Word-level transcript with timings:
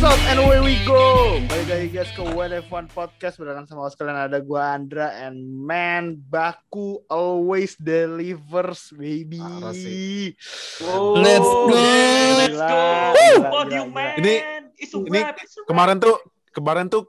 episode 0.00 0.24
and 0.32 0.40
away 0.40 0.56
we 0.64 0.80
go. 0.88 1.36
Balik 1.52 1.68
lagi 1.68 1.88
guys 1.92 2.08
ke 2.16 2.24
WNF1 2.24 2.88
Podcast 2.88 3.36
Barengan 3.36 3.68
sama 3.68 3.84
sekalian 3.92 4.16
ada 4.16 4.40
gua 4.40 4.72
Andra 4.72 5.12
and 5.12 5.36
man 5.44 6.16
Baku 6.16 7.04
always 7.12 7.76
delivers 7.76 8.96
baby. 8.96 9.44
Oh, 9.44 11.20
Let's 11.20 11.44
go. 11.44 11.68
Let's 12.32 12.56
go. 12.56 12.80
Gila, 13.12 13.48
gila, 13.68 13.84
man. 13.92 14.16
Ini- 14.24 14.42
ini. 14.80 15.20
Kemarin 15.68 16.00
tuh 16.00 16.16
kemarin 16.56 16.88
tuh 16.88 17.04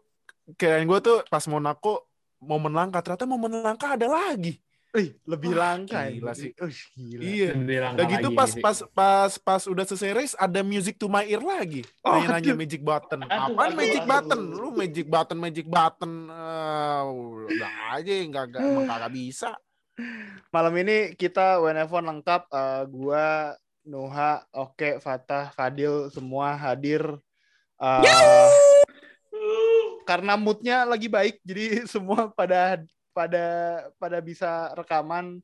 kirain 0.59 0.84
gue 0.84 0.99
tuh 0.99 1.23
pas 1.31 1.48
Monaco 1.48 2.12
momen 2.44 2.76
langka 2.76 2.99
ternyata 2.99 3.23
momen 3.23 3.55
langka 3.63 3.95
ada 3.95 4.12
lagi. 4.12 4.59
Ih, 4.91 5.16
lebih 5.23 5.55
langka 5.55 6.04
ya. 6.04 6.20
gila 6.20 6.34
sih. 6.36 6.52
Ush, 6.59 6.91
gila. 6.99 7.22
Iya. 7.23 7.49
Bilang 7.55 7.94
Udah 7.95 8.05
gitu 8.12 8.27
lagi 8.27 8.36
pas 8.36 8.52
pas 8.59 8.77
pas 8.91 9.32
pas 9.40 9.62
udah 9.63 9.88
selesai 9.88 10.12
race 10.12 10.36
ada 10.36 10.59
music 10.62 10.99
to 10.99 11.08
my 11.08 11.23
ear 11.23 11.40
lagi. 11.40 11.88
Oh, 12.04 12.20
Nanya-nanya 12.20 12.59
magic 12.59 12.84
button. 12.84 13.23
Aduh, 13.23 13.55
Apaan 13.55 13.72
aduh, 13.72 13.77
magic 13.80 14.04
aduh. 14.04 14.12
button? 14.12 14.41
Lu 14.52 14.70
magic 14.76 15.05
button 15.08 15.38
magic 15.40 15.66
button. 15.72 16.12
Eh, 16.27 17.02
udah 17.55 17.73
aja 17.96 18.12
enggak 18.20 18.44
enggak 18.52 18.62
emang 18.68 18.88
kagak 18.91 19.13
bisa. 19.16 19.52
Malam 20.52 20.73
ini 20.84 20.98
kita 21.16 21.63
WNF1 21.63 22.04
lengkap. 22.12 22.41
Eh, 22.52 22.84
gua, 22.91 23.55
Nuha, 23.88 24.44
Oke, 24.52 24.99
Fatah, 24.99 25.55
Fadil 25.55 26.12
semua 26.12 26.60
hadir. 26.60 27.02
Eh, 27.80 28.04
karena 30.04 30.35
moodnya 30.35 30.84
lagi 30.84 31.08
baik, 31.08 31.40
jadi 31.48 31.66
semua 31.94 32.27
pada 32.27 32.84
pada 33.13 33.45
pada 34.01 34.17
bisa 34.20 34.71
rekaman. 34.76 35.40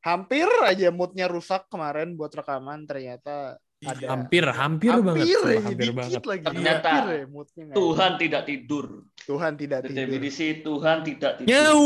Hampir 0.00 0.48
aja 0.64 0.88
moodnya 0.88 1.28
rusak 1.28 1.68
kemarin 1.68 2.16
buat 2.16 2.32
rekaman 2.32 2.88
ternyata 2.88 3.60
ada 3.80 4.12
hampir 4.12 4.44
hampir, 4.44 4.92
banget. 4.92 5.24
hampir 5.24 5.40
ya, 5.40 5.60
hampir 5.64 5.90
banget. 5.96 6.20
lagi 6.24 6.44
Ternyata 6.44 6.88
hampir 6.92 7.04
ya 7.08 7.24
moodnya 7.32 7.64
Tuhan 7.72 8.10
tidak 8.20 8.42
tidur. 8.44 8.86
ada. 9.00 9.24
Tuhan 9.24 9.52
tidak 9.56 9.78
tidur 9.88 9.96
Definisi 9.96 10.46
Tuhan 10.60 10.96
tidak 11.00 11.32
tidur. 11.40 11.48
Nyau. 11.48 11.84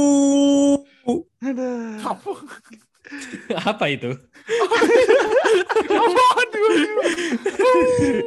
Aduh. 1.43 1.95
Apa? 2.03 2.31
Apa 3.71 3.85
itu? 3.93 4.11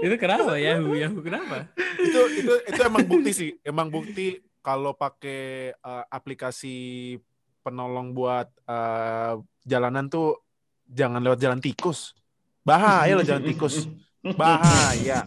itu 0.06 0.16
kenapa 0.16 0.56
ya? 0.56 0.80
Yahoo 0.80 1.22
kenapa? 1.26 1.67
itu 1.98 2.22
itu 2.39 2.54
itu 2.72 2.82
emang 2.86 3.04
bukti 3.09 3.32
sih 3.34 3.50
emang 3.66 3.88
bukti 3.89 4.38
kalau 4.68 4.92
pakai 5.00 5.72
eh, 5.72 6.06
aplikasi 6.12 7.16
penolong 7.64 8.12
buat 8.12 8.52
eh, 8.68 9.40
jalanan 9.64 10.12
tuh 10.12 10.44
jangan 10.84 11.23
lewat 11.23 11.40
jalan 11.40 11.64
tikus. 11.64 12.12
Bahaya 12.68 13.16
loh 13.16 13.23
jalan 13.23 13.48
tikus. 13.48 13.88
Bahaya. 14.36 15.23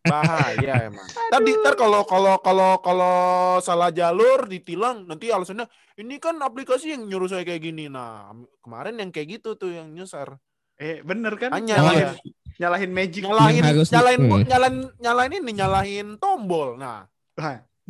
Bahaya 0.00 0.88
emang. 0.88 1.04
Tadi 1.04 1.50
ntar 1.60 1.76
kalau 1.76 2.08
kalau 2.08 2.40
kalau 2.40 2.80
kalau 2.80 3.16
salah 3.60 3.92
jalur 3.92 4.48
ditilang 4.48 5.04
nanti 5.04 5.28
alasannya 5.28 5.68
ini 6.00 6.16
kan 6.16 6.40
aplikasi 6.40 6.96
yang 6.96 7.04
nyuruh 7.04 7.28
saya 7.28 7.44
kayak 7.44 7.60
gini. 7.60 7.92
Nah 7.92 8.32
kemarin 8.64 8.96
yang 8.96 9.12
kayak 9.12 9.40
gitu 9.40 9.60
tuh 9.60 9.76
yang 9.76 9.92
nyusar. 9.92 10.40
Eh 10.80 11.04
bener 11.04 11.36
kan? 11.36 11.52
Hanya 11.52 11.76
nyalahin, 11.76 12.00
ya. 12.00 12.12
nyalahin 12.56 12.90
magic. 12.96 13.20
Nyalahin 13.28 13.64
harus 13.68 13.88
di- 13.88 13.92
nyalahin 13.92 14.20
nyalahin 14.48 14.76
nyalahin 14.96 15.32
ini 15.44 15.52
nyalahin 15.52 16.08
tombol. 16.16 16.80
Nah 16.80 17.04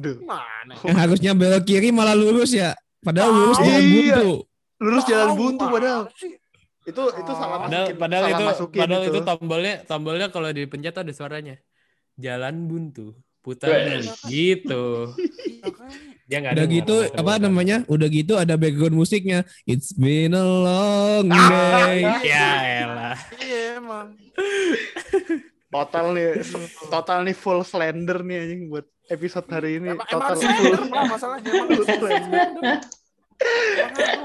Aduh. 0.00 0.16
mana 0.24 0.72
Yang 0.80 0.96
harusnya 0.96 1.32
belok 1.36 1.62
kiri 1.62 1.92
malah 1.92 2.16
lurus 2.16 2.56
ya. 2.56 2.72
Padahal 3.00 3.30
lurus 3.30 3.60
Ah, 3.60 3.64
jalan 3.68 3.84
iya. 3.84 4.16
buntu. 4.16 4.32
lurus 4.80 5.04
jalan 5.04 5.28
buntu 5.36 5.64
padahal 5.68 6.02
sih? 6.16 6.32
itu 6.80 7.02
itu 7.12 7.32
salah 7.36 7.58
masukin 7.60 7.96
padahal 8.00 8.22
salah 8.24 8.32
itu 8.32 8.44
masukin 8.48 8.80
padahal 8.80 9.02
itu. 9.04 9.10
itu 9.12 9.20
tombolnya 9.20 9.74
tombolnya 9.84 10.26
kalau 10.32 10.48
dipencet 10.48 10.96
ada 10.96 11.12
suaranya. 11.12 11.60
Jalan 12.16 12.64
buntu, 12.64 13.12
putar 13.40 13.68
gitu. 14.24 15.12
Dia 16.24 16.36
nggak 16.40 16.52
Udah 16.56 16.66
gitu 16.66 16.96
apa 17.12 17.32
namanya? 17.36 17.76
Udah 17.84 18.08
gitu 18.08 18.40
ada 18.40 18.56
background 18.56 18.96
musiknya. 18.96 19.44
It's 19.64 19.92
been 19.92 20.32
a 20.32 20.40
long 20.40 21.28
Ah, 21.28 21.48
day. 21.92 22.00
Ya 22.32 22.48
elah. 22.84 23.16
iya 23.36 23.76
emang 23.76 24.16
total 25.70 26.12
nih 26.12 26.42
total 26.88 27.18
nih 27.22 27.36
full 27.36 27.60
slender 27.62 28.20
nih 28.20 28.36
anjing 28.42 28.62
buat 28.66 28.86
episode 29.10 29.46
hari 29.48 29.70
ini 29.76 29.90
emang, 29.90 30.00
emang 30.00 30.08
total 30.08 30.28
harus 30.30 30.42
full 30.56 30.74
masalahnya 31.04 31.50
emang. 31.50 31.70
Emang 33.40 34.20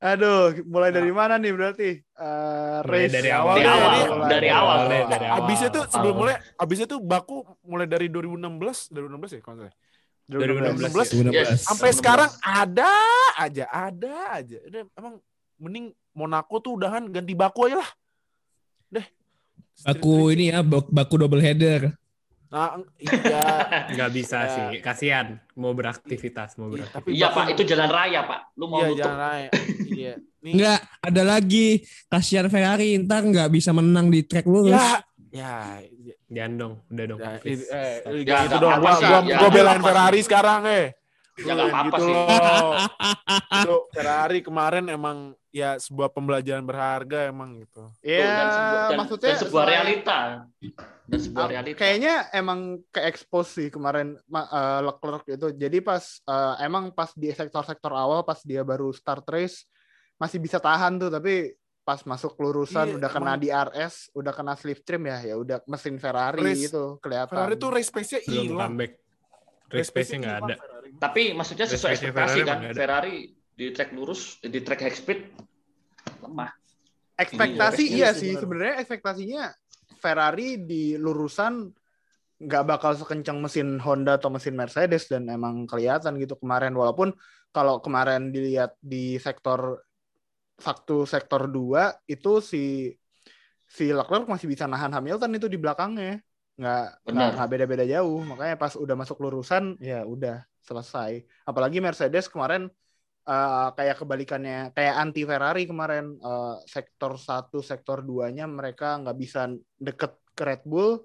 aduh 0.00 0.56
mulai 0.64 0.88
dari 0.90 1.12
mana 1.12 1.36
nih 1.36 1.52
berarti 1.52 1.90
Eh, 2.00 2.78
Mulai 2.80 3.04
race 3.04 3.12
dari 3.12 3.30
awal 3.30 3.54
Dari 3.54 3.68
awal, 3.68 3.92
dari 4.26 4.48
awal. 4.48 4.76
Mulai 4.84 5.00
dari 5.06 5.26
awal. 5.26 5.40
Abisnya 5.40 5.68
tuh 5.68 5.84
sebelum 5.88 6.08
Awal. 6.10 6.20
mulai, 6.22 6.34
abisnya 6.56 6.86
tuh 6.86 7.00
baku 7.00 7.36
mulai 7.62 7.84
dari 7.84 8.08
2016, 8.08 8.88
2016 8.88 9.36
ya 9.36 9.40
kalau 9.40 9.56
nggak 9.56 9.68
salah. 9.68 9.76
2016. 10.30 11.08
2016 11.26 11.34
Yes. 11.34 11.64
sampai 11.64 11.90
2016. 11.90 11.96
sekarang 11.96 12.30
ada 12.40 12.92
aja, 13.36 13.64
ada 13.68 14.14
aja. 14.30 14.56
Udah, 14.62 14.82
emang 14.94 15.14
mending 15.56 15.86
Monaco 16.12 16.56
tuh 16.58 16.72
udahan 16.76 17.04
ganti 17.06 17.32
baku 17.32 17.60
aja 17.66 17.80
lah. 17.80 17.90
Deh. 18.90 19.06
Baku 19.82 20.28
ini 20.30 20.48
ya, 20.48 20.60
bak- 20.60 20.88
baku 20.88 21.14
double 21.16 21.40
header. 21.40 21.92
Nah, 22.50 22.82
iya. 22.98 23.46
Nggak 23.94 24.10
bisa 24.10 24.38
Ya. 24.40 24.50
sih, 24.50 24.66
kasihan 24.80 25.26
mau 25.54 25.70
beraktivitas, 25.70 26.58
mau 26.58 26.66
Iya, 26.66 26.82
beraktivitas. 26.82 26.94
tapi 26.96 27.08
Iya 27.14 27.28
Pak, 27.30 27.44
itu 27.48 27.62
jalan 27.64 27.88
raya 27.88 28.20
Pak. 28.22 28.40
Lu 28.54 28.66
mau 28.66 28.78
Iya, 28.80 28.88
nutup. 28.88 28.98
jangan 29.00 29.18
raya. 29.20 29.48
Iya. 29.86 30.14
Nih. 30.40 30.52
Enggak, 30.56 30.80
ada 31.00 31.22
lagi. 31.22 31.68
Kasihan 32.06 32.48
Ferrari 32.48 32.96
ntar 32.98 33.22
nggak 33.22 33.48
bisa 33.48 33.70
menang 33.70 34.08
di 34.08 34.24
track 34.24 34.44
lurus. 34.44 34.72
Ya, 34.72 34.98
ya, 35.30 35.54
Jangan 36.26 36.52
dong, 36.56 36.74
udah 36.86 37.04
dong. 37.06 37.18
ya, 37.18 37.30
eh, 37.36 37.58
eh, 38.00 38.22
Ya, 38.22 38.38
gitu 38.40 38.54
nggak 38.54 38.58
dong. 38.58 38.70
Gua, 38.72 38.78
gua, 38.80 38.94
ya, 38.96 39.08
gua 39.08 39.20
nggak 39.20 39.50
belain 39.52 39.82
Ferrari 39.82 40.20
sekarang, 40.20 40.60
eh. 40.64 40.86
Ya 41.40 41.52
nggak 41.52 41.68
apa-apa 41.68 41.88
gitu 41.90 42.04
sih. 42.04 42.14
loh. 42.14 42.72
itu 43.56 43.74
Ferrari 43.90 44.40
kemarin 44.40 44.84
emang 44.86 45.18
ya 45.48 45.74
sebuah 45.76 46.08
pembelajaran 46.08 46.62
berharga 46.62 47.26
emang 47.26 47.58
gitu. 47.58 47.88
ya 48.00 48.20
dan 48.20 48.46
sebuah, 48.48 48.80
dan, 48.86 48.98
maksudnya 48.98 49.28
dan 49.28 49.40
sebuah 49.40 49.64
realita. 49.66 50.18
Dan 51.04 51.18
sebuah 51.18 51.42
Ah, 51.42 51.50
realita. 51.50 51.76
Kayaknya 51.76 52.14
emang 52.30 52.58
ke 52.86 53.00
expose 53.02 53.50
sih 53.52 53.68
kemarin 53.68 54.14
ma- 54.26 54.46
eh, 54.46 54.80
Leclerc 54.82 55.24
itu. 55.26 55.46
Jadi 55.52 55.78
pas 55.80 56.00
eh, 56.22 56.54
emang 56.60 56.90
pas 56.90 57.10
di 57.12 57.28
sektor-sektor 57.30 57.90
awal 57.90 58.22
pas 58.22 58.38
dia 58.40 58.62
baru 58.62 58.90
start 58.90 59.26
race 59.28 59.66
masih 60.16 60.38
bisa 60.38 60.56
tahan 60.56 60.96
tuh 60.96 61.08
tapi 61.08 61.50
pas 61.80 61.98
masuk 62.00 62.36
lurusan 62.36 62.86
Iya, 62.86 62.96
udah 63.00 63.10
kena 63.10 63.32
emang- 63.34 63.40
di 63.40 63.48
RS, 63.48 63.94
udah 64.12 64.30
kena 64.30 64.52
slipstream 64.52 65.02
ya, 65.02 65.18
ya 65.24 65.34
udah 65.34 65.58
mesin 65.66 65.96
Ferrari 65.96 66.44
Race- 66.44 66.68
itu 66.68 66.84
kelihatan. 66.98 67.32
Ferrari 67.32 67.56
tuh 67.56 67.70
race 67.70 67.88
pace-nya 67.88 68.20
Belum 68.22 68.44
hilang. 68.46 68.70
comeback. 68.70 68.92
Race 69.66 69.90
pace-nya 69.90 70.18
nggak 70.20 70.36
ada. 70.38 70.54
Ferrari. 70.56 70.79
Tapi 70.98 71.36
maksudnya 71.36 71.68
sesuai 71.68 71.94
ekspektasi 71.94 72.38
Ferrari 72.42 72.48
kan. 72.48 72.58
Ferrari 72.74 73.14
di 73.30 73.66
track 73.70 73.90
lurus, 73.92 74.40
di 74.40 74.60
track 74.64 74.80
high 74.88 74.96
speed 74.96 75.20
lemah. 76.24 76.50
Ekspektasi 77.20 77.84
Ini 77.84 77.96
iya 78.00 78.10
sih 78.16 78.32
sebenarnya 78.32 78.80
ekspektasinya 78.80 79.52
Ferrari 80.00 80.56
di 80.64 80.96
lurusan 80.96 81.68
nggak 82.40 82.64
bakal 82.64 82.96
sekencang 82.96 83.36
mesin 83.36 83.76
Honda 83.84 84.16
atau 84.16 84.32
mesin 84.32 84.56
Mercedes 84.56 85.04
dan 85.12 85.28
emang 85.28 85.68
kelihatan 85.68 86.16
gitu 86.16 86.40
kemarin. 86.40 86.72
Walaupun 86.72 87.12
kalau 87.52 87.84
kemarin 87.84 88.32
dilihat 88.32 88.80
di 88.80 89.20
sektor 89.20 89.84
waktu 90.56 90.96
sektor 91.04 91.44
2 91.44 92.08
itu 92.08 92.40
si 92.40 92.88
si 93.68 93.92
Leclerc 93.92 94.24
masih 94.24 94.48
bisa 94.48 94.64
nahan 94.64 94.96
Hamilton 94.96 95.36
itu 95.36 95.52
di 95.52 95.60
belakangnya. 95.60 96.24
Nggak 96.56 96.84
nggak 97.12 97.48
beda-beda 97.52 97.84
jauh. 97.84 98.24
Makanya 98.24 98.56
pas 98.56 98.72
udah 98.72 98.96
masuk 98.96 99.20
lurusan 99.20 99.76
ya 99.76 100.08
udah 100.08 100.40
selesai 100.70 101.26
apalagi 101.42 101.82
Mercedes 101.82 102.30
kemarin 102.30 102.70
eh, 103.26 103.68
kayak 103.74 104.06
kebalikannya 104.06 104.70
kayak 104.70 104.94
anti 104.94 105.26
Ferrari 105.26 105.66
kemarin 105.66 106.14
eh, 106.14 106.56
sektor 106.70 107.18
1 107.18 107.58
sektor 107.66 108.06
2 108.06 108.30
nya 108.30 108.46
mereka 108.46 109.02
nggak 109.02 109.18
bisa 109.18 109.50
deket 109.82 110.14
ke 110.38 110.42
Red 110.46 110.62
Bull 110.62 111.02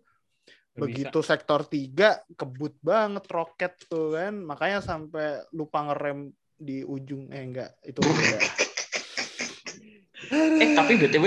begitu 0.76 1.24
sektor 1.24 1.66
3 1.66 2.36
kebut 2.36 2.76
banget 2.84 3.26
roket 3.32 3.74
tuh 3.90 4.14
kan 4.14 4.36
makanya 4.38 4.84
sampai 4.84 5.42
lupa 5.56 5.88
ngerem 5.88 6.30
di 6.56 6.84
ujung 6.84 7.32
eh 7.32 7.44
enggak 7.44 7.72
itu 7.84 8.00
beda. 8.06 8.40
Eh 10.60 10.70
tapi 10.76 10.94
BTW 11.00 11.26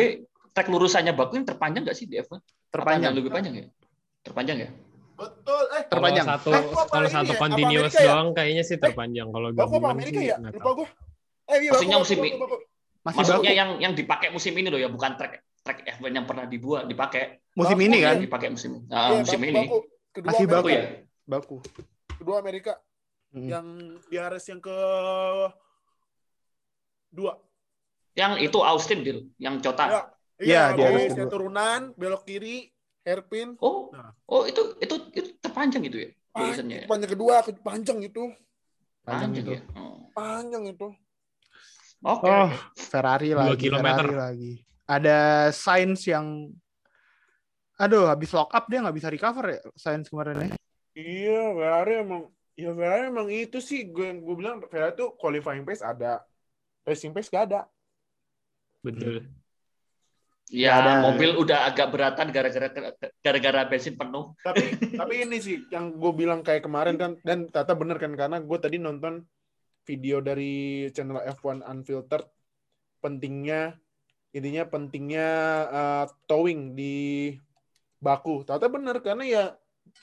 track 0.56 0.68
lurusannya 0.72 1.12
Baku 1.12 1.38
yang 1.40 1.46
terpanjang 1.46 1.84
nggak 1.84 1.96
sih 1.96 2.08
di 2.08 2.18
F1? 2.18 2.40
terpanjang 2.68 3.12
Apa 3.12 3.18
lebih 3.20 3.30
panjang 3.32 3.54
ya? 3.56 3.66
Terpanjang 4.24 4.58
ya? 4.58 4.70
Betul. 5.16 5.64
Eh, 5.88 5.90
Kalau 5.90 6.04
terpanjang. 6.04 6.26
satu 6.28 6.50
Eh, 6.50 6.62
kalau 6.86 7.08
satu 7.08 7.32
ya? 7.32 7.38
Continuous 7.38 7.64
Amerika 7.88 7.98
ya? 7.98 8.08
doang 8.10 8.28
kayaknya 8.30 8.62
sih 8.62 8.76
terpanjang. 8.76 9.28
Kalau 9.28 9.48
gabungan 9.50 9.90
Amerika 9.90 10.20
sih 10.20 10.28
ya? 10.28 10.36
Lupa 10.38 10.70
gua. 10.74 10.88
Eh, 11.48 11.58
iya, 11.58 11.70
Maksudnya 11.72 11.98
musim 11.98 12.18
ini. 12.20 12.30
Masih 13.00 13.16
Maksudnya 13.16 13.52
yang 13.54 13.70
yang 13.78 13.92
dipakai 13.92 14.28
musim 14.28 14.52
ini 14.52 14.68
loh 14.68 14.76
ya, 14.76 14.86
bukan 14.86 15.16
track 15.16 15.32
track 15.58 15.78
F1 15.96 16.12
yang 16.12 16.26
pernah 16.26 16.44
dibuat 16.44 16.84
dipakai. 16.84 17.40
musim 17.54 17.74
ini 17.80 17.98
kan 17.98 18.14
iya, 18.14 18.22
dipakai 18.22 18.48
musim 18.48 18.70
ini. 18.76 18.86
Ah, 18.88 19.10
Iya, 19.10 19.20
musim 19.24 19.40
Baku, 19.40 19.48
ini. 19.48 19.62
Masih 20.20 20.44
Amerika. 20.44 20.54
Baku 20.54 20.68
ya? 20.68 20.82
baku 21.24 21.56
Kedua 22.14 22.36
Amerika 22.38 22.72
Hmm. 23.28 23.44
yang 23.44 23.66
di 24.04 24.16
Harris 24.16 24.46
yang 24.46 24.56
ke 24.58 24.72
dua. 27.10 27.32
Yang 28.14 28.32
itu 28.42 28.58
Austin 28.60 29.00
Dil, 29.00 29.18
yang 29.36 29.58
Ya. 29.58 29.62
Cota. 29.62 29.84
Iya, 30.38 30.62
di 30.72 30.80
habis 30.80 30.80
Harris 30.80 31.04
yang 31.10 31.18
kedua. 31.18 31.32
turunan 31.32 31.80
belok 31.94 32.22
kiri 32.24 32.70
hairpin. 33.08 33.56
Oh, 33.64 33.88
Nah. 33.96 34.12
oh 34.28 34.44
itu 34.44 34.76
itu 34.84 34.94
itu 35.16 35.28
terpanjang 35.40 35.80
itu 35.88 35.96
ya 36.04 36.10
tulisannya. 36.36 36.76
ya? 36.84 36.86
Panjang 36.86 37.10
kedua, 37.16 37.34
panjang 37.64 37.98
itu. 38.04 38.24
Panjang 39.02 39.32
Panjang 39.32 39.32
itu. 39.40 39.50
ya. 39.56 39.62
Oh. 39.74 39.96
Panjang 40.12 40.64
itu. 40.68 40.88
Oke. 42.04 42.28
Oh. 42.28 42.50
Ferrari 42.76 43.32
Dua 43.32 43.48
lagi, 43.50 43.58
kilometer. 43.64 44.04
Ferrari 44.04 44.14
lagi. 44.14 44.52
Ada 44.84 45.18
Sainz 45.50 46.04
yang 46.04 46.52
Aduh, 47.78 48.10
habis 48.10 48.34
lock 48.34 48.50
up 48.50 48.66
dia 48.66 48.82
nggak 48.82 48.96
bisa 48.98 49.06
recover 49.06 49.54
ya 49.54 49.60
Sainz 49.78 50.10
kemarin 50.10 50.34
ya. 50.34 50.48
Iya, 50.98 51.42
Ferrari 51.54 51.94
emang 52.02 52.22
ya 52.58 52.70
Ferrari 52.74 53.04
emang 53.06 53.28
itu 53.30 53.58
sih 53.62 53.86
gue 53.86 54.18
gue 54.18 54.34
bilang 54.34 54.58
Ferrari 54.66 54.98
tuh 54.98 55.14
qualifying 55.14 55.62
pace 55.62 55.80
ada. 55.80 56.20
Racing 56.82 57.14
pace 57.14 57.30
gak 57.30 57.54
ada. 57.54 57.60
Betul. 58.82 59.30
Ya, 60.48 60.80
Ada. 60.80 61.04
mobil 61.04 61.36
udah 61.36 61.68
agak 61.68 61.92
beratan 61.92 62.32
gara-gara 62.32 62.68
gara-gara 63.20 63.60
bensin 63.68 64.00
penuh. 64.00 64.32
Tapi 64.40 64.64
tapi 65.00 65.14
ini 65.28 65.36
sih 65.44 65.60
yang 65.68 65.92
gue 65.92 66.12
bilang 66.16 66.40
kayak 66.40 66.64
kemarin 66.64 66.96
kan 66.96 67.20
dan 67.20 67.52
Tata 67.52 67.76
bener 67.76 68.00
kan 68.00 68.16
karena 68.16 68.40
gue 68.40 68.58
tadi 68.60 68.80
nonton 68.80 69.20
video 69.84 70.24
dari 70.24 70.88
channel 70.92 71.20
F1 71.20 71.64
Unfiltered 71.64 72.24
pentingnya 73.00 73.76
intinya 74.32 74.64
pentingnya 74.68 75.28
uh, 75.68 76.04
towing 76.24 76.72
di 76.72 77.32
baku. 78.00 78.44
Tata 78.48 78.72
bener 78.72 79.04
karena 79.04 79.24
ya 79.28 79.44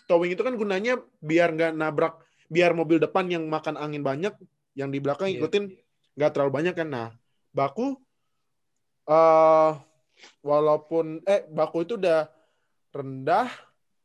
towing 0.06 0.34
itu 0.38 0.42
kan 0.46 0.54
gunanya 0.54 1.02
biar 1.22 1.58
nggak 1.58 1.74
nabrak 1.74 2.22
biar 2.50 2.78
mobil 2.78 3.02
depan 3.02 3.26
yang 3.30 3.50
makan 3.50 3.82
angin 3.82 4.06
banyak 4.06 4.34
yang 4.78 4.94
di 4.94 5.02
belakang 5.02 5.34
Iya. 5.34 5.42
ikutin 5.42 5.74
nggak 6.14 6.32
terlalu 6.38 6.52
banyak 6.54 6.74
kan. 6.78 6.90
Nah 6.94 7.10
baku 7.50 7.98
eh 9.10 9.72
walaupun 10.42 11.22
eh 11.24 11.46
baku 11.48 11.84
itu 11.84 11.96
udah 11.96 12.30
rendah 12.92 13.50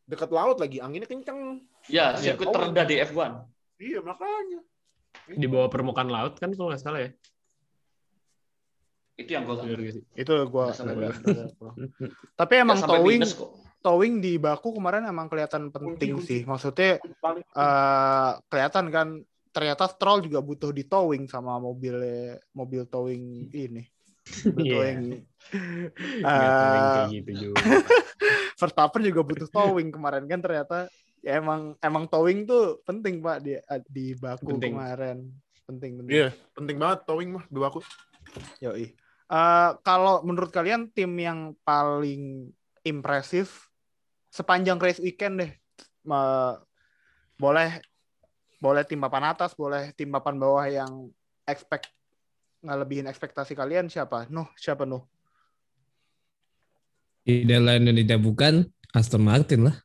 dekat 0.04 0.30
laut 0.30 0.58
lagi 0.58 0.78
anginnya 0.78 1.06
kenceng. 1.06 1.62
Ya, 1.86 2.12
Iya, 2.12 2.34
sirkuit 2.34 2.50
towing. 2.50 2.74
terendah 2.74 2.84
di 2.84 2.96
F1. 2.98 3.32
Iya 3.80 3.98
makanya. 4.02 4.60
Di 5.30 5.46
bawah 5.46 5.70
permukaan 5.70 6.10
laut 6.10 6.36
kan 6.36 6.50
kalau 6.50 6.74
nggak 6.74 6.82
salah 6.82 7.00
ya. 7.00 7.10
Itu 9.14 9.30
yang 9.36 9.44
gue 9.44 9.54
gak 9.54 9.92
sih? 9.92 10.04
Itu 10.16 10.32
gua- 10.48 10.72
Tapi 12.34 12.54
emang 12.56 12.80
towing 12.80 13.20
towing 13.80 14.14
di 14.20 14.36
baku 14.36 14.76
kemarin 14.76 15.04
emang 15.04 15.28
kelihatan 15.28 15.68
penting 15.68 16.16
Kunci, 16.16 16.24
sih. 16.24 16.40
Maksudnya 16.44 17.00
eh 17.54 18.30
kelihatan 18.48 18.88
kan 18.88 19.08
ternyata 19.50 19.88
Stroll 19.88 20.22
juga 20.24 20.40
butuh 20.40 20.70
di 20.70 20.84
towing 20.84 21.26
sama 21.26 21.56
mobil 21.56 21.96
mobil 22.50 22.84
towing 22.86 23.48
ini. 23.52 23.84
Iya. 24.60 24.72
towing. 24.74 25.00
Eh, 25.50 26.20
kayak 26.22 27.08
gitu 27.10 27.30
juga. 27.50 27.64
Verstappen 28.60 29.02
juga 29.02 29.20
butuh 29.24 29.48
towing 29.48 29.90
kemarin 29.90 30.28
kan 30.28 30.38
ternyata 30.38 30.86
ya 31.20 31.40
emang 31.40 31.76
emang 31.80 32.04
towing 32.08 32.44
tuh 32.44 32.80
penting 32.84 33.20
Pak 33.20 33.38
di 33.44 33.56
di 33.88 34.12
baku 34.14 34.56
Penting. 34.56 34.76
kemarin. 34.76 35.18
Penting 35.64 35.90
penting. 36.00 36.12
Iya, 36.12 36.28
penting 36.52 36.76
banget 36.76 36.98
towing 37.08 37.30
mah 37.34 37.44
dua 37.48 37.72
aku. 37.72 37.80
Yoi. 38.60 38.92
Eh, 39.30 39.70
kalau 39.86 40.26
menurut 40.26 40.50
kalian 40.50 40.90
tim 40.90 41.10
yang 41.18 41.54
paling 41.62 42.50
impresif 42.82 43.70
sepanjang 44.30 44.78
race 44.82 45.02
weekend 45.02 45.42
deh, 45.42 45.52
Me- 46.02 46.58
boleh 47.38 47.80
boleh 48.60 48.84
tim 48.84 49.00
papan 49.00 49.32
atas, 49.32 49.56
boleh 49.56 49.94
tim 49.96 50.12
papan 50.12 50.36
bawah 50.36 50.66
yang 50.68 51.08
expect 51.48 51.88
ngelebihin 52.60 53.08
ekspektasi 53.08 53.56
kalian 53.56 53.88
siapa? 53.88 54.28
Nuh, 54.28 54.48
siapa 54.58 54.84
Nuh? 54.84 55.00
Tidak 57.24 57.60
lain 57.60 57.82
dan 57.86 57.94
tidak 57.96 58.20
bukan 58.20 58.66
Aston 58.90 59.22
Martin 59.22 59.68
lah. 59.68 59.76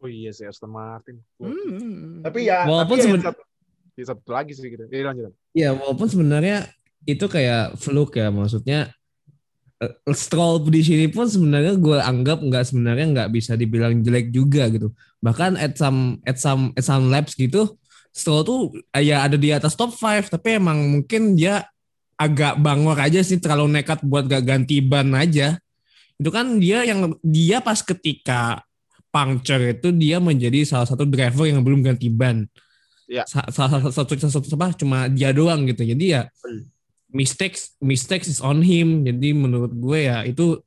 Oh 0.00 0.08
iya 0.08 0.32
sih 0.32 0.48
Aston 0.48 0.72
Martin. 0.72 1.20
Hmm. 1.36 2.24
Tapi 2.24 2.48
ya, 2.48 2.64
Walaupun 2.64 2.96
tapi 2.96 3.04
ya 3.04 3.12
seben- 3.12 3.24
satu, 3.24 3.42
ya 4.00 4.04
satu 4.08 4.30
lagi 4.32 4.52
sih 4.56 4.68
gitu. 4.72 4.84
Iya 4.88 5.02
lanjut. 5.12 5.32
Ya 5.52 5.68
walaupun 5.76 6.08
sebenarnya 6.08 6.56
itu 7.04 7.24
kayak 7.28 7.76
fluke 7.80 8.16
ya 8.16 8.32
maksudnya 8.32 8.92
eh, 9.80 9.92
Stroll 10.12 10.64
di 10.68 10.80
sini 10.80 11.06
pun 11.12 11.28
sebenarnya 11.28 11.76
gue 11.76 11.96
anggap 12.00 12.40
nggak 12.44 12.64
sebenarnya 12.64 13.06
nggak 13.12 13.28
bisa 13.32 13.56
dibilang 13.60 14.00
jelek 14.00 14.32
juga 14.32 14.72
gitu. 14.72 14.92
Bahkan 15.20 15.60
at 15.60 15.76
some 15.76 16.18
at 16.24 16.40
some 16.40 16.72
at 16.76 16.84
some 16.84 17.12
laps 17.12 17.36
gitu 17.36 17.76
Stroll 18.10 18.42
tuh 18.42 18.60
eh, 18.96 19.04
ya 19.04 19.22
ada 19.28 19.36
di 19.36 19.52
atas 19.52 19.76
top 19.76 19.92
5 19.94 20.32
tapi 20.32 20.56
emang 20.58 20.80
mungkin 20.80 21.36
dia 21.36 21.68
agak 22.20 22.60
bangor 22.60 23.00
aja 23.00 23.24
sih 23.24 23.40
terlalu 23.40 23.80
nekat 23.80 24.04
buat 24.04 24.28
gak 24.28 24.44
ganti 24.44 24.80
ban 24.84 25.08
aja. 25.16 25.56
Itu 26.20 26.28
kan 26.28 26.60
dia 26.60 26.84
yang 26.84 27.16
dia 27.24 27.58
pas 27.58 27.80
ketika 27.80 28.60
puncture 29.08 29.72
itu 29.72 29.88
dia 29.90 30.20
menjadi 30.20 30.62
salah 30.62 30.84
satu 30.84 31.02
driver 31.02 31.48
yang 31.48 31.64
belum 31.64 31.80
ganti 31.80 32.06
ban. 32.06 32.44
Sa- 33.24 33.48
Salah 33.48 33.88
satu 33.90 34.14
satu 34.14 34.30
satu 34.30 34.54
apa 34.54 34.76
cuma 34.76 35.08
dia 35.08 35.32
doang 35.32 35.64
gitu. 35.64 35.82
Jadi 35.82 36.14
ya 36.14 36.28
mistakes 37.10 37.74
mistakes 37.80 38.28
is 38.28 38.38
on 38.38 38.60
him. 38.60 39.02
Jadi 39.02 39.32
menurut 39.32 39.72
gue 39.72 40.06
ya 40.06 40.22
itu 40.22 40.60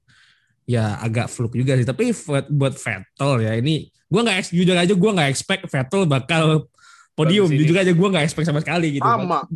ya 0.65 1.00
agak 1.00 1.29
fluke 1.29 1.55
juga 1.55 1.77
sih. 1.77 1.85
Tapi 1.85 2.11
buat, 2.11 2.45
buat 2.50 2.73
Vettel 2.75 3.31
ya 3.39 3.53
ini 3.55 3.88
gue 3.88 4.21
nggak 4.21 4.51
jujur 4.51 4.75
aja 4.75 4.91
gue 4.91 5.11
nggak 5.13 5.29
expect 5.29 5.69
Vettel 5.69 6.03
bakal 6.03 6.67
podium. 7.13 7.47
Jujur 7.63 7.77
aja 7.77 7.94
gue 7.94 8.07
nggak 8.09 8.25
expect 8.25 8.44
sama 8.44 8.59
sekali 8.59 9.00
gitu. 9.00 9.05
Sama. 9.23 9.47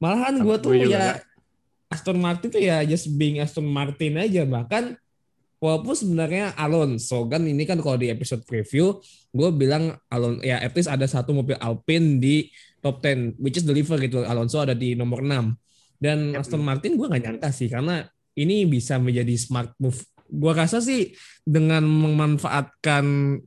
Malahan 0.00 0.34
gue 0.40 0.56
tuh 0.58 0.70
gue 0.74 0.90
ya 0.90 1.14
Aston 1.94 2.18
Martin 2.18 2.50
tuh 2.50 2.58
ya 2.58 2.82
just 2.82 3.06
being 3.14 3.38
Aston 3.38 3.64
Martin 3.64 4.18
aja. 4.18 4.42
Bahkan 4.42 4.98
walaupun 5.62 5.94
sebenarnya 5.94 6.52
Alonso 6.58 7.24
kan 7.30 7.46
ini 7.46 7.62
kan 7.64 7.78
kalau 7.78 7.96
di 7.96 8.10
episode 8.10 8.42
preview 8.44 8.98
gue 9.32 9.48
bilang 9.54 9.96
Alon 10.12 10.42
ya 10.44 10.60
at 10.60 10.74
least 10.74 10.90
ada 10.90 11.06
satu 11.08 11.32
mobil 11.32 11.56
Alpine 11.56 12.20
di 12.20 12.50
top 12.84 13.00
10 13.00 13.38
which 13.38 13.62
is 13.62 13.64
deliver 13.64 13.96
gitu. 14.02 14.26
Alonso 14.26 14.60
ada 14.60 14.74
di 14.74 14.98
nomor 14.98 15.22
6 15.22 15.54
dan. 16.02 16.34
Aston 16.34 16.60
Martin 16.60 16.98
gue 16.98 17.06
nggak 17.06 17.22
nyangka 17.22 17.48
sih 17.54 17.70
karena 17.70 18.04
ini 18.34 18.66
bisa 18.66 18.98
menjadi 18.98 19.34
smart 19.38 19.72
move. 19.78 20.02
Gue 20.26 20.52
rasa 20.52 20.82
sih 20.82 21.14
dengan 21.46 21.86
memanfaatkan 21.86 23.38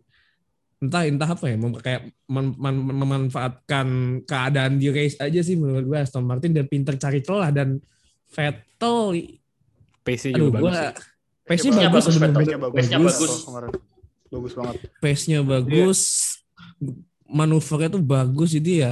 entah 0.77 1.09
entah 1.09 1.29
apa 1.33 1.45
ya 1.49 1.57
mem- 1.57 1.81
kayak 1.81 2.13
mem- 2.29 2.57
mem- 2.57 2.93
memanfaatkan 2.93 3.87
keadaan 4.29 4.77
di 4.77 4.93
race 4.93 5.17
aja 5.17 5.41
sih 5.41 5.57
menurut 5.57 5.89
gue 5.89 5.97
Aston 5.97 6.21
Martin 6.21 6.53
dan 6.53 6.69
pinter 6.69 6.93
cari 7.01 7.25
celah 7.25 7.49
dan 7.49 7.81
Vettel 8.31 8.99
aduh 10.07 10.49
juga 10.51 10.59
bagus 10.59 10.75
pace-nya 11.47 11.87
Pace-nya 11.87 11.87
bagus 11.91 12.05
bagus, 12.07 12.17
Pace-nya 12.17 12.59
bagus. 12.59 12.75
Pace-nya 12.75 12.99
bagus. 12.99 13.31
bagus. 13.47 13.75
Bagus 14.27 14.53
banget. 14.59 14.75
pace-nya 14.99 15.39
bagus 15.43 15.99
manuvernya 17.27 17.89
tuh 17.95 18.03
bagus 18.03 18.49
jadi 18.55 18.71
ya 18.75 18.91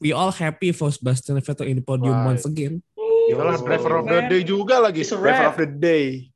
we 0.00 0.12
all 0.12 0.32
happy 0.32 0.72
for 0.72 0.88
Sebastian 0.88 1.40
Vettel 1.40 1.68
in 1.68 1.80
the 1.80 1.84
podium 1.84 2.12
Right. 2.12 2.36
once 2.36 2.44
again 2.44 2.80
Iyalah 3.28 3.60
driver 3.60 3.92
of 4.00 4.08
the 4.08 4.24
day 4.24 4.40
juga 4.40 4.80
lagi. 4.80 5.04
Driver 5.04 5.52
of 5.52 5.60
the 5.60 5.68
day. 5.68 6.32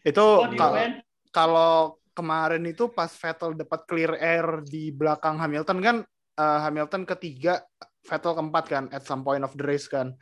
Itu 0.00 0.24
kalau 1.28 2.00
kemarin 2.16 2.64
itu 2.64 2.88
pas 2.88 3.12
Vettel 3.12 3.52
dapat 3.52 3.84
clear 3.84 4.16
air 4.16 4.64
di 4.64 4.88
belakang 4.88 5.36
Hamilton 5.36 5.78
kan 5.84 5.96
eh, 6.34 6.58
Hamilton 6.64 7.04
ketiga 7.04 7.60
Vettel 8.08 8.32
keempat 8.40 8.64
kan 8.72 8.84
at 8.88 9.04
some 9.04 9.20
point 9.20 9.44
of 9.44 9.52
the 9.52 9.60
race 9.62 9.84
kan 9.84 10.16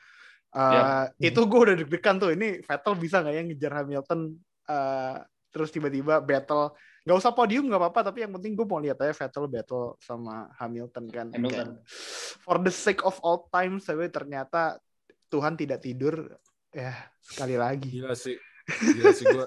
Eh, 0.57 1.29
itu 1.29 1.41
gue 1.45 1.61
udah 1.61 1.77
deg-degan 1.77 2.17
tuh 2.17 2.33
ini 2.33 2.65
Vettel 2.65 2.95
bisa 2.97 3.21
nggak 3.21 3.35
ya 3.37 3.43
ngejar 3.45 3.73
Hamilton 3.85 4.21
eh, 4.73 5.17
terus 5.53 5.69
tiba-tiba 5.69 6.25
battle 6.25 6.73
nggak 7.05 7.19
usah 7.21 7.37
podium 7.37 7.69
nggak 7.69 7.81
apa-apa 7.81 8.09
tapi 8.09 8.25
yang 8.25 8.33
penting 8.41 8.57
gue 8.57 8.65
mau 8.65 8.81
lihat 8.81 8.97
aja 9.05 9.13
Vettel 9.13 9.53
battle 9.53 10.01
sama 10.01 10.49
Hamilton 10.57 11.05
kan 11.13 11.29
Hamilton. 11.29 11.77
Kayak, 11.77 12.41
for 12.41 12.57
the 12.65 12.73
sake 12.73 13.05
of 13.05 13.21
all 13.21 13.45
time 13.53 13.77
tapi 13.85 14.09
ternyata 14.09 14.81
Tuhan 15.29 15.61
tidak 15.61 15.85
tidur 15.85 16.41
ya 16.73 16.97
sekali 17.21 17.61
lagi 17.61 18.01
Gila 18.01 18.17
sih. 18.17 18.37
Gila 18.67 19.13
sih 19.15 19.27
gua. 19.31 19.47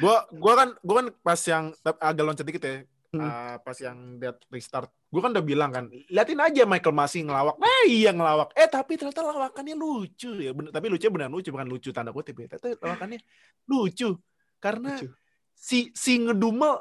Gua 0.00 0.16
gua 0.32 0.52
kan 0.56 0.68
gua 0.80 0.94
kan 1.04 1.08
pas 1.20 1.40
yang 1.44 1.64
agak 1.84 2.24
loncat 2.24 2.46
dikit 2.46 2.62
ya. 2.64 2.74
Hmm. 3.18 3.26
Uh, 3.26 3.56
pas 3.60 3.78
yang 3.82 3.98
dead 4.22 4.38
restart, 4.48 4.88
gue 5.10 5.20
kan 5.20 5.34
udah 5.34 5.44
bilang 5.44 5.70
kan, 5.74 5.90
liatin 5.90 6.38
aja 6.38 6.62
Michael 6.64 6.94
Masi 6.94 7.26
ngelawak. 7.26 7.58
Nah 7.58 7.82
iya 7.90 8.14
ngelawak. 8.14 8.54
Eh 8.54 8.70
tapi 8.70 8.94
ternyata 8.94 9.26
lawakannya 9.26 9.74
lucu 9.74 10.30
ya. 10.38 10.54
Bener, 10.54 10.70
tapi 10.70 10.86
lucu 10.86 11.10
benar 11.10 11.28
lucu 11.28 11.50
bukan 11.50 11.68
lucu 11.68 11.90
tanda 11.90 12.14
kutip 12.14 12.38
ya. 12.38 12.46
Ternyata 12.54 12.78
lawakannya 12.78 13.18
lucu 13.66 14.14
karena 14.58 14.98
Lucu. 14.98 15.06
si 15.54 15.90
si 15.94 16.22
ngedumel 16.22 16.78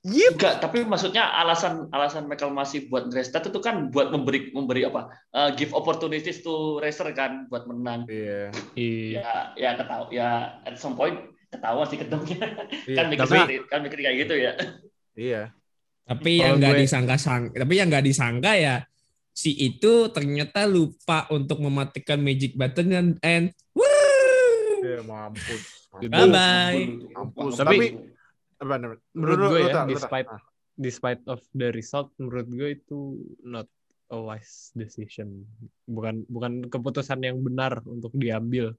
Enggak, 0.00 0.64
tapi 0.64 0.80
maksudnya 0.88 1.28
alasan 1.28 1.92
alasan 1.92 2.24
Michael 2.24 2.56
masih 2.56 2.88
buat 2.88 3.12
restart 3.12 3.52
itu 3.52 3.60
kan 3.60 3.92
buat 3.92 4.08
memberi 4.08 4.48
memberi 4.56 4.88
apa? 4.88 5.12
uh, 5.36 5.52
give 5.52 5.76
opportunities 5.76 6.40
to 6.40 6.80
racer 6.80 7.04
kan 7.12 7.44
buat 7.52 7.68
menang. 7.68 8.08
Iya. 8.08 8.48
Iya. 8.72 9.20
Ya 9.20 9.32
ya 9.60 9.70
ketahu 9.76 10.04
ya 10.08 10.56
at 10.64 10.80
some 10.80 10.96
point 10.96 11.20
ketawa 11.50 11.82
sih 11.84 11.98
kedengnya. 11.98 12.46
Iya, 12.86 12.96
kan 12.96 13.04
mikir 13.10 13.26
tapi 13.26 13.38
kan 13.66 13.80
mikir 13.82 13.98
kayak 14.00 14.16
gitu 14.22 14.34
ya. 14.36 14.52
iya. 15.14 15.42
tapi 16.02 16.38
yang 16.38 16.58
nggak 16.58 16.74
disangka-sangka 16.80 17.54
tapi 17.56 17.74
yang 17.76 17.86
nggak 17.86 18.02
disangka 18.02 18.50
ya 18.54 18.82
si 19.30 19.54
itu 19.54 20.10
ternyata 20.10 20.66
lupa 20.66 21.30
untuk 21.30 21.58
mematikan 21.58 22.18
magic 22.18 22.54
button 22.54 22.86
dan 22.88 23.06
and 23.20 23.46
Woo! 23.72 23.86
Ya, 24.80 25.02
mampus. 25.02 25.86
Bye 26.02 26.26
bye. 26.26 26.82
Mampus. 27.10 27.54
Tapi- 27.56 27.94
Tapi, 28.56 28.76
Menurut 29.14 29.38
lu- 29.38 29.50
gue 29.50 29.60
ya, 29.66 29.86
despite 29.86 30.28
Ah. 30.28 30.40
despite 30.76 31.22
of 31.24 31.40
the 31.52 31.70
result, 31.70 32.12
menurut 32.16 32.44
gue 32.46 32.68
itu 32.74 32.98
not 33.40 33.64
a 34.08 34.18
wise 34.18 34.68
decision. 34.74 35.48
Bukan 35.84 36.26
bukan 36.26 36.66
keputusan 36.66 37.20
yang 37.20 37.40
benar 37.40 37.80
untuk 37.84 38.12
diambil. 38.12 38.76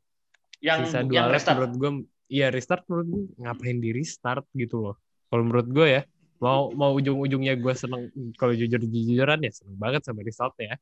Yang 0.59 0.85
Sisa 0.85 1.01
yang 1.07 1.33
restart. 1.33 1.57
menurut 1.57 1.73
gue, 1.73 1.91
iya 2.31 2.47
restart 2.47 2.87
menurut 2.87 3.07
gue 3.11 3.23
ngapain 3.43 3.77
di 3.83 3.91
restart 3.91 4.47
gitu 4.55 4.79
loh. 4.79 4.95
Kalau 5.27 5.43
menurut 5.43 5.67
gue 5.67 5.87
ya, 5.99 6.01
mau 6.39 6.71
mau 6.71 6.95
ujung-ujungnya 6.95 7.59
gue 7.59 7.73
seneng 7.75 8.07
kalau 8.39 8.55
jujur-jujuran 8.55 9.43
ya 9.43 9.51
seneng 9.51 9.75
banget 9.75 10.07
sama 10.07 10.23
resultnya. 10.23 10.79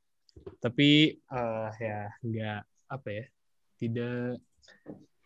Tapi 0.62 1.18
eh, 1.18 1.70
ya 1.82 2.00
nggak 2.22 2.62
apa 2.94 3.08
ya, 3.10 3.26
tidak 3.82 4.38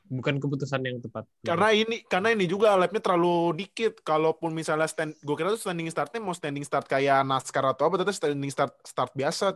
bukan 0.07 0.35
keputusan 0.39 0.81
yang 0.85 0.97
tepat. 1.03 1.27
Karena 1.43 1.75
ini 1.75 2.07
karena 2.07 2.31
ini 2.31 2.47
juga 2.47 2.77
lapnya 2.79 3.03
terlalu 3.03 3.59
dikit. 3.59 3.99
Kalaupun 3.99 4.55
misalnya 4.55 4.87
stand, 4.87 5.19
gue 5.19 5.35
kira 5.35 5.51
tuh 5.51 5.59
standing 5.59 5.91
startnya 5.91 6.23
mau 6.23 6.35
standing 6.35 6.63
start 6.63 6.87
kayak 6.87 7.25
NASCAR 7.27 7.67
atau 7.75 7.91
apa, 7.91 7.99
ternyata 7.99 8.15
standing 8.15 8.51
start 8.51 8.73
start 8.87 9.11
biasa. 9.11 9.51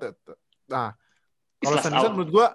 Nah, 0.68 0.92
kalau 1.64 1.78
standing 1.80 2.02
start 2.04 2.16
menurut 2.16 2.32
gue 2.32 2.48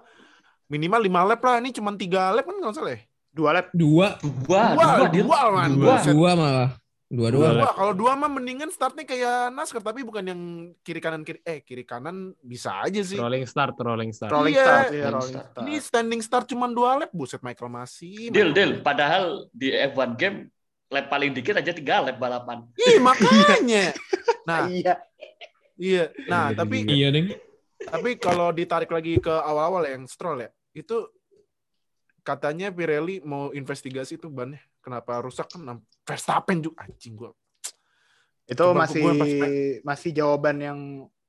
minimal 0.69 1.01
5 1.01 1.29
lap 1.33 1.41
lah. 1.41 1.57
Ini 1.65 1.71
cuma 1.73 1.91
3 1.97 2.37
lap 2.37 2.45
kan 2.45 2.57
nggak 2.61 2.75
salah 2.77 2.93
ya? 2.97 3.01
Dua 3.33 3.51
lap. 3.51 3.67
Dua, 3.73 4.21
Dua, 4.21 4.63
Dua, 4.71 4.85
dua, 4.95 5.09
Dil. 5.09 5.25
dua, 5.25 5.41
man. 5.51 5.71
Dua. 5.73 5.97
Buset. 5.97 6.13
dua 6.13 6.31
malah. 6.35 6.71
Dua-dua. 7.09 7.45
Dua. 7.47 7.51
Dua. 7.59 7.71
Kalau 7.75 7.93
dua 7.93 8.13
mah 8.15 8.31
mendingan 8.31 8.69
startnya 8.69 9.05
kayak 9.05 9.49
NASCAR, 9.51 9.81
tapi 9.81 10.01
bukan 10.01 10.25
yang 10.25 10.41
kiri 10.81 10.97
kanan 10.97 11.21
kiri. 11.23 11.41
Eh 11.43 11.61
kiri 11.61 11.83
kanan 11.83 12.33
bisa 12.39 12.73
aja 12.79 13.01
sih. 13.01 13.17
rolling 13.17 13.45
start, 13.45 13.77
rolling 13.79 14.09
start. 14.11 14.31
Rolling 14.31 14.53
Iya. 14.53 14.65
start 14.65 14.87
ya, 14.91 15.05
Rolling 15.11 15.29
start. 15.31 15.47
start. 15.51 15.63
Ini 15.63 15.75
standing 15.79 16.21
start 16.21 16.45
cuma 16.47 16.69
dua 16.69 16.97
lap, 16.99 17.11
buset 17.11 17.41
Michael 17.41 17.69
masih. 17.69 18.29
Deal, 18.29 18.51
deal. 18.51 18.81
Padahal 18.81 19.45
di 19.51 19.69
F1 19.71 20.13
game 20.15 20.49
lap 20.89 21.09
paling 21.09 21.33
dikit 21.33 21.53
aja 21.55 21.69
tiga 21.71 22.01
lap 22.01 22.17
balapan. 22.17 22.65
Ih 22.79 22.97
makanya. 23.05 23.93
Nah, 24.43 24.69
Iya. 24.73 24.95
iya. 25.75 26.05
Nah, 26.27 26.53
tapi 26.53 26.85
Iya, 26.87 27.09
Deng. 27.09 27.33
Tapi 27.79 28.15
kalau 28.15 28.49
ditarik 28.51 28.89
lagi 28.89 29.17
ke 29.19 29.33
awal-awal 29.33 29.85
yang 29.85 30.05
Stroll 30.05 30.39
ya, 30.39 30.49
itu 30.73 30.97
katanya 32.23 32.71
Pirelli 32.71 33.21
mau 33.23 33.51
investigasi 33.51 34.17
tuh 34.17 34.31
bannya. 34.31 34.63
Kenapa 34.79 35.19
rusak 35.19 35.47
kan 35.47 35.79
Verstappen 36.03 36.59
juga 36.59 36.83
anjing 36.83 37.15
gua. 37.15 37.31
Itu 38.43 38.59
Coba 38.65 38.87
masih 38.87 39.01
gua 39.01 39.13
pas- 39.15 39.79
masih 39.85 40.11
jawaban 40.13 40.57
yang 40.59 40.79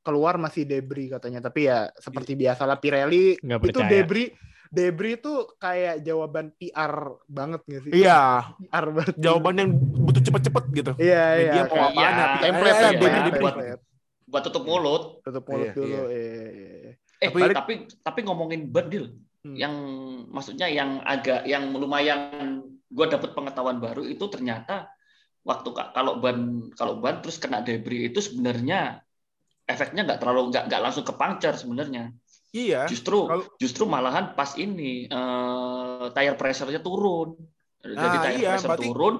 keluar 0.02 0.36
masih 0.36 0.64
debris 0.64 1.10
katanya. 1.10 1.40
Tapi 1.40 1.66
ya 1.66 1.90
seperti 1.96 2.34
biasalah 2.34 2.78
Pirelli 2.78 3.38
Nggak 3.40 3.60
itu 3.62 3.68
percaya. 3.78 3.90
debris 3.92 4.30
debris 4.74 5.22
itu 5.22 5.34
kayak 5.58 6.02
jawaban 6.02 6.50
PR 6.58 6.94
banget 7.30 7.62
nggak 7.62 7.82
sih? 7.86 7.92
Iya, 7.94 8.22
PR 8.64 8.86
banget. 8.90 9.16
jawaban 9.22 9.56
yang 9.56 9.70
butuh 9.78 10.18
cepet-cepet 10.20 10.64
gitu. 10.74 10.92
Iya 10.98 11.24
iya. 11.38 11.52
Media 11.54 11.64
mau 11.70 11.78
apaan 11.86 11.94
iya. 11.94 12.10
ya? 12.10 12.26
Template 12.42 12.74
debris, 12.74 12.90
iya. 12.90 13.22
debris. 13.22 13.22
template. 13.54 13.82
Buat 14.26 14.44
tutup 14.50 14.64
mulut. 14.66 15.04
Tutup 15.22 15.44
mulut 15.46 15.62
Iya, 15.64 15.74
dulu. 15.78 15.86
iya. 15.86 16.02
Iya, 16.10 16.34
iya, 16.50 16.72
iya. 16.82 16.94
Eh, 17.22 17.30
Tapi- 17.30 17.54
tapi 17.54 17.74
tapi, 18.02 18.20
ngomongin 18.26 18.66
ban 18.66 18.90
deal, 18.90 19.14
Hmm. 19.44 19.60
yang 19.60 19.76
maksudnya 20.32 20.72
yang 20.72 21.04
agak 21.04 21.44
yang 21.44 21.68
lumayan 21.76 22.64
gue 22.88 23.06
dapet 23.12 23.36
pengetahuan 23.36 23.84
baru 23.84 24.08
itu 24.08 24.24
ternyata 24.32 24.88
waktu 25.44 25.68
ka- 25.76 25.92
kalau 25.92 26.24
ban 26.24 26.72
kalau 26.80 27.04
ban 27.04 27.20
terus 27.20 27.44
kena 27.44 27.60
debris 27.60 28.08
itu 28.08 28.24
sebenarnya 28.24 29.04
efeknya 29.68 30.08
nggak 30.08 30.20
terlalu 30.24 30.48
nggak 30.48 30.72
nggak 30.72 30.82
langsung 30.82 31.04
ke 31.04 31.12
puncture 31.12 31.60
sebenarnya. 31.60 32.16
Iya. 32.56 32.88
Justru 32.88 33.28
Kalau- 33.28 33.52
justru 33.60 33.84
malahan 33.84 34.32
pas 34.32 34.56
ini 34.56 35.12
eh, 35.12 36.06
tire 36.16 36.38
pressure-nya 36.40 36.80
turun. 36.80 37.36
Jadi 37.84 38.00
Nah, 38.00 38.24
tire 38.24 38.40
iya, 38.40 38.50
pressure 38.56 38.70
berarti- 38.72 38.88
turun, 38.88 39.14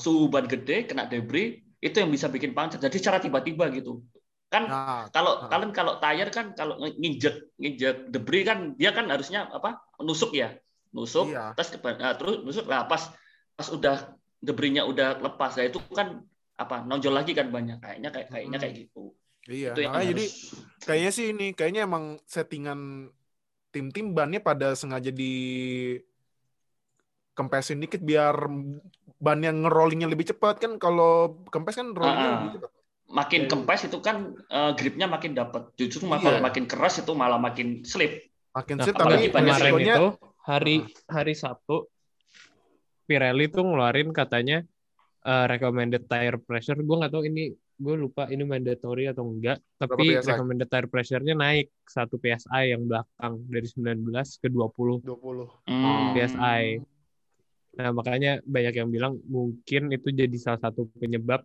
suhu 0.00 0.32
ban 0.32 0.48
gede 0.48 0.88
kena 0.88 1.04
debris 1.04 1.60
itu 1.76 1.96
yang 2.00 2.08
bisa 2.08 2.32
bikin 2.32 2.56
puncture. 2.56 2.80
Jadi 2.80 2.96
secara 2.96 3.20
tiba-tiba 3.20 3.68
gitu. 3.68 4.00
Kan 4.48 4.64
Nah, 4.64 5.04
kalau 5.12 5.44
Ah. 5.44 5.48
kalian 5.48 5.70
kalau 5.70 6.00
tire 6.00 6.32
kan 6.32 6.56
kalau 6.56 6.80
nginjek 6.80 7.52
nginjek 7.56 8.08
debris 8.08 8.48
kan 8.48 8.72
dia 8.74 8.90
kan 8.90 9.04
harusnya 9.06 9.44
apa 9.46 9.84
nusuk 10.00 10.32
ya 10.32 10.56
nusuk 10.88 11.28
Iya. 11.28 11.52
terus 11.52 11.68
ke- 11.70 11.98
nah, 12.00 12.16
terus 12.16 12.40
nusuk 12.40 12.64
lah 12.64 12.88
pas 12.88 13.12
pas 13.52 13.68
udah 13.68 14.16
debrisnya 14.40 14.88
udah 14.88 15.20
lepas 15.20 15.52
ya 15.52 15.68
itu 15.68 15.76
kan 15.92 16.24
apa 16.56 16.80
nonjol 16.82 17.12
lagi 17.12 17.36
kan 17.36 17.52
banyak 17.52 17.76
kayaknya 17.76 18.08
kayak 18.08 18.28
kayaknya 18.28 18.56
Hmm. 18.56 18.64
kayak 18.64 18.74
gitu 18.78 19.04
iya. 19.46 19.70
itu 19.70 19.80
Makanya 19.84 20.06
jadi 20.08 20.24
harus 20.24 20.36
kayaknya 20.80 21.10
sih 21.12 21.26
ini 21.28 21.46
kayaknya 21.52 21.82
emang 21.84 22.04
settingan 22.24 23.12
tim-tim 23.68 24.16
bannya 24.16 24.40
pada 24.40 24.72
sengaja 24.72 25.12
di 25.12 25.34
kempesin 27.34 27.78
dikit 27.78 28.00
biar 28.00 28.34
ban 29.18 29.38
yang 29.38 29.62
ngerollingnya 29.62 30.08
lebih 30.08 30.26
cepat 30.26 30.58
kan 30.58 30.72
kalau 30.76 31.42
kempes 31.46 31.76
kan 31.76 31.92
rollingnya 31.92 32.26
ah. 32.26 32.34
lebih 32.40 32.50
cepat. 32.58 32.70
Makin 33.08 33.44
Iya. 33.44 33.50
kempes 33.50 33.80
itu 33.88 33.98
kan 34.04 34.36
eh, 34.36 34.72
gripnya 34.76 35.08
makin 35.08 35.32
dapat 35.32 35.72
justru 35.80 36.04
malah 36.04 36.20
Iya. 36.20 36.26
kalau 36.28 36.40
makin 36.44 36.64
keras 36.68 36.94
itu 37.00 37.12
malah 37.16 37.40
makin 37.40 37.82
slip 37.84 38.28
makin 38.52 38.76
Nah, 38.80 38.86
apalagi 38.88 39.28
tapi 39.32 39.44
kemarin 39.44 39.72
resikonya 39.72 39.94
itu 39.96 40.06
hari 40.44 40.76
hari 41.08 41.34
Sabtu 41.36 41.88
Pirelli 43.08 43.48
tuh 43.48 43.64
ngeluarin 43.64 44.12
katanya 44.12 44.60
uh, 45.24 45.48
recommended 45.48 46.04
tire 46.04 46.36
pressure. 46.36 46.76
Gue 46.76 46.96
nggak 47.00 47.12
tahu 47.12 47.24
ini 47.24 47.56
gue 47.56 47.94
lupa 47.94 48.28
ini 48.28 48.44
mandatory 48.44 49.08
atau 49.08 49.24
enggak. 49.24 49.64
Tapi 49.80 50.18
recommended 50.20 50.68
tire 50.68 50.88
pressure-nya 50.92 51.32
naik 51.32 51.72
satu 51.88 52.20
psi 52.20 52.76
yang 52.76 52.84
belakang 52.84 53.40
dari 53.48 53.64
19 53.64 54.12
ke 54.12 54.48
20 54.52 55.00
20. 55.08 55.72
Hmm. 55.72 56.12
psi. 56.12 56.84
Nah 57.80 57.88
makanya 57.96 58.44
banyak 58.44 58.74
yang 58.76 58.88
bilang 58.92 59.16
mungkin 59.24 59.88
itu 59.88 60.12
jadi 60.12 60.36
salah 60.36 60.60
satu 60.68 60.84
penyebab. 61.00 61.40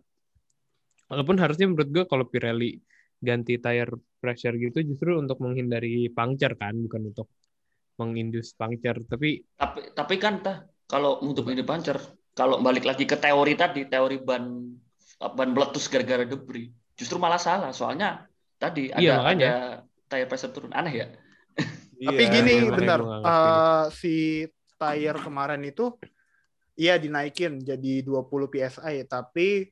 Walaupun 1.10 1.36
harusnya 1.42 1.66
menurut 1.68 1.88
gue 1.92 2.04
kalau 2.08 2.24
Pirelli 2.28 2.80
ganti 3.20 3.56
tire 3.60 3.92
pressure 4.20 4.56
gitu 4.60 4.78
justru 4.84 5.16
untuk 5.16 5.40
menghindari 5.40 6.08
puncture 6.12 6.54
kan, 6.56 6.74
bukan 6.84 7.12
untuk 7.12 7.28
mengindus 8.00 8.52
puncture. 8.56 8.98
Tapi 9.06 9.44
tapi 9.54 9.80
tapi 9.94 10.14
kan 10.18 10.42
tah 10.42 10.56
kalau 10.90 11.22
untuk 11.22 11.46
ini 11.52 11.62
pancer 11.62 11.96
kalau 12.34 12.58
balik 12.58 12.84
lagi 12.84 13.06
ke 13.06 13.14
teori 13.14 13.54
tadi 13.54 13.86
teori 13.86 14.18
ban 14.18 14.44
ban 15.22 15.48
meletus 15.54 15.86
gara-gara 15.86 16.26
debris 16.26 16.68
justru 16.98 17.16
malah 17.22 17.38
salah 17.38 17.70
soalnya 17.70 18.26
tadi 18.58 18.90
ada 18.90 19.00
Iya, 19.00 19.12
makanya. 19.22 19.46
ada 19.46 19.52
tire 20.10 20.26
pressure 20.28 20.52
turun 20.52 20.72
aneh 20.74 20.94
ya 21.00 21.06
Tapi 22.04 22.22
Iya, 22.26 22.34
gini, 22.34 22.52
bentar. 22.68 22.98
nggak 23.00 23.20
ngerti 23.22 23.48
Eh, 23.54 23.84
si 23.94 24.14
tire 24.76 25.18
kemarin 25.22 25.62
itu 25.64 25.94
iya 26.74 26.98
dinaikin 26.98 27.62
jadi 27.62 28.02
20 28.02 28.50
psi, 28.50 29.06
tapi 29.06 29.70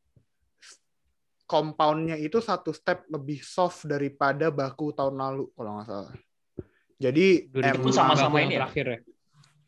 compoundnya 1.52 2.16
itu 2.16 2.40
satu 2.40 2.72
step 2.72 3.04
lebih 3.12 3.44
soft 3.44 3.84
daripada 3.84 4.48
baku 4.48 4.96
tahun 4.96 5.20
lalu 5.20 5.52
kalau 5.52 5.76
nggak 5.76 5.88
salah. 5.92 6.12
Jadi 6.96 7.52
Itu 7.52 7.92
sama-sama 7.92 8.40
ini 8.40 8.56
ya? 8.56 8.64
terakhir 8.64 8.86
ya. 8.88 8.98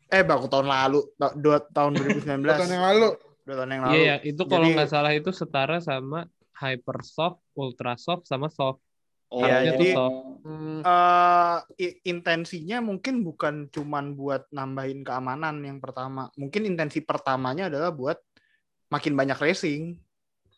eh 0.05 0.21
baku 0.21 0.45
tahun 0.45 0.69
lalu 0.69 0.99
ta- 1.17 1.33
dua 1.33 1.57
tahun 1.61 1.93
2019 2.25 2.45
Tahun 2.45 2.71
yang 2.73 2.85
lalu 2.89 3.07
dua 3.45 3.55
tahun 3.61 3.69
yang 3.73 3.83
lalu. 3.85 3.93
Iya, 3.93 4.05
ya, 4.05 4.15
itu 4.25 4.41
kalau 4.45 4.65
nggak 4.69 4.89
salah 4.89 5.11
itu 5.13 5.29
setara 5.29 5.77
sama 5.77 6.25
hyper 6.57 7.05
soft, 7.05 7.37
ultra 7.53 7.93
soft 7.97 8.25
sama 8.25 8.47
soft. 8.49 8.81
oh 9.29 9.41
Iya, 9.45 9.73
jadi- 9.73 9.93
soft. 9.93 10.17
I- 11.75 11.99
intensinya 12.05 12.77
mungkin 12.79 13.25
bukan 13.25 13.67
cuman 13.69 14.13
buat 14.13 14.45
nambahin 14.53 15.01
keamanan 15.01 15.59
yang 15.65 15.81
pertama. 15.81 16.29
Mungkin 16.37 16.63
intensi 16.69 17.01
pertamanya 17.01 17.67
adalah 17.67 17.89
buat 17.89 18.21
makin 18.87 19.17
banyak 19.17 19.35
racing, 19.41 19.97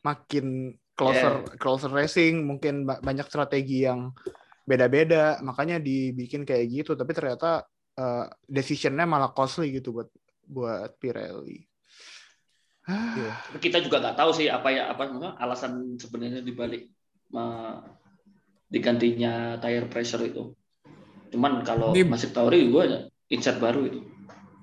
makin 0.04 0.76
closer 0.98 1.46
closer 1.62 1.92
racing, 1.94 2.42
mungkin 2.44 2.84
ba- 2.90 2.98
banyak 3.00 3.30
strategi 3.30 3.86
yang 3.86 4.12
beda-beda. 4.66 5.38
Makanya 5.46 5.78
dibikin 5.78 6.42
kayak 6.44 6.66
gitu, 6.74 6.92
tapi 6.98 7.14
ternyata 7.14 7.64
eh, 7.96 8.26
decisionnya 8.50 9.06
malah 9.06 9.30
costly 9.32 9.78
gitu 9.78 9.94
buat 9.94 10.10
buat 10.44 10.98
Pirelli. 10.98 11.64
Ah, 12.88 13.14
Iya. 13.14 13.32
Tapi 13.54 13.60
kita 13.70 13.78
juga 13.86 14.02
nggak 14.02 14.18
tahu 14.18 14.32
sih 14.34 14.48
apa 14.50 14.68
ya 14.74 14.90
apa 14.90 15.06
alasan 15.38 15.96
sebenarnya 16.02 16.42
dibalik 16.42 16.90
eh, 17.36 17.76
digantinya 18.68 19.56
tire 19.64 19.88
pressure 19.88 20.24
itu 20.28 20.52
cuman 21.28 21.64
kalau 21.64 21.92
Ini- 21.92 22.08
masih 22.08 22.32
teori 22.32 22.72
gue 22.72 22.84
insert 23.32 23.60
baru 23.60 23.84
itu 23.88 24.00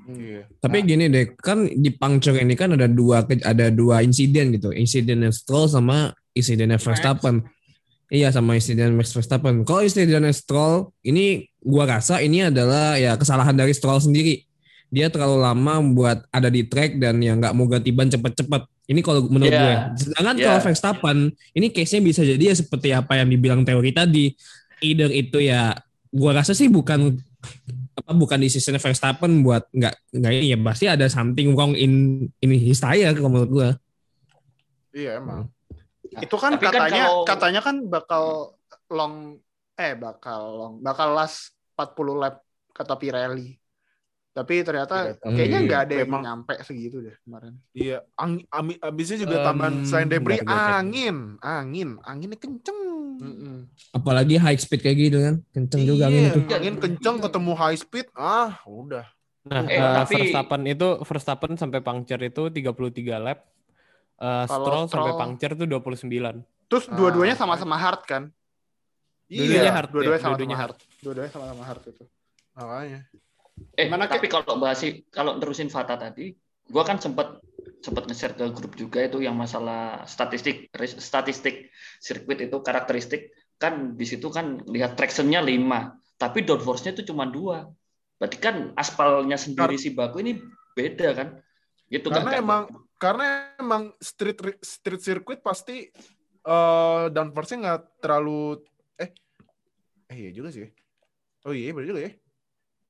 iya. 0.08 0.48
Tapi 0.60 0.84
gini 0.84 1.08
deh, 1.08 1.32
kan 1.36 1.64
di 1.68 1.88
puncture 1.92 2.36
ini 2.36 2.56
kan 2.56 2.76
ada 2.76 2.88
dua 2.88 3.24
ada 3.24 3.72
dua 3.72 4.04
insiden 4.04 4.52
gitu. 4.52 4.68
Insidennya 4.72 5.32
Stroll 5.32 5.68
sama 5.68 6.12
insidennya 6.34 6.76
Verstappen. 6.76 7.46
Iya 8.12 8.28
sama 8.28 8.54
insiden 8.54 8.94
Max 8.94 9.16
Verstappen. 9.16 9.64
Kalau 9.64 9.80
insidennya 9.80 10.30
Stroll 10.30 10.92
ini 11.00 11.48
gua 11.64 11.88
rasa 11.98 12.20
ini 12.20 12.44
adalah 12.44 13.00
ya 13.00 13.16
kesalahan 13.16 13.56
dari 13.56 13.72
Stroll 13.72 13.98
sendiri. 13.98 14.44
Dia 14.92 15.08
terlalu 15.10 15.40
lama 15.42 15.80
buat 15.90 16.22
ada 16.30 16.52
di 16.52 16.62
track 16.68 17.00
dan 17.00 17.18
ya 17.18 17.34
nggak 17.34 17.56
mau 17.56 17.66
ganti 17.66 17.90
ban 17.90 18.06
cepet-cepet. 18.06 18.62
Ini 18.84 19.00
kalau 19.00 19.26
menurut 19.32 19.50
Iya. 19.50 19.62
gue. 19.64 19.74
Sedangkan 20.04 20.36
Iya. 20.36 20.44
kalau 20.44 20.60
Verstappen 20.60 21.18
ini 21.56 21.66
case-nya 21.72 22.04
bisa 22.04 22.20
jadi 22.22 22.52
ya 22.52 22.54
seperti 22.54 22.92
apa 22.92 23.16
yang 23.16 23.32
dibilang 23.32 23.64
teori 23.64 23.90
tadi. 23.90 24.30
Either 24.84 25.08
itu 25.08 25.40
ya 25.40 25.72
gua 26.12 26.38
rasa 26.44 26.52
sih 26.52 26.68
bukan 26.68 27.16
apa 27.94 28.12
bukan 28.12 28.38
di 28.38 28.52
season 28.52 28.76
Verstappen 28.76 29.40
buat 29.40 29.64
nggak 29.72 29.94
nggak 30.20 30.32
ini 30.38 30.52
ya 30.52 30.58
pasti 30.60 30.86
ada 30.86 31.08
something 31.08 31.56
wrong 31.56 31.72
in 31.72 32.26
in 32.44 32.50
his 32.52 32.78
tire 32.78 33.16
kalau 33.16 33.32
menurut 33.32 33.50
gua. 33.50 33.70
Iya 34.92 35.18
emang. 35.18 35.48
Itu 36.20 36.36
kan 36.36 36.54
Tapi 36.54 36.64
kan 36.64 36.72
katanya 36.72 37.04
kalau- 37.04 37.24
katanya 37.24 37.60
kan 37.60 37.76
bakal 37.84 38.24
long 38.88 39.14
eh 39.74 39.92
bakal 39.94 40.40
long 40.52 40.74
bakal 40.78 41.08
last 41.10 41.50
40 41.72 42.14
lap 42.14 42.38
kata 42.70 42.94
Pirelli. 42.94 43.58
Tapi 44.30 44.66
ternyata 44.66 45.14
Tidak 45.14 45.18
tahu. 45.20 45.30
kayaknya 45.30 45.58
Hmm, 45.58 45.66
nggak 45.70 45.80
ada 45.80 45.94
yang 45.94 46.08
memang. 46.10 46.22
nyampe 46.22 46.54
segitu 46.60 46.98
deh 46.98 47.14
kemarin. 47.22 47.54
Iya, 47.70 48.02
ang, 48.14 48.42
ami- 48.48 48.80
abisnya 48.80 49.22
juga 49.22 49.46
tambahan 49.46 49.86
selain 49.86 50.10
debris 50.10 50.42
angin, 50.42 51.38
angin, 51.38 52.02
anginnya 52.02 52.34
kenceng. 52.34 52.78
Mm-mm. 53.14 53.70
Apalagi 53.92 54.34
high 54.34 54.58
speed 54.58 54.82
kayak 54.82 54.98
gitu 54.98 55.18
kan, 55.22 55.34
kenceng 55.48 55.86
juga 55.86 56.10
angin 56.10 56.18
Iya, 56.20 56.30
itu. 56.34 56.40
angin 56.50 56.74
kenceng 56.76 57.22
ketemu 57.22 57.52
high 57.54 57.78
speed, 57.78 58.10
ah 58.12 58.58
udah. 58.66 59.06
Nah, 59.46 59.70
Eh, 59.70 59.78
eh, 59.78 59.94
tapi- 60.02 60.18
Verstappen 60.18 60.62
itu 60.66 60.88
Verstappen 61.00 61.52
sampai 61.54 61.78
puncture 61.78 62.18
itu 62.18 62.42
33 62.48 63.22
lap. 63.22 63.46
Eh, 64.14 64.44
Kalau 64.46 64.66
Stroll 64.66 64.86
sampai 64.86 65.12
puncture 65.18 65.54
tuh 65.58 65.66
29. 65.66 66.38
Terus 66.70 66.84
Ah, 66.86 66.94
dua-duanya 66.94 67.34
sama-sama 67.34 67.74
hard 67.74 68.02
kan? 68.06 68.22
Dua-duanya 69.26 69.62
Iya, 69.66 69.72
hard. 69.74 69.88
Dua-duanya 69.90 70.20
ya, 70.20 70.24
sama-sama 70.24 70.54
hard. 70.54 70.76
Dua-duanya 71.02 71.30
sama-sama 71.32 71.62
hard 71.66 71.82
itu. 71.90 72.04
makanya. 72.54 73.00
Eh, 73.74 73.86
Gimana, 73.90 74.06
tapi 74.06 74.26
kalau 74.30 74.54
bahas 74.62 74.78
kalau 75.10 75.42
terusin 75.42 75.66
Fata 75.66 75.98
tadi, 75.98 76.30
gua 76.70 76.86
kan 76.86 77.02
sempat 77.02 77.42
sempat 77.82 78.06
nge-share 78.06 78.38
ke 78.38 78.46
grup 78.54 78.78
juga 78.78 79.02
itu 79.02 79.20
yang 79.20 79.34
masalah 79.34 80.06
statistik 80.06 80.70
statistik 81.02 81.74
sirkuit 81.98 82.40
itu 82.40 82.56
karakteristik 82.62 83.34
kan 83.58 83.98
di 83.98 84.06
situ 84.06 84.30
kan 84.30 84.62
lihat 84.70 84.94
tractionnya 84.94 85.42
5, 85.42 85.98
tapi 86.14 86.46
downforce-nya 86.46 86.94
itu 86.94 87.10
cuma 87.10 87.26
dua. 87.26 87.66
Berarti 88.18 88.38
kan 88.38 88.70
aspalnya 88.78 89.34
sendiri 89.34 89.74
si 89.74 89.90
Baku 89.94 90.22
ini 90.22 90.38
beda 90.78 91.08
kan? 91.14 91.28
Gitu 91.90 92.06
kan? 92.10 92.22
Karena 92.22 92.32
kan? 92.34 92.42
emang 92.42 92.62
karena 93.04 93.26
emang 93.60 93.92
street 94.00 94.40
street 94.64 95.02
circuit 95.04 95.44
pasti 95.44 95.92
eh 96.44 97.04
downforce-nya 97.12 97.58
nggak 97.60 97.80
terlalu 98.00 98.64
eh 98.96 99.10
eh 100.08 100.16
iya 100.18 100.30
juga 100.32 100.48
sih. 100.48 100.64
Oh 101.44 101.52
iya 101.52 101.72
bener 101.72 101.88
juga 101.92 102.00
ya. 102.08 102.12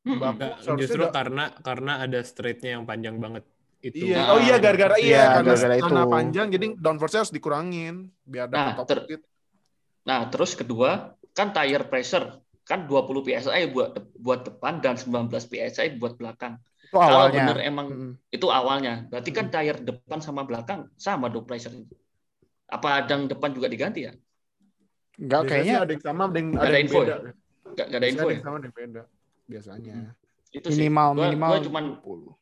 Mm-mm. 0.04 0.20
Baku 0.20 0.30
Enggak, 0.36 0.52
seharusnya 0.62 0.80
justru 0.86 1.02
udah- 1.02 1.14
karena 1.14 1.44
karena 1.58 1.92
ada 1.98 2.20
straightnya 2.22 2.70
yang 2.78 2.84
panjang 2.84 3.16
banget 3.18 3.42
itu. 3.80 4.04
Iya, 4.06 4.16
Nah, 4.20 4.26
oh 4.32 4.40
iya 4.40 4.56
gara-gara 4.58 4.96
iya, 4.96 5.08
iya 5.08 5.22
karena 5.34 5.50
gara-gara 5.50 5.74
karena 5.82 6.02
itu. 6.02 6.12
panjang 6.14 6.46
jadi 6.54 6.66
downforce-nya 6.78 7.20
harus 7.26 7.34
dikurangin 7.34 7.94
biar 8.22 8.46
dapat 8.46 8.58
Nah, 8.62 8.74
top 8.78 8.86
ter- 8.86 9.02
speed. 9.04 9.22
Nah, 10.04 10.20
terus 10.28 10.52
kedua, 10.54 10.90
kan 11.32 11.48
tire 11.50 11.84
pressure 11.88 12.26
kan 12.64 12.84
20 12.84 13.20
psi 13.20 13.68
buat 13.68 13.90
buat 14.16 14.40
depan 14.44 14.80
dan 14.80 14.96
19 14.96 15.44
psi 15.44 15.96
buat 15.96 16.16
belakang. 16.16 16.56
Itu 16.84 16.92
Kalau 16.94 17.18
awalnya. 17.24 17.38
bener 17.40 17.58
emang 17.62 17.86
Mm-mm. 17.88 18.12
itu 18.28 18.46
awalnya, 18.46 18.94
berarti 19.08 19.30
kan 19.30 19.46
tire 19.48 19.80
depan 19.80 20.20
sama 20.20 20.44
belakang 20.44 20.86
sama 20.94 21.26
dong 21.26 21.42
pressure 21.42 21.72
Apa 22.64 23.04
yang 23.04 23.24
depan 23.24 23.50
juga 23.50 23.68
diganti 23.68 24.04
ya? 24.04 24.12
Enggak 25.14 25.40
Biasanya 25.42 25.48
kayaknya 25.48 25.74
ada 25.78 25.92
yang 25.92 26.02
sama, 26.02 26.22
ada 26.26 26.36
yang, 26.36 26.48
ada 26.50 26.60
ada 26.60 26.68
yang 26.70 26.84
info 26.84 26.98
beda. 27.00 27.14
ya? 27.14 27.32
Gak, 27.74 27.86
gak 27.86 27.98
ada 27.98 28.06
info 28.06 28.20
ada 28.20 28.26
ya? 28.26 28.34
yang 28.34 28.44
sama, 28.44 28.56
ada 28.56 28.66
yang 28.66 28.76
beda. 28.76 29.02
Biasanya. 29.44 29.94
Itu 30.50 30.66
sih. 30.68 30.74
minimal 30.76 31.08
Gua- 31.10 31.22
minimal 31.24 31.50
gua 31.50 31.60
cuman 31.62 31.84
20. 31.98 32.32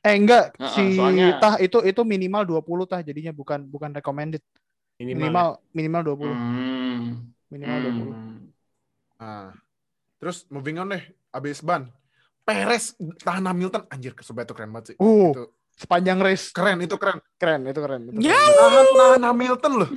Eh 0.00 0.14
enggak, 0.16 0.44
Heeh, 0.56 0.72
si 0.72 0.82
soalnya- 0.96 1.36
tah 1.38 1.54
itu 1.58 1.78
itu 1.82 2.00
minimal 2.02 2.42
20 2.46 2.84
tah 2.84 3.00
jadinya 3.00 3.30
bukan 3.30 3.60
bukan 3.64 3.90
recommended. 3.92 4.40
Minimal. 4.96 5.20
Minimal 5.20 5.48
minimal 5.72 6.02
20. 6.04 6.30
hmm, 6.30 7.04
Minimal 7.48 7.78
20. 7.84 8.10
hmm. 8.10 8.38
Nah, 9.16 9.52
terus 10.16 10.48
moving 10.48 10.76
on 10.76 10.88
deh, 10.90 11.04
abis 11.30 11.60
ban. 11.60 11.84
Perez 12.52 12.84
tahan 13.18 13.44
Hamilton, 13.44 13.82
anjir 13.86 14.12
kesobat 14.12 14.42
itu 14.42 14.52
keren 14.52 14.70
banget 14.70 14.86
sih. 14.88 14.96
Uh, 14.96 15.30
Itu 15.30 15.44
sepanjang 15.72 16.18
race 16.18 16.50
keren, 16.50 16.76
itu 16.78 16.92
keren. 16.94 17.22
keren 17.34 17.62
itu 17.64 17.78
keren. 17.78 18.02
Itu 18.06 18.18
Ya. 18.20 18.34
keren. 18.34 18.52
Tahan, 18.52 18.86
tahan 18.92 19.22
Hamilton 19.24 19.72
loh. 19.76 19.90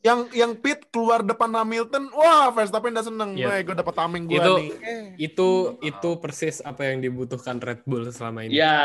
yang 0.00 0.22
yang 0.30 0.54
pit 0.54 0.86
keluar 0.86 1.18
depan 1.20 1.50
Hamilton, 1.50 2.14
wah 2.14 2.46
Verstappen 2.48 2.94
udah 2.94 3.02
seneng. 3.02 3.30
Iya. 3.34 3.46
Weh, 3.48 3.60
gue 3.64 3.74
dapet 3.74 3.90
tameng 3.92 4.22
gue 4.24 4.36
Itu 4.36 4.52
nih. 4.54 4.70
Itu 5.18 5.48
itu 5.80 6.10
persis 6.16 6.60
apa 6.60 6.86
yang 6.86 7.00
dibutuhkan 7.00 7.58
Red 7.58 7.82
Bull 7.82 8.06
selama 8.08 8.46
ini. 8.46 8.54
Ya, 8.54 8.78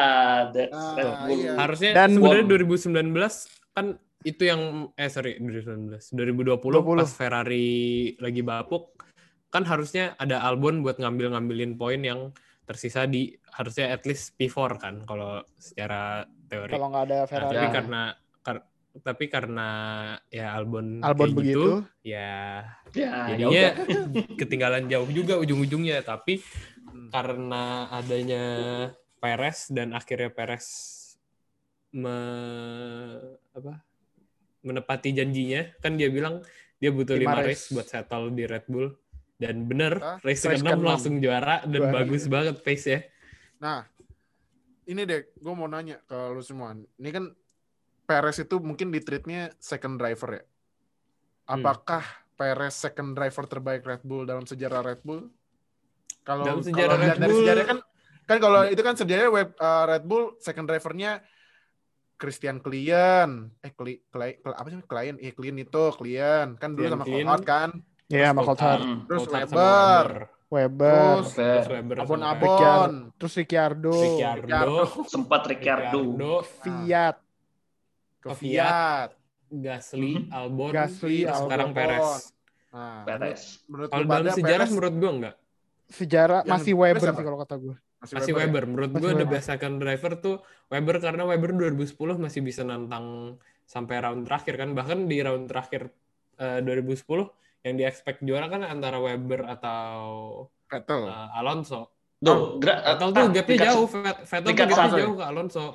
that's 0.49 0.73
Ah, 0.73 0.97
Red 0.97 1.13
Bull. 1.21 1.37
iya. 1.37 1.51
Harusnya 1.55 1.89
Dan- 1.93 2.17
sebenarnya 2.17 2.45
2019 2.47 3.45
kan 3.69 3.85
itu 4.21 4.43
yang 4.43 4.61
eh 4.95 5.09
sorry 5.09 5.37
2019 5.37 6.09
2020 6.09 6.57
20. 6.57 6.97
pas 6.99 7.11
Ferrari 7.11 7.69
lagi 8.17 8.41
bapuk 8.41 8.93
kan 9.47 9.61
harusnya 9.63 10.13
ada 10.15 10.41
Albon 10.41 10.79
buat 10.79 10.95
ngambil-ngambilin 10.95 11.75
poin 11.75 11.97
yang 11.99 12.33
tersisa 12.71 13.03
di 13.03 13.27
harusnya 13.51 13.91
at 13.91 14.03
least 14.03 14.33
P4 14.33 14.55
kan 14.77 14.95
kalau 15.03 15.43
secara 15.53 16.23
teori. 16.47 16.71
Kalau 16.71 16.87
nggak 16.87 17.03
ada 17.05 17.17
Nah, 17.17 17.27
Ferrari, 17.27 17.51
tapi 17.51 17.59
Ya. 17.61 17.71
karena 17.73 18.01
kar- 18.39 18.67
tapi 18.93 19.25
karena 19.27 19.67
ya 20.27 20.51
Albon 20.51 20.99
Albon 20.99 21.27
kayak 21.27 21.37
begitu, 21.37 21.59
gitu, 21.59 21.71
ya 22.01 22.63
Ya, 22.91 23.07
ya 23.07 23.11
jadinya 23.29 23.47
udah. 23.71 23.71
ketinggalan 24.39 24.83
jauh 24.85 25.07
juga 25.07 25.35
ujung-ujungnya 25.37 25.99
tapi 26.01 26.43
karena 27.07 27.63
adanya 27.89 28.43
Perez 29.15 29.67
dan 29.69 29.91
akhirnya 29.91 30.27
Perez 30.27 30.67
me, 31.89 32.17
apa 33.51 33.83
menepati 34.61 35.11
janjinya 35.11 35.71
kan 35.77 35.95
dia 35.95 36.07
bilang 36.07 36.39
dia 36.75 36.89
butuh 36.89 37.15
Lima 37.15 37.35
lima 37.35 37.43
race. 37.43 37.67
race 37.67 37.73
buat 37.73 37.87
settle 37.87 38.29
di 38.29 38.43
Red 38.43 38.65
Bull 38.65 38.91
dan 39.41 39.65
bener 39.65 39.97
Hah? 39.97 40.17
race 40.21 40.45
Race 40.45 40.61
ke-6 40.61 40.69
ke-enam. 40.69 40.85
langsung 40.85 41.15
juara 41.17 41.65
dan 41.65 41.81
Juara. 41.81 41.93
bagus 41.97 42.23
banget 42.27 42.61
pace 42.61 42.85
ya 42.87 43.01
Nah, 43.57 43.85
ini 44.83 45.01
deh, 45.03 45.21
gue 45.31 45.53
mau 45.53 45.65
nanya 45.65 46.01
ke 46.01 46.17
lu 46.29 46.41
semua. 46.41 46.73
Ini 46.73 47.09
kan 47.09 47.29
Perez 48.03 48.37
itu 48.37 48.57
mungkin 48.57 48.89
di 48.89 48.97
treatnya 48.97 49.53
second 49.55 49.95
driver 49.95 50.29
ya. 50.31 50.43
Apakah 51.47 52.01
Perez 52.33 52.73
second 52.73 53.13
driver 53.13 53.45
terbaik 53.45 53.81
Red 53.81 54.01
Bull 54.01 54.25
dalam 54.25 54.43
sejarah 54.43 54.81
Red 54.83 55.01
Bull? 55.01 55.29
Kalau 56.21 56.41
Dalam 56.43 56.59
sejarah 56.59 56.89
kalau 56.91 57.03
Red 57.03 57.13
dari 57.15 57.27
Bull- 57.27 57.39
sejarah 57.39 57.63
kan 57.63 57.77
kan 58.23 58.37
kalau 58.39 58.61
itu 58.63 58.81
kan 58.81 58.95
sejarahnya 58.95 59.29
web 59.29 59.49
uh, 59.55 59.85
Red 59.85 60.03
Bull 60.03 60.23
second 60.37 60.65
drivernya 60.65 61.21
Christian 62.15 62.57
Klien, 62.57 63.29
eh 63.59 63.71
Kli, 63.71 63.97
Kli- 64.07 64.37
Kli- 64.39 64.53
apa 64.55 64.67
sih 64.67 64.81
Klien? 64.83 65.15
Eh 65.17 65.31
Klien 65.31 65.53
itu 65.55 65.83
Klien 65.91 66.53
kan 66.55 66.69
dulu 66.71 66.81
Klien, 66.83 66.93
sama 66.95 67.05
Klien. 67.05 67.27
Kan. 67.43 67.69
Ya 68.11 68.29
sama 68.29 68.41
Coulthard, 68.43 68.81
Hmm. 68.81 68.99
Terus 69.07 69.21
Coulthard 69.23 69.47
sama 69.47 69.55
Weber. 69.57 70.09
Weber, 70.51 70.91
Terus 71.23 71.31
Terus 71.31 71.67
Weber 71.71 71.95
Abon 71.97 72.19
sama 72.19 72.31
Abon, 72.35 72.91
terus 73.15 73.33
Ricciardo, 73.33 73.93
Ricciardo, 73.95 74.75
sempat 75.07 75.41
Ricciardo. 75.47 75.99
Ricciardo, 76.03 76.31
Fiat, 76.59 77.15
Kvyat. 78.19 79.09
Gasly, 79.49 80.27
Albon, 80.27 80.71
Gasly, 80.71 81.23
Albon. 81.23 81.39
sekarang 81.41 81.69
Perez. 81.71 82.31
Nah, 82.71 83.03
Perez. 83.03 83.41
menurut 83.65 83.87
Kalau 83.87 84.05
dalam 84.05 84.31
sejarah 84.31 84.47
Perez 84.57 84.71
menurut 84.71 84.93
gua 84.95 85.11
enggak. 85.11 85.35
sejarah 85.87 86.39
Yang 86.41 86.51
masih 86.53 86.73
Weber 86.73 87.09
sih 87.11 87.25
kalau 87.25 87.39
kata 87.41 87.55
gue. 87.57 87.75
Masih 88.01 88.31
ya? 88.31 88.37
Weber. 88.39 88.63
Menurut 88.63 88.89
Masih 88.89 89.01
gue 89.01 89.11
the 89.11 89.17
Weber. 89.21 89.33
best 89.35 89.47
second 89.47 89.75
driver 89.77 90.11
tuh 90.15 90.35
Weber 90.67 90.95
karena 90.97 91.23
Weber 91.23 91.51
2010 91.51 91.95
masih 92.17 92.39
bisa 92.39 92.63
nantang 92.63 93.35
sampai 93.63 93.99
round 93.99 94.23
terakhir 94.23 94.55
kan. 94.55 94.71
Bahkan 94.71 94.97
di 95.05 95.19
round 95.19 95.51
terakhir 95.51 95.91
eh, 96.37 96.59
2010 96.63 97.27
yang 97.61 97.75
di 97.75 97.83
expect 97.83 98.19
juara 98.21 98.47
kan 98.47 98.61
antara 98.61 98.97
Weber 98.97 99.45
atau 99.45 99.93
Vettel. 100.65 101.01
eh, 101.05 101.29
Alonso. 101.35 101.93
Tuh, 102.17 102.57
gra- 102.57 102.81
Vettel 102.81 103.09
ah, 103.09 103.13
tuh 103.13 103.23
gapnya 103.27 103.43
peringkat- 103.43 103.67
jauh. 103.69 103.87
Vet- 103.87 104.21
Vettel 104.23 104.45
tuh 104.45 104.55
gapnya 104.55 104.77
satu. 104.77 104.97
jauh 104.97 105.15
ke 105.15 105.25
Alonso. 105.25 105.65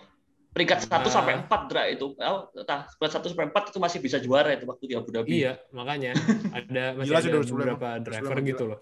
Peringkat 0.50 0.78
1 0.82 1.04
Nah. 1.04 1.12
sampai 1.12 1.34
4 1.36 1.60
Dra 1.68 1.82
itu. 1.84 2.06
Oh, 2.16 2.40
tah, 2.64 2.88
peringkat 2.96 3.12
1 3.12 3.26
sampai 3.28 3.46
4 3.46 3.62
itu 3.68 3.78
masih 3.78 3.98
bisa 4.00 4.16
juara 4.16 4.50
itu 4.50 4.64
waktu 4.64 4.84
di 4.88 4.94
Abu 4.96 5.10
Dhabi. 5.12 5.30
Iya, 5.36 5.52
makanya 5.70 6.16
ada 6.50 6.84
masih 6.96 7.12
Gila 7.12 7.20
ada 7.20 7.28
2010 7.28 7.52
beberapa 7.52 7.88
driver 8.00 8.34
2010 8.34 8.50
gitu 8.50 8.64
loh. 8.66 8.80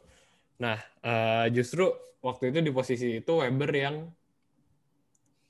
Nah, 0.55 0.79
eh, 1.03 1.47
justru 1.51 1.91
waktu 2.23 2.45
itu 2.49 2.59
di 2.63 2.71
posisi 2.71 3.09
itu 3.19 3.33
Weber 3.35 3.71
yang 3.75 3.97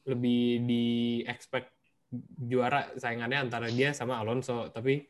lebih 0.04 0.42
di 0.62 0.84
expect 1.24 1.72
juara 2.38 2.92
saingannya 2.94 3.38
antara 3.42 3.68
dia 3.68 3.90
sama 3.90 4.16
Alonso, 4.16 4.68
tapi 4.70 5.04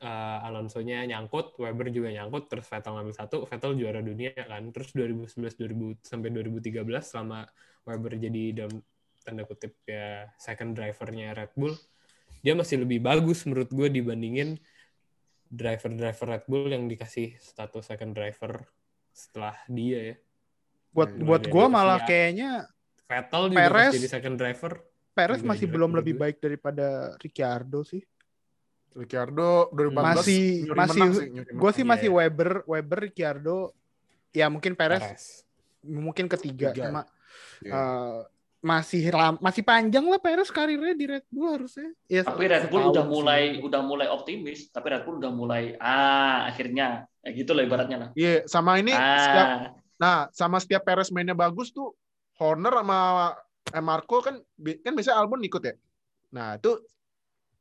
eh, 0.00 0.46
Alonso-nya 0.48 1.04
nyangkut, 1.04 1.60
Weber 1.60 1.92
juga 1.92 2.08
nyangkut, 2.10 2.48
terus 2.48 2.66
Vettel 2.66 2.96
ngambil 2.96 3.14
satu, 3.14 3.44
Vettel 3.44 3.76
juara 3.76 4.00
dunia 4.00 4.32
kan. 4.32 4.72
Terus 4.72 4.90
2011 4.96 5.54
2000 5.60 6.00
sampai 6.00 6.28
2013 6.32 7.04
selama 7.04 7.44
Weber 7.84 8.16
jadi 8.16 8.64
dalam 8.64 8.80
tanda 9.20 9.44
kutip 9.44 9.76
ya 9.84 10.32
second 10.40 10.72
drivernya 10.72 11.36
Red 11.36 11.52
Bull, 11.52 11.76
dia 12.40 12.56
masih 12.56 12.82
lebih 12.82 13.04
bagus 13.04 13.44
menurut 13.44 13.68
gue 13.68 13.88
dibandingin 13.92 14.56
driver-driver 15.50 16.26
Red 16.38 16.44
Bull 16.48 16.70
yang 16.70 16.86
dikasih 16.86 17.36
status 17.42 17.90
second 17.90 18.14
driver 18.16 18.64
setelah 19.10 19.58
dia 19.66 20.14
ya. 20.14 20.16
Buat 20.94 21.10
Nah, 21.18 21.24
buat 21.26 21.42
gue 21.44 21.66
malah 21.68 22.00
kayaknya 22.06 22.50
Vettel 23.10 23.42
juga 23.50 23.66
Perez- 23.66 23.94
jadi 23.98 24.08
second 24.08 24.36
driver. 24.38 24.72
Perez 25.10 25.42
masih 25.42 25.66
belum 25.66 25.90
lebih 25.98 26.14
baik 26.16 26.38
daripada 26.38 27.18
Ricciardo 27.18 27.82
sih. 27.82 28.00
Ricciardo 28.92 29.70
2014 29.70 30.18
Masih- 30.18 30.56
nyuri 30.64 30.78
masih- 30.78 31.02
Gue 31.52 31.70
sih 31.72 31.84
Iya, 31.84 31.90
masih 31.90 32.08
iya. 32.08 32.16
Weber, 32.16 32.50
Weber, 32.64 32.98
Ricciardo. 33.00 33.58
Ya 34.30 34.46
mungkin 34.46 34.74
Perez 34.74 35.02
Perez. 35.02 35.24
mungkin 35.82 36.26
ketiga 36.28 36.70
Tiga. 36.70 36.86
cuma 36.86 37.02
Iya. 37.60 37.72
eh, 37.72 38.18
masih 38.60 39.02
lam- 39.10 39.40
masih 39.40 39.62
panjang 39.62 40.04
lah 40.04 40.18
Perez 40.18 40.48
karirnya 40.48 40.92
di 40.92 41.06
Red 41.08 41.24
Bull 41.26 41.48
harusnya. 41.50 41.90
Ya, 42.06 42.22
Tapi 42.22 42.44
Red 42.44 42.68
Bull 42.68 42.90
udah 42.90 43.02
sih. 43.02 43.10
mulai 43.10 43.42
udah 43.58 43.80
mulai 43.80 44.06
optimis, 44.06 44.68
tapi 44.68 44.86
Red 44.88 45.02
Bull 45.02 45.16
udah 45.16 45.32
mulai 45.32 45.74
ah 45.76 46.46
akhirnya 46.46 47.08
ya 47.18 47.30
gitu 47.32 47.50
lah 47.50 47.62
ibaratnya 47.62 47.96
lah. 47.96 48.08
Iya, 48.12 48.44
sama 48.44 48.76
ini 48.76 48.92
setiap 48.92 49.48
Ah, 49.48 49.70
Nah, 49.96 50.18
sama 50.30 50.56
setiap 50.56 50.80
Perez 50.80 51.08
mainnya 51.10 51.32
bagus 51.32 51.68
tuh, 51.70 51.92
Horner 52.36 52.72
sama 52.74 53.32
eh, 53.66 53.80
Marco 53.80 54.20
kan 54.20 54.40
kan 54.78 54.92
biasanya 54.94 55.18
Albon 55.18 55.40
ikut 55.40 55.60
ya. 55.60 55.74
Nah, 56.30 56.56
itu 56.56 56.72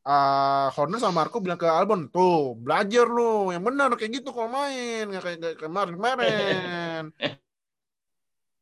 eh, 0.07 0.67
Horner 0.75 0.99
sama 1.01 1.23
Marco 1.25 1.37
bilang 1.43 1.59
ke 1.59 1.67
Albon, 1.67 2.11
tuh 2.13 2.55
belajar 2.59 3.05
lu, 3.07 3.51
yang 3.53 3.63
benar 3.63 3.89
kayak 3.97 4.21
gitu 4.21 4.29
kalau 4.35 4.49
main, 4.51 5.09
nggak 5.09 5.23
kayak 5.23 5.57
kemarin 5.59 5.93
kemarin. 5.97 7.03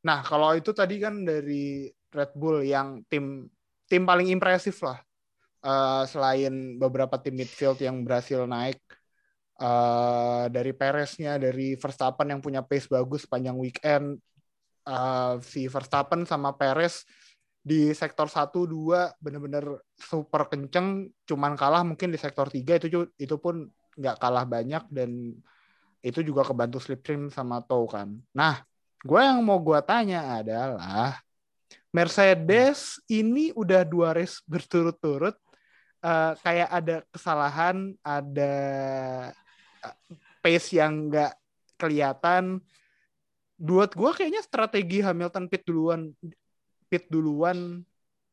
Nah, 0.07 0.23
kalau 0.23 0.55
itu 0.55 0.71
tadi 0.71 1.03
kan 1.03 1.27
dari 1.27 1.91
Red 2.15 2.31
Bull 2.37 2.63
yang 2.63 3.03
tim 3.11 3.43
tim 3.91 4.03
paling 4.07 4.31
impresif 4.31 4.79
lah. 4.79 5.03
Eh, 5.67 6.03
selain 6.07 6.77
beberapa 6.79 7.17
tim 7.19 7.35
midfield 7.35 7.81
yang 7.81 8.05
berhasil 8.07 8.45
naik 8.47 8.79
eh 9.57 10.43
dari 10.53 10.69
Pereznya, 10.69 11.41
dari 11.41 11.73
Verstappen 11.81 12.29
yang 12.29 12.41
punya 12.45 12.61
pace 12.61 12.85
bagus 12.85 13.25
sepanjang 13.25 13.57
weekend, 13.57 14.21
eh, 14.85 15.33
si 15.41 15.65
Verstappen 15.67 16.23
sama 16.29 16.53
Perez 16.53 17.03
di 17.63 17.91
sektor 17.91 18.31
1 18.31 18.63
2 18.63 19.19
bener-bener 19.19 19.83
super 19.97 20.47
kenceng, 20.47 21.11
cuman 21.27 21.53
kalah 21.59 21.83
mungkin 21.83 22.09
di 22.13 22.19
sektor 22.19 22.47
3 22.47 22.79
itu 22.79 22.87
itu 23.19 23.35
pun 23.37 23.67
nggak 23.97 24.17
kalah 24.21 24.45
banyak 24.45 24.83
dan 24.93 25.33
itu 26.05 26.19
juga 26.21 26.45
kebantu 26.45 26.77
slipstream 26.79 27.33
sama 27.33 27.59
tow 27.65 27.89
kan. 27.89 28.15
Nah, 28.31 28.61
gue 29.01 29.21
yang 29.21 29.41
mau 29.41 29.57
gue 29.59 29.77
tanya 29.83 30.39
adalah 30.39 31.19
Mercedes 31.91 33.01
ini 33.09 33.49
udah 33.57 33.81
dua 33.81 34.13
race 34.13 34.39
berturut-turut 34.45 35.35
eh, 36.05 36.33
kayak 36.45 36.69
ada 36.69 36.95
kesalahan, 37.09 37.77
ada 38.05 38.55
eh, 39.83 39.95
pace 40.39 40.77
yang 40.77 41.09
nggak 41.09 41.33
kelihatan. 41.75 42.61
Buat 43.57 43.97
gue 43.97 44.11
kayaknya 44.13 44.45
strategi 44.45 45.01
Hamilton 45.01 45.49
pit 45.49 45.65
duluan, 45.65 46.13
pit 46.87 47.07
duluan 47.11 47.83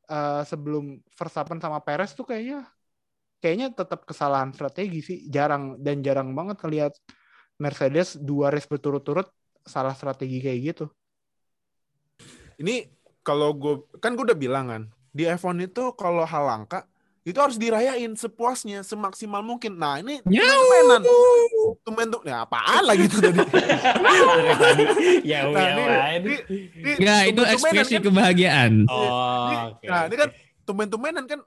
eh, 0.08 0.42
sebelum 0.46 1.02
Verstappen 1.12 1.58
sama 1.58 1.82
Perez 1.82 2.14
tuh 2.14 2.26
kayaknya 2.26 2.66
kayaknya 3.42 3.76
tetap 3.76 4.08
kesalahan 4.08 4.56
strategi 4.56 5.00
sih. 5.04 5.18
Jarang 5.28 5.76
dan 5.82 6.00
jarang 6.00 6.32
banget 6.32 6.56
ngelihat 6.64 6.92
Mercedes 7.60 8.16
dua 8.16 8.48
race 8.48 8.66
berturut-turut 8.66 9.28
salah 9.64 9.92
strategi 9.92 10.40
kayak 10.40 10.60
gitu. 10.64 10.86
Ini 12.56 12.88
kalau 13.24 13.52
gue 13.56 13.74
kan 13.98 14.14
gue 14.14 14.24
udah 14.24 14.38
bilang 14.38 14.66
kan, 14.70 14.82
di 15.10 15.26
F1 15.26 15.58
itu 15.64 15.94
kalau 15.96 16.22
hal 16.22 16.44
langka 16.46 16.86
itu 17.24 17.38
harus 17.40 17.56
dirayain 17.56 18.12
sepuasnya, 18.12 18.84
semaksimal 18.84 19.40
mungkin. 19.40 19.74
Nah, 19.74 19.96
ini 19.96 20.20
tumben-tumenan. 20.20 21.00
Tumben 21.80 22.06
tuh, 22.08 22.20
ya 22.22 22.44
apaan 22.44 22.84
lagi 22.84 23.08
tuh 23.08 23.18
tadi? 23.18 23.40
ya 25.32 25.38
Nah, 25.42 25.50
udah 25.50 25.64
ini, 25.66 25.82
lain. 25.82 26.20
ini, 26.20 26.34
ini 26.76 26.90
Enggak, 27.00 27.22
itu 27.26 27.42
ekspresi 27.48 27.94
kan? 27.96 28.02
kebahagiaan. 28.04 28.72
Oh, 28.86 29.48
Ini- 29.48 29.58
oke. 29.72 29.86
Nah, 29.88 30.02
ini 30.04 30.16
kan 30.16 30.28
tumben-tumenan 30.64 31.24
kan 31.24 31.40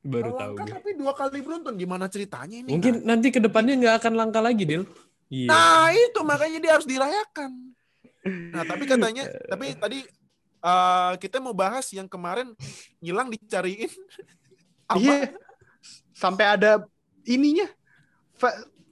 baru 0.00 0.30
tahu. 0.32 0.52
gue. 0.54 0.66
tapi 0.70 0.90
dua 0.94 1.12
kali 1.12 1.38
beruntun. 1.42 1.74
Gimana 1.74 2.06
ceritanya 2.06 2.56
ini? 2.56 2.70
Mungkin 2.70 3.02
nanti 3.02 3.30
ke 3.30 3.42
depannya 3.42 3.74
nggak 3.76 3.94
akan 3.98 4.12
langka 4.14 4.38
lagi, 4.38 4.62
Dil. 4.62 4.86
Iya. 5.26 5.50
Nah 5.50 5.90
itu 5.90 6.20
makanya 6.22 6.58
dia 6.60 6.72
harus 6.72 6.86
dirayakan. 6.86 7.50
Nah 8.54 8.62
tapi 8.62 8.86
katanya, 8.86 9.26
tapi 9.50 9.74
tadi 9.74 9.98
eh, 10.62 11.12
kita 11.18 11.42
mau 11.42 11.50
bahas 11.50 11.90
yang 11.90 12.06
kemarin 12.06 12.54
hilang 12.98 13.26
dicariin. 13.26 13.90
Apa? 14.86 14.98
Iya. 15.00 15.34
Sampai 16.12 16.46
ada 16.48 16.86
ininya. 17.24 17.66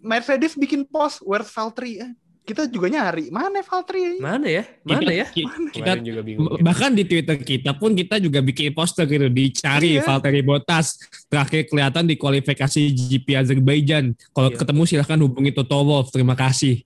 Mercedes 0.01 0.53
bikin 0.55 0.85
post 0.85 1.25
where's 1.25 1.49
Valtteri? 1.49 2.01
Eh, 2.01 2.13
Kita 2.45 2.69
juga 2.69 2.93
nyari. 2.93 3.33
Mana 3.33 3.65
Valtteri? 3.65 4.21
Mana 4.21 4.45
ya? 4.45 4.69
Mana 4.85 5.01
Kita- 5.01 5.17
ya? 5.17 5.27
kita 5.73 5.93
juga 6.05 6.21
bingung. 6.21 6.61
bahkan 6.61 6.93
di 6.93 7.09
Twitter 7.09 7.41
kita 7.41 7.73
pun 7.73 7.97
kita 7.97 8.21
juga 8.21 8.45
bikin 8.45 8.69
poster 8.77 9.09
gitu 9.09 9.33
dicari 9.33 9.97
Iya. 9.97 10.05
Valtteri 10.05 10.45
Bottas 10.45 11.01
terakhir 11.25 11.73
kelihatan 11.73 12.05
di 12.05 12.21
kualifikasi 12.21 12.81
GP 12.93 13.33
Azerbaijan 13.33 14.13
kalau 14.37 14.53
Iya. 14.53 14.61
ketemu 14.61 14.83
silahkan 14.85 15.17
hubungi 15.25 15.57
Toto 15.57 15.81
Wolff 15.81 16.13
terima 16.13 16.37
kasih 16.37 16.85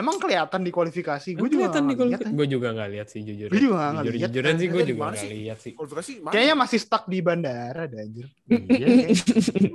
Emang 0.00 0.16
kelihatan 0.16 0.60
di 0.64 0.70
kualifikasi? 0.72 1.28
Gue 1.36 1.44
Gue 1.44 1.48
juga 1.52 1.68
kelihatan 1.68 1.82
di 1.84 1.92
nggak 1.92 2.00
lihat, 2.00 2.20
kualifikasi. 2.24 2.38
Gue 2.40 2.46
juga 2.48 2.68
nggak 2.72 2.88
lihat 2.96 3.06
sih 3.12 3.20
jujur. 3.20 3.48
Gue 3.52 3.60
juga 3.60 3.76
nggak 3.76 3.92
Jujur 4.00 4.14
lihat. 4.16 4.28
jujuran 4.32 4.54
sih 4.56 4.68
gue 4.72 4.82
juga 4.88 5.02
nggak 5.04 5.20
sih? 5.20 5.28
lihat 5.30 5.58
sih. 5.60 5.72
Kualifikasi 5.76 6.12
mana? 6.24 6.32
Kayaknya 6.32 6.54
masih 6.56 6.78
stuck 6.80 7.04
di 7.04 7.18
bandara 7.20 7.82
deh 7.84 7.98
anjir. 8.00 8.26
Iya. 8.48 8.86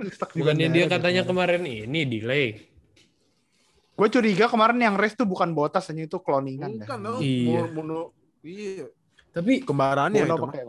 Masih 0.01 0.13
stuck 0.17 0.31
di 0.33 0.39
Bukannya 0.41 0.67
bandara 0.67 0.81
dia 0.81 0.85
katanya 0.89 1.21
kemarin. 1.29 1.61
kemarin 1.61 1.85
ini 1.85 2.01
delay. 2.09 2.45
Gue 3.95 4.07
curiga 4.11 4.45
kemarin 4.51 4.79
yang 4.81 4.95
race 4.99 5.15
tuh 5.15 5.23
bukan 5.23 5.55
Bottas 5.55 5.87
hanya 5.87 6.03
itu 6.03 6.19
cloningan 6.19 6.83
Bukan 6.83 6.99
dah. 6.99 7.15
Iya. 7.21 7.61
Mono, 7.71 8.11
iya. 8.43 8.89
Tapi 9.31 9.63
Kembarannya 9.63 10.23
itu. 10.23 10.35
pakai. 10.35 10.63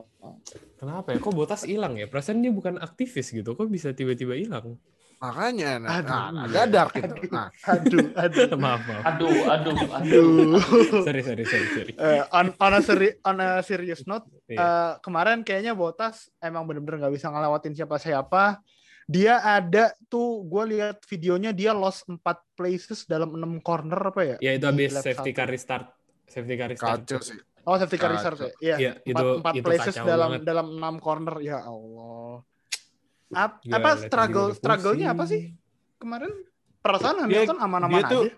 kenapa 0.74 1.14
ya? 1.14 1.18
Kok 1.22 1.34
botas 1.34 1.62
hilang 1.66 1.94
ya? 1.94 2.10
Perasaan 2.10 2.42
dia 2.42 2.50
bukan 2.50 2.82
aktivis 2.82 3.30
gitu. 3.30 3.54
Kok 3.54 3.70
bisa 3.70 3.94
tiba-tiba 3.94 4.34
hilang? 4.34 4.74
Makanya, 5.16 5.70
nah, 5.80 5.90
Aduh. 5.96 6.12
nah, 6.12 6.44
agak 6.44 6.64
dark 6.68 6.92
gitu. 6.92 7.14
Nah, 7.32 7.48
Aduh, 7.64 8.06
aduh. 8.12 8.46
maaf 8.60 8.82
maaf. 8.84 9.02
aduh, 9.06 9.32
aduh, 9.48 9.72
aduh. 9.72 9.88
Aduh. 9.96 10.60
Sorry 11.02 11.22
sorry 11.24 11.44
sorry 11.44 11.66
sorry. 11.72 11.92
Eh, 11.96 12.22
on, 12.30 12.52
on, 12.52 12.72
a 12.72 12.80
seri- 12.80 13.16
on 13.24 13.36
a 13.38 13.48
serious 13.60 14.04
note, 14.04 14.28
Iya. 14.44 14.60
eh, 14.60 14.92
kemarin 15.00 15.40
kayaknya 15.40 15.72
Botas 15.72 16.28
emang 16.38 16.68
bener-bener 16.68 17.00
nggak 17.00 17.14
bisa 17.16 17.32
ngelewatin 17.32 17.72
siapa-siapa. 17.72 18.60
Dia 19.06 19.38
ada 19.40 19.94
tuh, 20.06 20.44
gue 20.44 20.76
lihat 20.76 21.00
videonya 21.06 21.54
dia 21.54 21.70
lost 21.70 22.04
4 22.04 22.20
places 22.52 23.06
dalam 23.06 23.32
6 23.32 23.62
corner 23.62 24.10
apa 24.10 24.20
ya? 24.20 24.36
Ya 24.42 24.52
itu 24.52 24.66
habis 24.66 24.92
safety 24.92 25.30
car 25.30 25.46
restart. 25.46 25.96
Safety 26.26 26.54
car 26.54 26.68
restart. 26.68 27.06
kacau 27.06 27.22
sih. 27.22 27.38
Oh, 27.62 27.78
safety 27.78 27.96
car 27.96 28.12
restart 28.12 28.36
ya? 28.36 28.50
Iya. 28.58 28.76
Iya, 28.76 28.90
empat, 29.00 29.22
itu- 29.22 29.36
empat 29.40 29.54
itu 29.54 29.64
places 29.64 29.94
dalam 29.96 30.28
banget. 30.34 30.40
dalam 30.44 30.66
6 30.74 30.94
corner. 30.98 31.36
Ya 31.40 31.62
Allah. 31.62 32.42
Ap- 33.28 33.58
Gila, 33.60 33.74
apa 33.74 33.90
struggle 33.98 34.48
struggle-nya 34.52 35.10
apa 35.10 35.24
sih? 35.24 35.50
Kemarin 35.96 36.30
perasaan 36.78 37.24
Dia- 37.24 37.42
Hamilton 37.42 37.58
aman-aman 37.58 37.90
dia 37.92 38.02
aja. 38.02 38.12
tuh- 38.12 38.30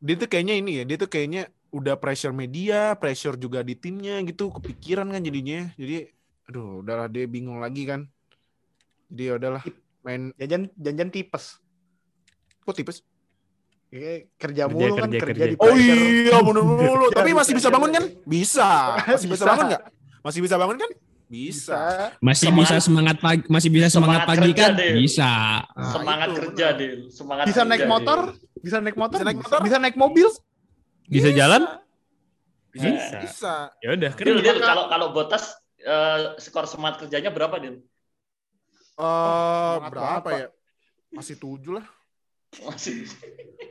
Dia 0.00 0.14
tuh 0.16 0.28
kayaknya 0.28 0.54
ini 0.56 0.70
ya, 0.74 0.84
dia 0.84 0.96
tuh 0.96 1.06
kayaknya 1.06 1.42
udah 1.70 1.94
pressure 1.94 2.32
media, 2.32 2.96
pressure 2.96 3.36
juga 3.36 3.60
di 3.60 3.74
timnya 3.74 4.16
gitu, 4.22 4.48
kepikiran 4.50 5.04
kan 5.06 5.20
jadinya. 5.20 5.68
Jadi, 5.74 6.08
aduh, 6.46 6.80
udahlah 6.80 7.04
dia 7.06 7.24
bingung 7.24 7.60
lagi 7.60 7.84
kan. 7.84 8.08
Jadi 9.06 9.22
ya 9.22 9.36
udahlah 9.36 9.60
main 10.00 10.32
Jangan 10.34 10.72
jangan 10.72 11.08
tipes. 11.08 11.60
kok 12.60 12.72
tipes. 12.72 13.04
Kayak 13.86 14.30
kerja 14.38 14.62
Kerja, 14.62 14.64
mulu 14.70 14.94
kan 14.94 15.10
kerja, 15.10 15.18
kerja, 15.20 15.34
kerja. 15.34 15.44
di 15.44 15.56
Oh 15.58 15.66
pressure. 15.66 15.98
iya, 15.98 16.36
bener 16.40 16.62
mulu. 16.62 17.06
Tapi 17.18 17.30
masih 17.34 17.52
bisa 17.52 17.68
bangun 17.68 17.90
kan? 17.90 18.04
Bisa. 18.24 18.70
Masih 19.10 19.26
bisa 19.26 19.36
Bisa. 19.36 19.44
bangun 19.44 19.64
nggak? 19.68 19.82
Masih 20.22 20.40
bisa 20.40 20.56
bangun 20.56 20.76
kan? 20.78 20.90
Bisa. 21.30 22.10
masih 22.18 22.50
Semangat- 22.50 22.74
bisa 22.74 22.76
semangat 22.82 23.16
pagi 23.16 23.42
masih 23.46 23.70
bisa 23.70 23.86
semangat, 23.86 24.26
semangat 24.26 24.30
pagi 24.34 24.50
kerja 24.50 24.64
kan 24.66 24.70
deh. 24.74 24.92
bisa 24.98 25.30
Nah, 25.70 25.92
Semangat 25.94 26.28
itu, 26.28 26.36
kerja. 26.36 26.66
Dil. 26.74 26.98
Semangat 27.08 27.44
Bisa 27.46 27.62
naik 27.62 27.84
motor, 27.86 28.18
Dil. 28.26 28.60
bisa 28.60 28.76
naik 28.76 28.96
motor, 28.98 29.14
Bisa 29.14 29.24
naik 29.24 29.38
bisa, 29.38 29.46
motor? 29.46 29.60
bisa 29.62 29.76
naik 29.78 29.96
mobil. 29.96 30.28
Bisa 31.06 31.28
jalan? 31.30 31.62
Bisa. 32.68 32.86
Bisa. 32.90 33.18
Bisa. 33.20 33.54
Ya 33.78 33.88
udah 33.92 34.10
Dil, 34.10 34.18
keren. 34.18 34.42
Dil, 34.42 34.58
kalau 34.60 34.84
kalau 34.86 35.06
Botas 35.10 35.44
eh, 35.78 36.18
skor 36.36 36.66
semangat 36.66 37.00
kerjanya 37.00 37.30
berapa, 37.30 37.56
Dil? 37.56 37.78
Eh, 37.78 37.80
Semangat 38.98 39.86
berapa 39.88 40.18
banget, 40.20 40.34
ya? 40.36 40.48
Masih 41.10 41.36
tujuh 41.36 41.78
lah. 41.78 41.86
Masih. 42.60 43.06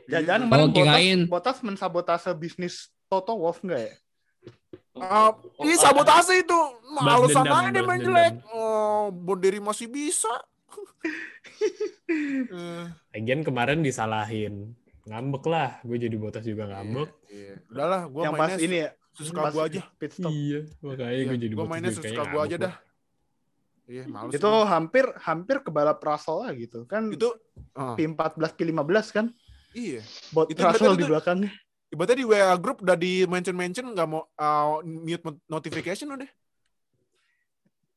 Jangan-jangan 0.08 0.40
Oh, 0.40 0.46
kemarin 0.48 0.64
Botas, 0.66 0.76
kirain. 0.80 1.20
Botas 1.28 1.56
mensabotase 1.60 2.30
bisnis 2.34 2.88
Toto 3.06 3.36
Wolff 3.36 3.60
enggak 3.60 3.80
ya? 3.84 3.94
Ah, 5.00 5.32
Oh, 5.56 5.64
Ih, 5.64 5.74
ah, 5.74 5.80
sabotase 5.80 6.44
itu. 6.44 6.60
Dendam, 6.90 7.24
aja 7.48 7.70
dia 7.72 7.82
main 7.82 8.00
jelek. 8.00 8.34
Oh, 8.52 9.08
Bonderi 9.10 9.58
masih 9.58 9.88
bisa. 9.88 10.28
Eh, 12.10 12.84
Lagian 13.14 13.46
kemarin 13.46 13.86
disalahin. 13.86 14.74
Ngambek 15.06 15.44
lah. 15.46 15.78
Gue 15.86 15.96
jadi 15.96 16.16
botas 16.18 16.42
juga 16.42 16.66
ngambek. 16.66 17.08
iya. 17.30 17.54
Udahlah, 17.70 18.02
gua 18.10 18.22
yang 18.26 18.34
pas 18.34 18.50
mainnya 18.50 18.58
ini 18.60 18.76
ya, 18.82 18.88
sesuka 19.14 19.40
gua 19.50 19.64
aja. 19.70 19.80
Pit 19.94 20.12
stop. 20.18 20.30
Iya. 20.34 20.60
Makanya 20.82 21.12
Iya, 21.14 21.22
gue 21.24 21.38
jadi 21.38 21.52
gua 21.54 21.62
botas 21.62 21.70
mainnya 21.70 21.90
juga 21.94 22.02
sesuka 22.02 22.24
gua 22.26 22.42
aja 22.44 22.56
dah. 22.58 22.74
Iya, 23.86 24.04
males. 24.06 24.32
Itu 24.34 24.50
gua. 24.50 24.66
hampir 24.66 25.04
hampir 25.22 25.56
ke 25.62 25.70
balap 25.70 25.98
Russell 26.02 26.38
lah 26.42 26.50
gitu. 26.54 26.82
Kan 26.86 27.14
itu 27.14 27.30
ah, 27.74 27.94
P14 27.94 28.42
P15 28.58 29.06
kan. 29.14 29.26
iya. 29.72 30.02
Bot 30.34 30.50
Itu 30.50 30.60
Russell 30.62 30.94
betul 30.94 30.98
di 30.98 31.04
itu. 31.06 31.10
belakangnya. 31.14 31.50
Ibaratnya 31.90 32.22
di 32.22 32.26
WA 32.26 32.54
group 32.54 32.86
udah 32.86 32.94
di 32.94 33.26
mention 33.26 33.56
mention 33.58 33.86
nggak 33.90 34.06
mau 34.06 34.22
uh, 34.38 34.78
mute 34.86 35.26
not- 35.26 35.42
notification 35.50 36.14
udah. 36.14 36.30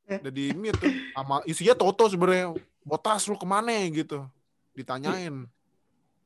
Eh. 0.09 0.19
Udah 0.19 0.33
di 0.33 0.49
mute 0.57 0.77
tuh. 0.81 0.93
Sama 1.13 1.35
isinya 1.45 1.77
Toto 1.77 2.09
sebenarnya. 2.09 2.57
Botas 2.81 3.29
lu 3.29 3.37
ke 3.37 3.45
mana 3.45 3.71
gitu. 3.93 4.25
Ditanyain. 4.73 5.45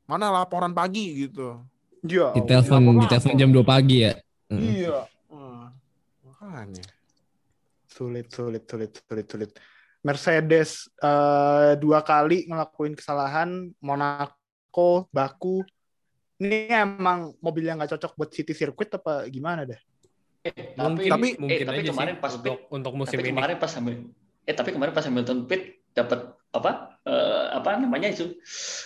Mana 0.08 0.32
laporan 0.32 0.72
pagi 0.72 1.28
gitu. 1.28 1.60
Iya. 2.08 2.30
di 2.38 2.42
telepon 2.46 3.02
di 3.04 3.08
telepon 3.10 3.34
jam 3.36 3.50
2 3.50 3.66
pagi 3.66 4.06
ya 4.06 4.14
Iya. 4.54 5.10
Hmm. 5.28 5.74
Makanya. 6.24 6.86
Sulit, 7.90 8.30
sulit, 8.32 8.64
sulit, 8.64 8.92
sulit, 8.96 9.28
sulit. 9.28 9.52
Mercedes 10.06 10.88
eh, 11.04 11.76
dua 11.82 12.00
kali 12.06 12.48
ngelakuin 12.48 12.96
kesalahan, 12.96 13.68
Monaco, 13.84 15.10
Baku. 15.12 15.66
Ini 16.38 16.70
emang 16.72 17.34
mobil 17.42 17.66
yang 17.66 17.82
nggak 17.82 17.98
cocok 17.98 18.14
buat 18.14 18.30
city 18.30 18.54
circuit 18.54 18.94
apa 18.94 19.26
gimana 19.26 19.66
deh? 19.66 19.80
Eh, 20.46 20.78
Mungkin, 20.78 21.10
tapi, 21.10 21.28
mungkin 21.36 21.58
eh, 21.58 21.66
tapi 21.66 21.80
aja 21.82 21.90
kemarin 21.92 22.14
sih 22.14 22.22
pas 22.22 22.32
untuk, 22.32 22.46
pit, 22.56 22.70
untuk 22.70 22.94
musim 22.94 23.12
tapi 23.12 23.26
ini. 23.26 23.34
kemarin 23.34 23.56
pas 23.58 23.72
Hamilton, 23.74 24.06
eh 24.46 24.54
tapi 24.54 24.70
kemarin 24.70 24.94
pas 24.94 25.04
Hamilton 25.04 25.38
pit 25.44 25.62
dapat 25.92 26.20
apa 26.48 26.72
eh, 27.04 27.46
apa 27.52 27.70
namanya 27.76 28.08
itu 28.08 28.38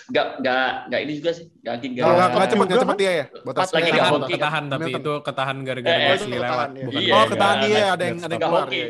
nggak 0.08 0.26
nggak 0.40 0.64
nggak 0.88 1.00
ini 1.04 1.12
juga 1.14 1.30
sih 1.30 1.46
nggak 1.54 1.74
nggak 1.76 1.92
Kalau 2.00 2.14
nggak 2.14 2.28
nggak 2.32 2.48
cepat 2.48 2.66
nggak 2.66 2.82
cepat 2.82 2.96
dia 2.96 3.12
ya. 3.12 3.24
Botas. 3.38 3.68
Lagi 3.68 3.84
Eh, 3.84 3.92
nggak 3.92 4.08
hoki. 4.10 4.32
ketahan 4.32 4.64
tapi 4.64 4.82
Hamilton. 4.82 5.02
itu 5.04 5.12
ketahan 5.22 5.56
gara-gara 5.60 5.92
Eh, 5.92 6.00
eh, 6.00 6.08
Gasly 6.08 6.24
itu 6.26 6.40
lewat 6.40 6.68
ya. 6.72 6.82
bukan 6.82 7.00
Iya, 7.04 7.12
Oh, 7.12 7.24
ketahan 7.28 7.54
dia 7.54 7.68
nggak- 7.68 7.92
ada 7.92 8.02
yang 8.02 8.18
ada 8.18 8.32
yang 8.32 8.42
keluar. 8.42 8.64
hoki 8.64 8.82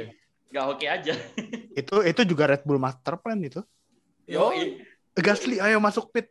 nggak 0.49 0.65
hoki 0.65 0.87
aja 0.87 1.15
Itu 1.75 1.97
itu 2.05 2.21
juga 2.25 2.45
Red 2.47 2.63
Bull 2.63 2.79
master 2.79 3.15
plan 3.19 3.41
itu. 3.43 3.61
yo 4.25 4.55
Gasly 5.13 5.59
ayo 5.59 5.77
masuk 5.77 6.09
pit. 6.09 6.31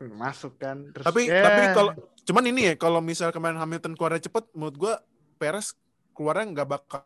Masuk 0.00 0.56
kan. 0.56 0.88
Terus, 0.96 1.04
Tapi 1.04 1.28
ya. 1.28 1.44
tapi 1.44 1.62
kalau 1.76 1.92
cuman 2.24 2.44
ini 2.48 2.60
ya 2.72 2.74
kalau 2.76 3.00
misal 3.04 3.28
kemarin 3.30 3.60
Hamilton 3.60 3.92
keluarnya 3.92 4.22
cepet, 4.24 4.44
menurut 4.56 4.76
gua 4.76 4.94
Perez 5.36 5.76
keluarnya 6.16 6.44
nggak 6.52 6.68
bakal 6.68 7.04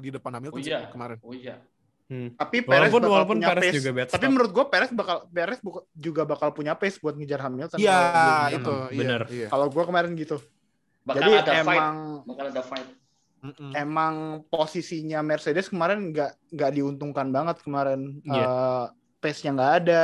di 0.00 0.12
depan 0.12 0.32
Hamilton 0.36 0.60
Oh 0.60 0.64
iya. 0.64 0.88
kemarin. 0.88 1.18
oh 1.20 1.32
iya 1.36 1.56
tapi 2.36 2.60
Perez 2.60 2.92
Walaupun 2.92 3.00
bakal 3.00 3.14
walaupun 3.16 3.36
punya 3.40 3.48
Perez 3.48 3.64
pace. 3.64 3.76
juga 3.80 3.90
bad 3.96 4.06
Tapi 4.12 4.26
menurut 4.28 4.50
gue 4.52 4.64
Perez 4.68 4.90
bakal 4.92 5.16
Perez 5.32 5.58
juga 5.96 6.22
bakal 6.28 6.48
punya 6.52 6.72
pace 6.76 7.00
buat 7.00 7.14
ngejar 7.16 7.40
Hamilton. 7.40 7.78
Iya, 7.80 8.00
itu. 8.52 8.74
iya, 8.92 8.98
Bener. 9.00 9.20
Iya. 9.32 9.46
Kalau 9.48 9.66
gue 9.72 9.84
kemarin 9.84 10.12
gitu. 10.12 10.36
bakal 11.02 11.18
Jadi 11.18 11.32
ada 11.34 11.50
fight 11.50 11.62
emang 11.66 11.94
bakal 12.22 12.46
ada 12.46 12.62
fight 12.62 12.88
Mm-mm. 13.42 13.70
emang 13.74 14.14
posisinya 14.46 15.18
Mercedes 15.18 15.66
kemarin 15.66 16.14
nggak 16.14 16.30
nggak 16.54 16.70
diuntungkan 16.76 17.32
banget 17.32 17.56
kemarin. 17.64 18.20
Iya. 18.22 18.44
Eh, 18.44 18.84
pace-nya 19.18 19.50
nggak 19.56 19.72
ada. 19.82 20.02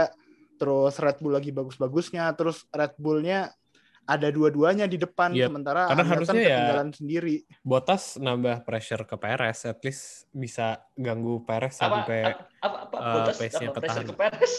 Terus 0.58 0.94
Red 0.96 1.18
Bull 1.18 1.32
lagi 1.32 1.50
bagus-bagusnya. 1.50 2.26
Terus 2.34 2.66
Red 2.68 2.94
Bull-nya 2.96 3.54
ada 4.02 4.28
dua-duanya 4.28 4.84
di 4.84 4.96
depan 4.96 5.30
Iya, 5.30 5.46
sementara 5.46 5.84
karena 5.86 6.00
Hamilton 6.02 6.16
harusnya 6.32 6.40
ya- 6.40 6.48
ketinggalan 6.50 6.88
sendiri. 6.90 7.36
Botas 7.62 8.02
nambah 8.16 8.56
pressure 8.62 9.04
ke 9.04 9.16
Perez 9.16 9.58
at 9.62 9.78
least 9.82 10.02
bisa 10.30 10.66
ganggu 10.94 11.40
Perez 11.42 11.76
apa 11.76 11.82
sampai 12.02 12.20
apa 12.24 12.42
apa, 12.58 12.76
apa 12.88 12.96
Bottas 13.14 13.36
pace-nya 13.36 13.68
pressure 13.70 14.02
ketahan. 14.02 14.04
ke 14.04 14.14
Perez 14.16 14.52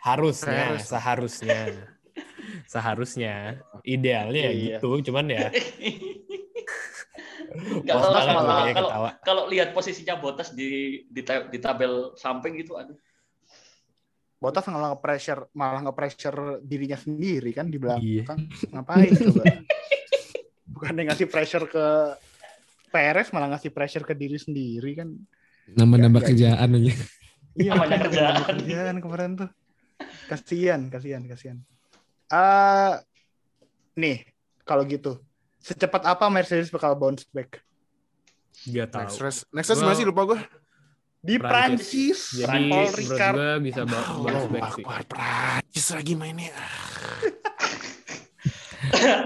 harusnya 0.00 0.62
Perez. 0.74 0.84
seharusnya 0.86 1.60
seharusnya 2.66 3.34
idealnya 3.84 4.42
ya 4.42 4.50
Iya. 4.50 4.76
gitu 4.76 4.90
cuman 5.06 5.26
ya 5.28 5.48
kalau 7.84 8.08
kalau 8.10 8.42
ketawa 8.74 9.10
kalau 9.20 9.42
lihat 9.46 9.70
posisinya 9.70 10.16
Bottas 10.16 10.50
di 10.50 11.02
di, 11.06 11.20
di 11.22 11.58
tabel 11.58 12.14
samping 12.14 12.56
gitu 12.56 12.74
aduh 12.74 12.96
Bottas 14.40 14.64
malah 14.66 14.96
nge-pressure 14.96 15.52
malah 15.52 15.84
nge-pressure 15.84 16.38
dirinya 16.62 16.96
sendiri 16.96 17.52
kan 17.52 17.68
di 17.68 17.76
Iya. 17.76 18.24
belakang. 18.24 18.40
Ngapain 18.72 19.12
coba? 19.12 19.44
Bukan 20.72 20.94
ngasih 20.96 21.28
pressure 21.28 21.66
ke 21.66 21.86
Perez 22.88 23.28
malah 23.30 23.52
ngasih 23.52 23.68
pressure 23.68 24.02
ke 24.02 24.16
diri 24.16 24.34
sendiri 24.34 24.96
kan. 24.96 25.12
Nambah-nambah 25.70 26.18
Ya, 26.18 26.24
ya. 26.24 26.28
kerjaan 26.56 26.68
aja. 26.72 26.92
Iya, 27.52 27.70
Namanya 27.76 27.98
kerjaan. 28.00 28.34
kerjaan 28.48 28.96
kemarin 28.98 29.30
tuh. 29.36 29.50
Kasihan, 30.26 30.80
kasihan, 30.88 31.22
kasihan. 31.22 31.58
Ah, 32.26 32.98
nih, 33.92 34.24
kalau 34.64 34.82
gitu. 34.82 35.20
Secepat 35.60 36.02
apa 36.02 36.24
Mercedes 36.26 36.70
bakal 36.70 36.96
bounce 36.96 37.28
back? 37.28 37.60
Gak 38.64 38.88
Next 38.88 39.14
tahu 39.14 39.22
race, 39.22 39.40
next 39.50 39.68
race 39.68 39.78
Gua- 39.78 39.86
mana 39.86 39.98
sih 39.98 40.08
lupa 40.08 40.22
gua. 40.24 40.40
Di 41.20 41.36
Prancis. 41.36 42.32
Prancis, 42.32 42.40
jadi 42.40 42.48
Paul 42.66 42.88
menurut 42.88 42.96
Ricard. 42.96 43.34
gue 43.36 43.52
bisa 43.60 43.80
ba- 43.84 44.08
bounce 44.16 44.48
back 44.48 44.64
sih 44.72 44.84
Prancis 45.04 45.86
lagi 45.92 46.12
mainnya. 46.14 46.56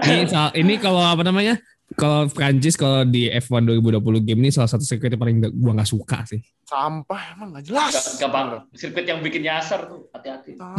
Ini, 0.03 0.27
soal- 0.27 0.53
ini 0.53 0.75
kalau 0.75 0.99
apa 0.99 1.23
namanya? 1.23 1.55
Kalau 1.95 2.27
Prancis 2.27 2.75
kalau 2.75 3.07
di 3.07 3.31
F1 3.31 3.63
2020 3.63 4.01
game 4.19 4.43
ini 4.43 4.51
salah 4.51 4.67
satu 4.67 4.83
sirkuit 4.83 5.07
yang 5.07 5.21
paling 5.21 5.37
gak, 5.39 5.53
gua 5.55 5.71
nggak 5.71 5.87
suka 5.87 6.27
sih. 6.27 6.41
Sampah 6.65 7.21
emang 7.31 7.55
nggak 7.55 7.65
jelas. 7.65 7.93
Gak- 7.93 8.19
gampang 8.19 8.45
sirkuit 8.75 9.05
yang 9.05 9.23
bikin 9.23 9.41
nyasar 9.41 9.87
tuh 9.87 10.11
hati-hati 10.11 10.59
Tahu. 10.59 10.75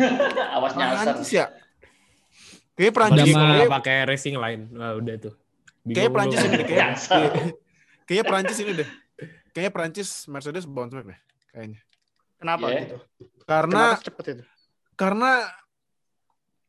awas 0.56 0.72
nyasar 0.72 1.20
Prancis 1.20 1.30
ya. 1.30 1.46
Apalagi 2.72 2.88
Prancis. 2.88 3.34
Kayaknya, 3.36 3.68
pakai 3.68 3.96
racing 4.08 4.36
line 4.40 4.62
wah 4.72 4.96
udah 4.96 5.14
tuh 5.20 5.34
lu. 5.84 6.08
Prancis 6.08 6.40
ini 6.40 6.56
Nyasar. 6.64 7.20
kayaknya 8.08 8.24
Prancis 8.24 8.58
ini 8.58 8.72
deh. 8.80 8.88
Kayaknya 9.50 9.72
Prancis 9.72 10.10
Mercedes 10.24 10.64
bounce 10.64 10.92
back 10.92 11.06
deh. 11.08 11.20
Kayaknya. 11.50 11.80
Kenapa 12.36 12.64
Iya. 12.66 12.78
gitu? 12.80 12.96
Karena 13.44 13.82
Kenapa 13.90 14.02
cepet 14.02 14.24
itu? 14.30 14.44
karena 14.94 15.30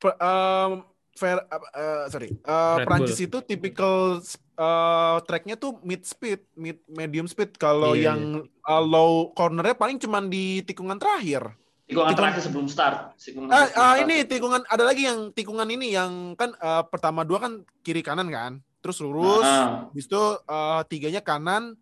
em, 0.02 0.72
fair 1.14 1.38
eh, 1.44 2.04
sorry 2.08 2.30
eh, 2.32 2.76
Red 2.80 2.88
Prancis 2.88 3.20
itu 3.20 3.38
tipikal 3.42 4.18
eh, 4.58 5.18
tracknya 5.22 5.56
tuh 5.56 5.78
mid 5.82 6.02
speed 6.02 6.48
mid 6.56 6.80
medium 6.88 7.28
speed 7.28 7.54
kalau 7.56 7.92
Iya, 7.92 8.10
yang 8.10 8.22
eh, 8.48 8.84
low 8.84 9.30
cornernya 9.32 9.76
paling 9.76 10.00
cuman 10.00 10.26
di 10.26 10.64
tikungan 10.64 10.96
terakhir 10.96 11.54
tikungan 11.86 12.08
Tikungan- 12.08 12.16
terakhir 12.16 12.42
sebelum 12.42 12.68
start 12.68 13.14
tikungan 13.16 13.48
ah, 13.48 13.68
sebelum 13.68 13.78
ah, 13.78 13.92
start. 13.92 14.02
ini 14.02 14.16
tikungan 14.24 14.62
ada 14.66 14.84
lagi 14.86 15.04
yang 15.04 15.20
tikungan 15.30 15.68
ini 15.70 15.88
yang 15.92 16.12
kan 16.34 16.52
eh, 16.52 16.84
pertama 16.88 17.22
dua 17.22 17.40
kan 17.42 17.54
kiri 17.80 18.00
kanan 18.00 18.28
kan 18.28 18.52
terus 18.80 18.98
lurus 18.98 19.44
Ah, 19.44 19.86
habis 19.86 20.08
itu 20.08 20.24
eh, 20.42 20.82
tiganya 20.88 21.22
kanan 21.22 21.76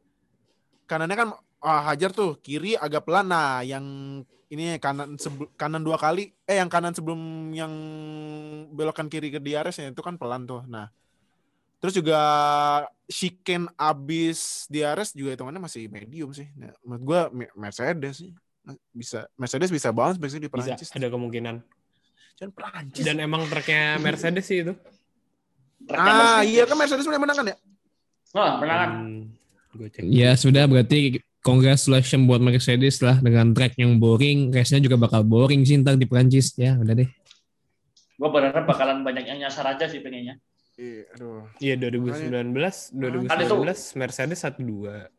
kanannya 0.90 1.14
kan 1.14 1.30
ah, 1.62 1.82
hajar 1.86 2.10
tuh 2.10 2.42
kiri 2.42 2.74
agak 2.74 3.06
pelan. 3.06 3.30
Nah 3.30 3.62
yang 3.62 3.86
ini 4.50 4.82
kanan 4.82 5.14
sebel- 5.22 5.54
kanan 5.54 5.86
dua 5.86 6.02
kali. 6.02 6.34
Eh 6.50 6.58
yang 6.58 6.68
kanan 6.68 6.98
sebelum 6.98 7.54
yang 7.54 7.70
belokan 8.74 9.06
kiri 9.06 9.30
ke 9.30 9.38
DRS 9.38 9.78
ya 9.78 9.94
itu 9.94 10.02
kan 10.02 10.18
pelan 10.18 10.50
tuh. 10.50 10.66
Nah 10.66 10.90
terus 11.80 11.96
juga 11.96 12.20
chicane 13.08 13.72
abis 13.80 14.68
DRS 14.68 15.16
juga 15.16 15.38
hitungannya 15.38 15.64
masih 15.64 15.88
medium 15.88 16.34
sih. 16.36 16.50
Nah, 16.58 16.76
menurut 16.84 17.04
gua 17.06 17.22
Me- 17.30 17.54
Mercedes 17.56 18.20
sih. 18.20 18.34
Bisa 18.92 19.26
Mercedes 19.34 19.72
bisa 19.72 19.94
bounce 19.94 20.20
back 20.20 20.30
sih 20.34 20.42
di 20.42 20.50
bisa 20.52 20.76
Prancis 20.76 20.92
ada 20.92 21.08
kemungkinan. 21.08 21.62
Cuman 22.36 22.52
Prancis 22.52 23.06
dan 23.06 23.18
emang 23.22 23.48
tracknya 23.48 23.96
Mercedes 23.98 24.44
sih 24.44 24.66
itu. 24.66 24.74
Ah 25.90 26.44
iya 26.44 26.68
kan 26.68 26.76
Mercedes 26.76 27.08
mulai 27.08 27.22
menang 27.22 27.38
kan 27.40 27.48
ya. 27.48 27.58
Hmm, 28.92 29.16
gue 29.24 29.30
cek 29.32 29.39
Ya 30.02 30.34
sudah 30.34 30.66
berarti 30.66 31.22
congratulations 31.40 32.26
buat 32.26 32.42
Mercedes 32.42 33.00
lah 33.00 33.22
dengan 33.22 33.54
track 33.54 33.78
yang 33.78 33.96
boring, 33.96 34.50
race-nya 34.50 34.82
juga 34.82 34.98
bakal 34.98 35.22
boring 35.24 35.62
sih 35.64 35.78
ntar 35.80 35.96
di 35.96 36.04
Prancis 36.04 36.58
ya 36.58 36.76
udah 36.76 36.94
deh. 36.94 37.10
Gue 38.20 38.30
berharap 38.30 38.66
bakalan 38.66 39.06
banyak 39.06 39.24
yang 39.26 39.40
nyasar 39.40 39.64
aja 39.70 39.88
sih 39.88 40.02
pengennya. 40.02 40.36
iya 40.76 41.04
aduh 41.12 41.44
Iya 41.60 41.76
2019, 41.76 42.96
2019 42.96 43.28
Kan 43.28 43.40
itu- 43.44 43.96
Mercedes 43.96 44.40
12. 44.42 45.12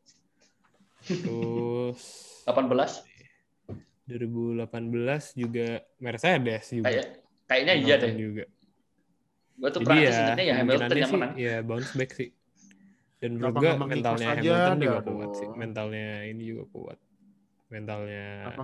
Terus 1.01 2.01
18. 2.49 3.07
2018 4.11 5.39
juga 5.39 5.69
Mercedes 5.97 6.65
juga. 6.69 6.91
Kayak 6.91 7.07
kayaknya 7.47 7.75
iya 7.79 7.95
deh. 7.97 8.13
Juga. 8.13 8.45
Gue 9.55 9.69
tuh 9.71 9.81
Jadi 9.81 9.87
Prancis 9.87 10.17
ya, 10.17 10.35
ya 10.41 10.55
Hamilton 10.59 10.89
yang 10.91 11.09
sih, 11.09 11.15
menang. 11.15 11.33
ya 11.37 11.55
bounce 11.63 11.93
back 11.95 12.11
sih. 12.13 12.29
Dan 13.21 13.37
menurut 13.37 13.55
gue 13.61 13.71
Mang 13.77 13.91
mentalnya 13.93 14.27
Nikos 14.33 14.41
aja? 14.41 14.41
Hamilton 14.41 14.79
juga 14.81 14.97
Aduh. 14.97 15.13
kuat 15.13 15.31
sih. 15.37 15.49
Mentalnya 15.53 16.09
ini 16.25 16.43
juga 16.49 16.65
kuat. 16.73 16.99
Mentalnya 17.69 18.27
apa 18.49 18.63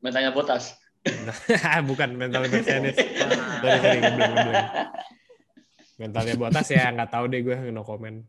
Mentalnya 0.00 0.30
Bottas. 0.36 0.64
bukan 1.88 2.08
mentalnya 2.20 2.52
Mercedes. 2.52 2.96
Sorry, 3.60 3.78
sorry, 3.80 3.98
ngebleng, 4.04 4.32
ngebleng. 4.36 4.68
Mentalnya 6.00 6.34
Bottas 6.36 6.68
ya 6.68 6.84
nggak 6.92 7.10
tahu 7.12 7.24
deh 7.32 7.40
gue 7.40 7.56
no 7.72 7.84
comment. 7.84 8.20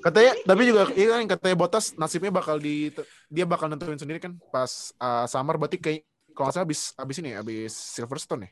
Katanya, 0.00 0.32
tapi 0.48 0.62
juga 0.64 0.88
iya 0.96 1.20
kan 1.20 1.28
katanya 1.28 1.56
Botas 1.56 1.92
nasibnya 2.00 2.32
bakal 2.32 2.56
di 2.56 2.88
dia 3.28 3.44
bakal 3.44 3.68
nentuin 3.68 4.00
sendiri 4.00 4.16
kan 4.16 4.36
pas 4.48 4.92
uh, 4.96 5.28
summer 5.28 5.60
berarti 5.60 5.76
kayak 5.76 6.00
kalau 6.32 6.48
nggak 6.48 6.56
salah 6.56 6.66
abis 6.68 6.80
abis 6.96 7.16
ini 7.20 7.28
ya, 7.36 7.44
abis 7.44 7.72
Silverstone 7.72 8.48
ya 8.48 8.50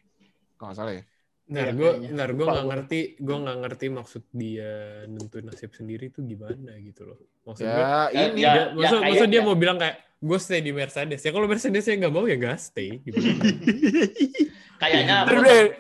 kalau 0.60 0.68
nggak 0.72 0.78
salah 0.78 0.92
ya. 1.00 1.02
Ntar 1.44 1.64
Iya, 1.64 1.72
gue, 1.74 1.90
ntar 2.08 2.28
gue 2.30 2.44
nggak 2.44 2.54
gua. 2.56 2.70
ngerti, 2.70 3.00
gue 3.18 3.36
nggak 3.36 3.58
ngerti 3.60 3.86
maksud 3.90 4.22
dia 4.30 4.70
nentuin 5.04 5.44
nasib 5.44 5.70
sendiri 5.70 6.08
itu 6.08 6.22
gimana 6.22 6.78
gitu 6.78 7.02
loh. 7.04 7.18
Maksud 7.42 7.64
gue, 7.64 7.82
Ya 7.82 8.08
Eh, 8.08 8.26
ini 8.30 8.40
ya. 8.40 8.52
dia, 8.52 8.64
maksud, 8.72 8.96
kayak- 8.96 9.10
maksud 9.10 9.28
dia 9.28 9.36
ya. 9.36 9.44
mau 9.44 9.54
bilang 9.54 9.76
kayak 9.76 9.96
gue 10.16 10.38
stay 10.38 10.60
di 10.60 10.70
Mercedes. 10.70 11.20
Ya 11.20 11.30
kalau 11.30 11.44
Mercedes 11.44 11.84
yang 11.84 11.98
nggak 12.00 12.14
mau 12.14 12.24
ya 12.24 12.36
nggak 12.36 12.56
stay. 12.56 12.98
Gitu. 13.00 13.18
Kayaknya 14.78 15.16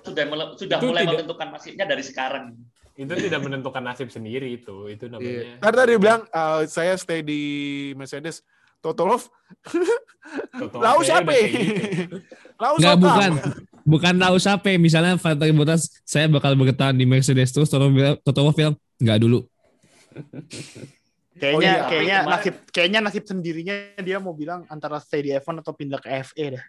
sudah 0.02 0.24
sudah 0.56 0.76
Itu 0.76 0.84
mulai 0.84 1.02
tidak- 1.02 1.14
menentukan 1.16 1.48
nasibnya 1.50 1.84
dari 1.84 2.04
sekarang. 2.04 2.44
itu 2.92 3.08
tidak 3.08 3.40
menentukan 3.40 3.82
nasib 3.82 4.08
sendiri 4.08 4.52
itu. 4.52 4.86
Itu 4.86 5.08
Iya. 5.08 5.12
namanya. 5.12 5.42
Tadi 5.58 5.74
tadi 5.74 5.88
dia 5.88 5.98
bilang 5.98 6.20
uh, 6.28 6.62
saya 6.66 6.94
stay 6.94 7.20
di 7.20 7.40
Mercedes. 7.94 8.44
Totolov, 8.78 9.30
Toto 10.52 10.76
lau 10.76 10.98
Wolff 10.98 11.06
siapa? 11.06 11.30
ya? 11.30 11.46
gitu. 11.46 12.18
Lau 12.56 12.74
siapa? 12.76 12.98
bukan. 12.98 13.32
Bukan 13.84 14.14
tahu 14.16 14.36
siapa. 14.38 14.74
Misalnya 14.76 15.18
Valtteri 15.18 15.52
Bottas, 15.52 15.90
saya 16.02 16.26
bakal 16.26 16.54
bertahan 16.54 16.94
di 16.94 17.04
Mercedes 17.04 17.50
terus. 17.50 17.68
Toto 17.68 17.88
bilang, 17.88 18.16
Toto 18.20 18.40
Wolff 18.42 18.56
bilang, 18.56 18.74
nggak 18.98 19.18
dulu. 19.20 19.44
Kayaknya 21.32 21.56
Oh 21.56 21.60
iya, 21.64 21.74
kayaknya 21.88 22.16
kemarin- 22.22 22.30
nasib 22.38 22.54
kayaknya 22.70 22.98
nasib 23.02 23.24
sendirinya 23.26 23.74
dia 23.98 24.20
mau 24.22 24.36
bilang 24.36 24.62
antara 24.68 25.00
stay 25.02 25.26
di 25.26 25.30
F1 25.32 25.64
atau 25.64 25.74
pindah 25.74 25.98
ke 25.98 26.08
FE 26.22 26.46
deh. 26.58 26.64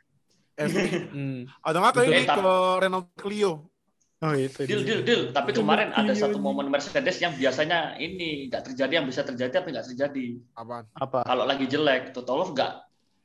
Hmm. 1.14 1.50
Atau 1.66 1.82
nggak 1.82 2.06
ini 2.06 2.26
ke 2.26 2.54
Renault 2.82 3.10
Clio. 3.18 3.74
Oh 4.24 4.32
itu. 4.32 4.64
Deal, 4.64 4.86
deal, 4.88 5.02
deal. 5.04 5.22
Tapi 5.36 5.52
kemarin 5.52 5.92
ada 5.92 6.14
Iya, 6.16 6.30
satu 6.30 6.40
iya. 6.40 6.46
momen 6.46 6.72
Mercedes 6.72 7.18
yang 7.20 7.36
biasanya 7.36 8.00
ini 8.00 8.48
nggak 8.48 8.72
terjadi, 8.72 9.02
yang 9.04 9.08
bisa 9.10 9.26
terjadi 9.28 9.60
tapi 9.60 9.76
nggak 9.76 9.84
terjadi. 9.92 10.40
Apaan? 10.56 10.86
Apa? 10.96 11.28
Kalau 11.28 11.44
lagi 11.44 11.66
jelek, 11.68 12.16
Toto 12.16 12.38
Wolff 12.40 12.56
nggak 12.56 12.72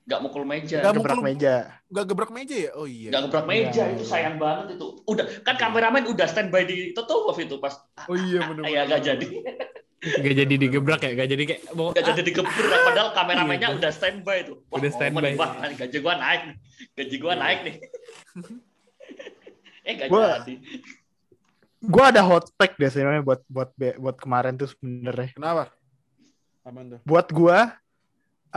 nggak 0.09 0.21
mukul 0.21 0.43
meja, 0.43 0.81
Nggak 0.81 0.95
Gebrak 0.95 1.15
mukul- 1.15 1.27
meja. 1.29 1.55
Gak 1.87 2.05
gebrak 2.05 2.31
meja 2.31 2.57
ya? 2.59 2.71
Oh 2.73 2.85
iya. 2.85 3.09
nggak 3.09 3.23
gebrak 3.29 3.45
meja. 3.45 3.83
Iya, 3.83 3.93
itu 3.93 4.03
iya. 4.03 4.09
sayang 4.09 4.37
banget 4.37 4.67
itu. 4.75 4.87
Udah 5.05 5.25
kan 5.43 5.55
kameramen 5.55 6.05
udah 6.07 6.25
standby 6.25 6.65
di 6.65 6.77
Toto 6.91 7.23
Wolff 7.23 7.37
itu 7.37 7.57
pas. 7.57 7.77
Oh 8.05 8.17
iya 8.17 8.41
bener 8.43 8.65
Ya 8.67 8.83
nggak 8.83 9.03
jadi, 9.03 9.27
Gak 9.99 10.31
jadi 10.33 10.55
digebrak 10.57 11.01
ya, 11.01 11.11
gak 11.13 11.27
jadi 11.27 11.43
kayak 11.45 11.63
mau 11.75 11.91
nggak 11.91 12.07
jadi 12.07 12.23
digebrak. 12.23 12.81
Padahal 12.87 13.11
kameramennya 13.13 13.69
Iya, 13.69 13.77
udah 13.77 13.91
standby 13.91 14.39
tuh. 14.45 14.57
Wah, 14.65 14.79
Udah 14.79 14.89
momen, 14.89 14.97
standby. 14.97 15.33
Wah, 15.35 15.51
gaji 15.75 15.99
gua 15.99 16.15
naik, 16.17 16.41
nih. 16.45 16.57
gaji 16.95 17.17
gua 17.19 17.35
naik 17.35 17.59
nih. 17.61 17.75
eh 19.85 19.93
nggak 19.95 20.09
Gua- 20.09 20.39
jadi. 20.41 20.55
Gue 21.79 22.05
ada 22.05 22.23
hot 22.23 22.51
take 22.55 22.75
deh 22.75 22.89
sebenarnya 22.89 23.23
buat 23.23 23.41
buat 23.47 23.71
buat 23.77 24.17
kemarin 24.17 24.55
tuh 24.55 24.67
sebenarnya. 24.69 25.31
Kenapa? 25.31 25.71
Apaan 26.63 26.87
tuh? 26.89 27.01
Buat 27.03 27.31
gua 27.31 27.71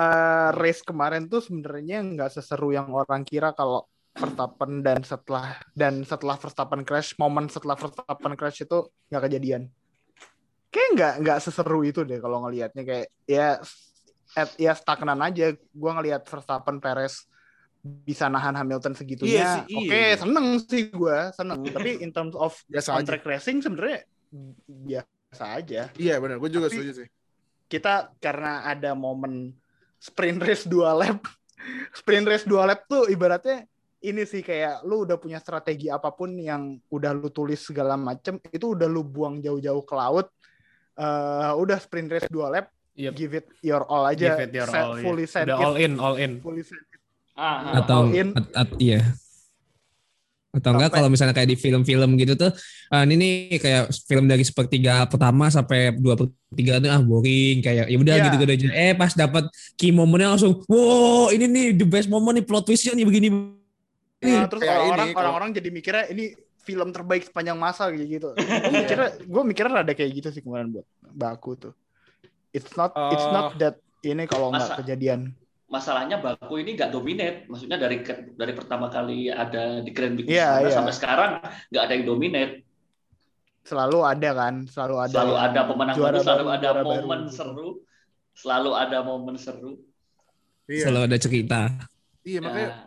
eh 0.02 0.50
race 0.58 0.82
kemarin 0.82 1.30
tuh 1.30 1.46
sebenarnya 1.46 2.02
nggak 2.02 2.30
seseru 2.34 2.74
yang 2.74 2.90
orang 2.90 3.22
kira 3.22 3.54
kalau 3.54 3.86
Verstappen 4.12 4.82
dan 4.84 5.06
setelah 5.06 5.56
dan 5.72 6.04
setelah 6.04 6.36
Verstappen 6.36 6.82
crash, 6.84 7.14
momen 7.16 7.48
setelah 7.48 7.78
Verstappen 7.78 8.34
crash 8.36 8.66
itu 8.66 8.90
nggak 9.08 9.24
kejadian. 9.30 9.70
Kayak 10.68 10.90
nggak 10.98 11.14
nggak 11.24 11.40
seseru 11.40 11.80
itu 11.86 12.02
deh 12.04 12.20
kalau 12.20 12.44
ngelihatnya 12.44 12.84
kayak 12.84 13.08
ya 13.24 13.62
at, 14.34 14.50
ya 14.60 14.74
stagnan 14.76 15.22
aja. 15.22 15.56
Gua 15.72 15.96
ngelihat 15.96 16.28
Verstappen 16.28 16.84
Perez 16.84 17.24
bisa 17.82 18.28
nahan 18.28 18.54
Hamilton 18.54 18.94
segitunya. 18.94 19.32
Iya 19.32 19.48
sih, 19.64 19.64
iya. 19.74 19.80
Oke, 19.80 20.04
seneng 20.28 20.46
sih 20.60 20.84
gua, 20.92 21.20
seneng. 21.32 21.60
Tapi 21.66 22.04
in 22.04 22.12
terms 22.12 22.36
of 22.36 22.52
Biasa 22.68 22.90
on 22.94 23.04
aja. 23.04 23.08
track 23.16 23.24
racing 23.24 23.64
sebenarnya 23.64 24.04
biasa 24.68 25.46
aja 25.60 25.82
Iya 25.96 26.16
benar, 26.24 26.40
gue 26.40 26.50
juga 26.52 26.68
Tapi- 26.72 26.76
setuju 26.80 26.92
sih. 27.04 27.08
kita 27.68 28.16
karena 28.20 28.64
ada 28.64 28.92
momen 28.96 29.56
sprint 30.02 30.42
race 30.42 30.66
dua 30.66 30.98
lap 30.98 31.22
sprint 32.00 32.26
race 32.26 32.44
dua 32.44 32.66
lap 32.66 32.90
tuh 32.90 33.06
ibaratnya 33.06 33.70
ini 34.02 34.26
sih 34.26 34.42
kayak 34.42 34.82
lu 34.82 35.06
udah 35.06 35.22
punya 35.22 35.38
strategi 35.38 35.86
apa 35.86 36.10
pun 36.10 36.34
yang 36.34 36.74
udah 36.90 37.14
lu 37.14 37.30
tulis 37.30 37.62
segala 37.62 37.94
macem 37.94 38.42
itu 38.50 38.74
udah 38.74 38.90
lu 38.90 39.06
buang 39.06 39.38
jauh-jauh 39.40 39.86
ke 39.86 39.96
laut 39.96 40.28
Eh, 40.92 41.52
udah 41.56 41.80
sprint 41.80 42.12
race 42.12 42.28
dua 42.28 42.52
lap 42.52 42.68
Yep. 43.00 43.14
give 43.16 43.32
it 43.32 43.48
your 43.64 43.88
all 43.88 44.04
aja 44.04 44.36
Give 44.36 44.44
it 44.44 44.52
your 44.52 44.68
set- 44.68 44.84
all, 44.84 45.00
fully 45.00 45.24
set 45.24 45.48
Udah 45.48 45.58
all 45.58 45.76
in, 45.80 45.96
all 45.96 46.20
in. 46.20 46.44
fully 46.44 46.62
set 46.62 46.84
Ah, 47.32 47.72
ah. 47.72 47.80
Atau, 47.80 48.06
all 48.06 48.12
in. 48.12 48.36
at- 48.36 48.52
at- 48.54 48.76
iya. 48.76 49.00
Atau 50.52 50.76
enggak 50.76 50.92
kalau 50.92 51.08
misalnya 51.08 51.32
kayak 51.32 51.48
di 51.48 51.56
film-film 51.56 52.20
gitu 52.20 52.36
tuh, 52.36 52.52
ah, 52.90 53.08
ini 53.08 53.16
nih 53.16 53.32
kayak 53.56 53.84
film 54.04 54.28
dari 54.28 54.44
sepertiga 54.44 55.08
pertama 55.08 55.48
sampai 55.48 55.96
dua 55.96 56.20
per 56.20 56.28
tiga 56.52 56.76
tuh 56.78 56.92
ah 56.92 57.00
boring 57.00 57.64
kayak 57.64 57.88
ya 57.88 57.96
udah 57.96 58.14
Iya. 58.14 58.24
gitu 58.28 58.36
gitu 58.38 58.52
aja. 58.52 58.68
Eh 58.70 58.92
pas 58.92 59.16
dapat 59.16 59.48
key 59.76 59.90
momennya 59.90 60.36
langsung, 60.36 60.60
wow 60.68 61.32
ini 61.32 61.48
nih 61.48 61.66
the 61.72 61.88
best 61.88 62.06
moment 62.06 62.36
nih 62.36 62.44
plot 62.44 62.68
twistnya 62.68 62.92
nih 62.92 63.08
begini. 63.08 63.28
Nah, 64.22 64.46
terus 64.46 64.62
orang-orang 64.62 65.08
kalau- 65.10 65.20
orang-orang 65.24 65.50
jadi 65.56 65.70
mikirnya 65.72 66.06
ini 66.12 66.36
film 66.62 66.92
terbaik 66.92 67.26
sepanjang 67.26 67.58
masa 67.58 67.90
gitu 67.90 68.06
gitu. 68.06 68.30
gue 68.38 68.44
mikirnya 68.86 69.10
gue 69.18 69.44
mikirnya 69.48 69.82
ada 69.82 69.94
kayak 69.96 70.12
gitu 70.14 70.28
sih 70.30 70.44
kemarin 70.44 70.70
buat 70.70 70.86
baku 71.10 71.58
tuh. 71.58 71.74
It's 72.52 72.76
not 72.76 72.92
it's 73.10 73.24
Oh. 73.24 73.32
not 73.32 73.56
that 73.58 73.80
ini 74.04 74.28
kalau 74.28 74.52
nggak 74.52 74.84
kejadian. 74.84 75.32
Masalahnya 75.72 76.20
Baku 76.20 76.60
ini 76.60 76.76
nggak 76.76 76.92
dominate. 76.92 77.48
Maksudnya 77.48 77.80
dari 77.80 78.04
dari 78.36 78.54
pertama 78.54 78.92
kali 78.92 79.32
ada 79.32 79.80
di 79.80 79.92
Grand 79.96 80.20
Prix 80.20 80.28
sana 80.28 80.68
iya. 80.68 80.76
sampai 80.76 80.94
sekarang 80.94 81.32
nggak 81.72 81.84
ada 81.88 81.94
yang 81.96 82.06
dominate. 82.06 82.54
Selalu 83.64 84.00
ada 84.04 84.30
kan, 84.36 84.56
selalu 84.68 84.96
ada. 85.00 85.16
Selalu 85.16 85.36
ada 85.40 85.60
pemenang 85.64 85.96
juara 85.96 86.12
baru, 86.12 86.26
selalu 86.26 86.44
baru, 86.44 86.58
ada 86.58 86.70
momen 86.84 87.22
baru. 87.24 87.32
seru, 87.32 87.70
selalu 88.36 88.72
ada 88.76 88.98
momen 89.06 89.36
seru. 89.40 89.72
Iya. 90.68 90.84
Selalu 90.86 91.02
ada 91.08 91.18
cerita. 91.18 91.62
Iya 92.22 92.40
makanya 92.44 92.70
Nah, 92.70 92.80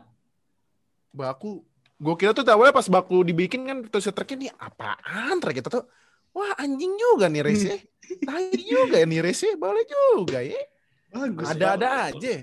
baku. 1.10 1.64
Gue 1.94 2.14
kira 2.18 2.34
tuh 2.34 2.44
awalnya 2.50 2.74
pas 2.74 2.90
baku 2.90 3.22
dibikin 3.22 3.64
kan 3.64 3.78
terus 3.86 4.10
truknya 4.12 4.36
nih 4.36 4.50
apaan 4.60 5.40
truk 5.40 5.56
kita 5.56 5.72
tuh. 5.72 5.86
Wah 6.34 6.52
anjing 6.58 6.98
juga 6.98 7.30
nih 7.30 7.42
race. 7.46 7.70
Tai 8.28 8.50
juga 8.58 8.98
nih 9.06 9.22
race. 9.22 9.54
Boleh 9.54 9.86
juga 9.86 10.42
ya. 10.42 10.58
Bagus. 11.14 11.54
Ada-ada 11.54 12.10
aja. 12.10 12.34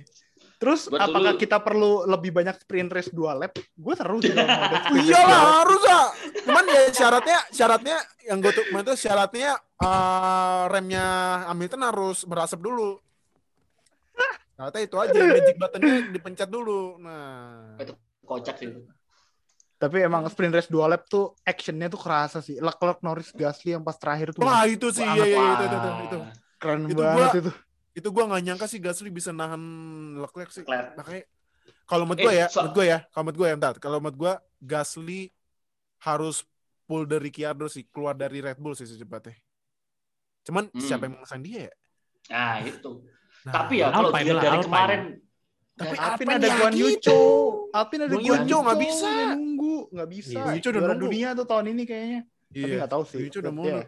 Terus 0.61 0.85
Betul. 0.85 1.01
apakah 1.09 1.33
kita 1.41 1.57
perlu 1.57 2.05
lebih 2.05 2.29
banyak 2.29 2.53
sprint 2.61 2.93
race 2.93 3.09
dua 3.09 3.33
lap? 3.33 3.57
Gue 3.73 3.97
seru 3.97 4.21
sih 4.21 4.29
kalau 4.29 4.45
mau 4.45 4.69
Oh 4.93 5.01
iyalah 5.01 5.41
harus 5.65 5.81
ah. 5.89 6.07
Cuman 6.45 6.65
ya 6.69 6.81
syaratnya 6.93 7.37
syaratnya 7.49 7.97
yang 8.29 8.37
gue 8.37 8.53
tuh 8.53 8.65
tuh 8.69 8.93
syaratnya 8.93 9.57
eh, 9.57 10.63
remnya 10.69 11.05
Hamilton 11.49 11.81
harus 11.81 12.21
berasap 12.29 12.61
dulu. 12.61 13.01
Syaratnya 14.53 14.81
itu 14.85 14.95
aja 15.01 15.17
magic 15.17 15.55
buttonnya 15.57 15.93
dipencet 16.13 16.49
dulu. 16.53 17.01
Nah. 17.01 17.81
kocak 18.21 18.61
sih. 18.61 18.69
Tapi 19.81 19.97
emang 20.05 20.29
sprint 20.29 20.53
race 20.53 20.69
dua 20.69 20.85
lap 20.85 21.09
tuh 21.09 21.33
actionnya 21.41 21.89
tuh 21.89 21.97
kerasa 21.97 22.37
sih. 22.37 22.61
Leclerc, 22.61 23.01
Norris, 23.01 23.33
Gasly 23.33 23.73
yang 23.73 23.81
pas 23.81 23.97
terakhir 23.97 24.29
tuh 24.37 24.45
Wah 24.45 24.69
itu 24.69 24.93
sih 24.93 25.01
iya 25.01 25.25
iya 25.25 25.41
itu 25.57 25.63
itu 25.65 25.73
itu. 25.73 25.89
itu. 26.05 26.17
keren 26.61 26.81
itu 26.85 26.93
banget 27.01 27.17
gua- 27.17 27.41
itu. 27.41 27.51
Itu 27.91 28.07
gue 28.09 28.23
nggak 28.23 28.41
nyangka 28.41 28.65
sih 28.65 28.79
Gasly 28.79 29.09
bisa 29.09 29.31
nahan 29.31 29.59
Leclerc 30.15 30.51
sih. 30.51 30.63
Leclerc. 30.63 30.95
Makanya 30.95 31.23
kalau 31.83 32.03
menurut 32.07 32.19
Eh, 32.19 32.25
gue 32.25 32.33
ya, 32.35 32.47
so- 32.47 32.63
menurut 32.63 32.73
gue 32.73 32.85
ya, 32.87 32.99
kalau 33.09 33.23
menurut 33.25 33.37
gue 33.37 33.47
ya, 33.47 33.55
entar, 33.55 33.73
kalau 33.77 33.97
menurut 33.99 34.17
gue 34.17 34.33
Gasly 34.61 35.21
harus 35.99 36.47
pull 36.85 37.03
dari 37.03 37.27
Ricciardo 37.27 37.67
sih, 37.67 37.83
keluar 37.87 38.15
dari 38.15 38.39
Red 38.39 38.57
Bull 38.57 38.73
sih 38.73 38.85
secepatnya. 38.85 39.35
Cuman 40.41 40.67
Hmm. 40.67 40.81
siapa 40.81 41.05
yang 41.05 41.15
memesan 41.15 41.41
dia 41.41 41.59
ya? 41.67 41.73
Nah 42.29 42.55
itu. 42.61 42.91
Nah, 43.41 43.53
Tapi 43.53 43.73
ya 43.79 43.87
kalau 43.89 44.09
Alpine 44.09 44.27
lah, 44.29 44.41
dari 44.41 44.49
Alpine. 44.53 44.65
kemarin, 44.65 45.01
tapi 45.73 45.95
Alpin 45.95 46.05
Alpine 46.05 46.31
ada 46.31 46.47
ya 46.47 46.55
Guan 46.55 46.73
gitu. 46.73 46.85
Yucho. 46.85 47.19
Alpin 47.71 47.99
ada 48.01 48.11
Guan 48.11 48.23
Yucho 48.23 48.57
nggak 48.61 48.79
bisa. 48.79 49.09
Udah 49.09 49.33
nunggu, 49.33 49.75
nggak 49.91 50.09
bisa. 50.09 50.39
Iya, 50.39 50.51
Yucho 50.53 50.69
udah 50.69 50.81
nunggu. 50.85 51.01
dunia 51.01 51.27
tuh 51.33 51.45
tahun 51.45 51.65
ini 51.67 51.83
kayaknya. 51.85 52.19
Tapi 52.51 52.59
Iya. 52.61 52.75
nggak 52.79 52.91
tahu 52.91 53.03
sih. 53.03 53.17
Udah 53.31 53.53
ya. 53.65 53.83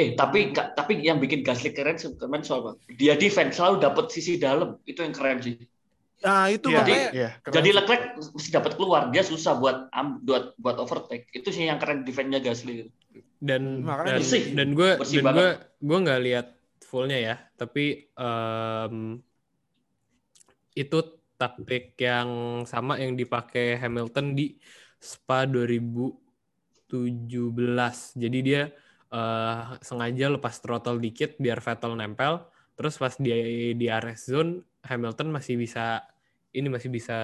Eh 0.00 0.08
tapi 0.20 0.38
tapi 0.78 0.92
yang 1.08 1.18
bikin 1.24 1.40
Gasly 1.46 1.70
keren 1.76 1.96
kemarin 2.20 2.44
soal 2.46 2.60
apa? 2.64 2.72
Dia 3.00 3.12
defense 3.22 3.52
selalu 3.58 3.76
dapat 3.86 4.04
sisi 4.14 4.32
dalam. 4.46 4.68
Itu 4.90 4.98
yang 5.06 5.14
keren 5.18 5.38
sih. 5.46 5.54
Nah 6.24 6.44
itu 6.54 6.66
Iya, 6.68 6.76
makanya 6.78 7.04
iya. 7.16 7.28
keren 7.44 7.54
Jadi. 7.56 7.68
Leclerc 7.76 8.02
mesti 8.36 8.50
dapat 8.58 8.72
keluar. 8.78 9.02
Dia 9.12 9.22
susah 9.30 9.52
buat 9.62 9.76
am- 9.98 10.18
buat 10.26 10.44
buat 10.62 10.76
overtake. 10.84 11.24
Itu 11.38 11.48
sih 11.54 11.64
yang 11.70 11.78
keren 11.82 11.98
defense-nya 12.06 12.40
Gasly. 12.46 12.74
dan 13.40 13.62
Makanya 13.86 14.04
dan, 14.04 14.16
bersih. 14.20 14.42
dan 14.56 14.68
gue 14.76 14.90
Bersih 15.00 15.16
dan 15.16 15.24
banget. 15.26 15.36
gue 15.36 15.48
gue 15.80 15.98
nggak 16.04 16.20
lihat 16.26 16.46
fullnya 16.84 17.18
ya 17.20 17.34
tapi 17.56 17.84
em, 18.20 18.96
itu 20.80 20.96
taktik 21.40 21.82
yang 22.06 22.30
sama 22.72 22.92
yang 23.02 23.12
dipakai 23.20 23.64
Hamilton 23.82 24.26
di 24.38 24.42
Spa 25.00 25.48
2017 25.48 28.12
jadi 28.22 28.38
dia 28.48 28.60
eh, 29.10 29.62
sengaja 29.82 30.26
lepas 30.30 30.54
throttle 30.62 30.98
dikit 31.02 31.36
biar 31.36 31.58
Vettel 31.62 31.94
nempel 31.98 32.46
terus 32.78 32.96
pas 32.96 33.12
dia 33.18 33.36
di 33.76 33.86
RS 33.86 34.20
zone 34.30 34.52
Hamilton 34.86 35.28
masih 35.34 35.60
bisa 35.60 36.06
ini 36.56 36.66
masih 36.72 36.88
bisa 36.88 37.18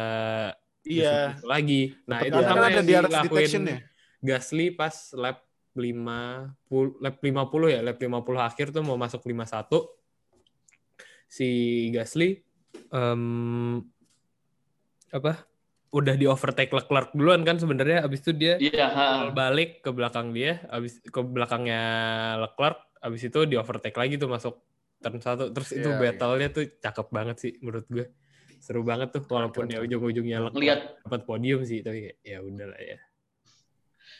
Iya. 0.86 1.34
lagi 1.42 1.98
nah 2.06 2.22
Tapi 2.22 2.30
itu 2.30 2.38
kan 2.38 2.46
sama 2.46 2.66
ada 2.70 2.78
yang 2.78 2.86
di 2.86 2.94
dilakuin 2.94 3.62
ya. 3.66 3.78
Gasly 4.22 4.66
pas 4.70 4.94
lap 5.18 5.46
50 5.76 7.04
lap 7.04 7.16
50 7.20 7.74
ya, 7.74 7.80
lap 7.84 7.98
50 8.00 8.48
akhir 8.48 8.66
tuh 8.72 8.82
mau 8.82 8.96
masuk 8.96 9.20
51. 9.28 9.68
Si 11.28 11.48
Gasly 11.92 12.40
em, 12.88 13.84
apa? 15.12 15.44
Udah 15.94 16.18
di 16.18 16.26
overtake 16.26 16.74
Leclerc 16.74 17.14
duluan 17.14 17.46
kan 17.46 17.56
sebenarnya 17.56 18.02
abis 18.04 18.20
itu 18.26 18.32
dia 18.34 18.58
Iya, 18.58 18.86
ha. 18.90 19.06
balik 19.30 19.80
ke 19.80 19.90
belakang 19.94 20.34
dia, 20.34 20.60
abis 20.68 20.98
ke 21.00 21.20
belakangnya 21.22 21.82
Leclerc, 22.42 22.78
abis 23.00 23.22
itu 23.30 23.46
di 23.46 23.54
overtake 23.54 23.94
lagi 23.94 24.18
tuh 24.18 24.26
masuk 24.28 24.54
turn 24.98 25.22
satu. 25.22 25.54
Terus 25.54 25.70
itu 25.72 25.88
Iya, 25.88 25.98
battle-nya 26.00 26.48
tuh 26.50 26.64
cakep 26.82 27.06
banget 27.14 27.36
sih 27.38 27.52
menurut 27.62 27.86
gue. 27.86 28.06
Seru 28.58 28.82
banget 28.82 29.14
tuh 29.14 29.22
walaupun 29.30 29.68
ya 29.70 29.78
ujung-ujungnya 29.78 30.50
Ngelihat 30.50 31.06
dapat 31.06 31.22
podium 31.22 31.62
sih 31.62 31.84
tapi 31.84 32.10
kayak, 32.10 32.16
ya 32.24 32.38
udahlah 32.42 32.80
ya. 32.80 32.98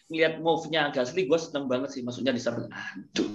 ngelihat 0.07 0.39
move-nya 0.39 0.95
Gasly 0.95 1.27
gue 1.27 1.39
seneng 1.41 1.67
banget 1.67 1.91
sih. 1.91 2.07
Maksudnya 2.07 2.31
di 2.31 2.39
samping 2.39 2.71
aduh. 2.71 3.31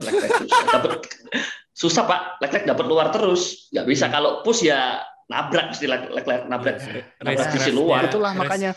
Leclerc 0.00 0.32
susah 0.48 0.64
dapat 0.72 0.92
susah 1.84 2.02
Pak. 2.08 2.20
Leclerc 2.40 2.64
dapat 2.64 2.86
luar 2.88 3.06
terus. 3.12 3.68
Nggak 3.70 3.86
bisa 3.86 4.04
kalau 4.08 4.40
push 4.40 4.64
ya 4.64 5.04
nabrak 5.26 5.66
mesti 5.70 5.84
Lec- 5.84 6.08
Leclerc 6.08 6.42
nabrak. 6.46 6.76
Race 6.78 7.14
Nabrak 7.18 7.48
sisi 7.50 7.70
luar. 7.70 8.06
Itulah 8.06 8.30
race- 8.30 8.40
makanya 8.40 8.70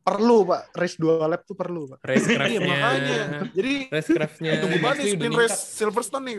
perlu 0.00 0.44
pak 0.44 0.62
race 0.72 0.96
dua 0.96 1.24
lap 1.24 1.42
tuh 1.42 1.52
perlu 1.52 1.86
pak 1.86 1.98
Iya 2.02 2.08
Racecraft-nya 2.10 2.60
makanya. 2.62 3.18
Jadi 3.50 3.72
Racecraft-nya 3.88 4.50
tunggu 4.58 4.78
banget 4.78 4.96
nih 4.98 5.06
sprint 5.10 5.34
race 5.34 5.58
Silverstone 5.74 6.24
nih. 6.24 6.36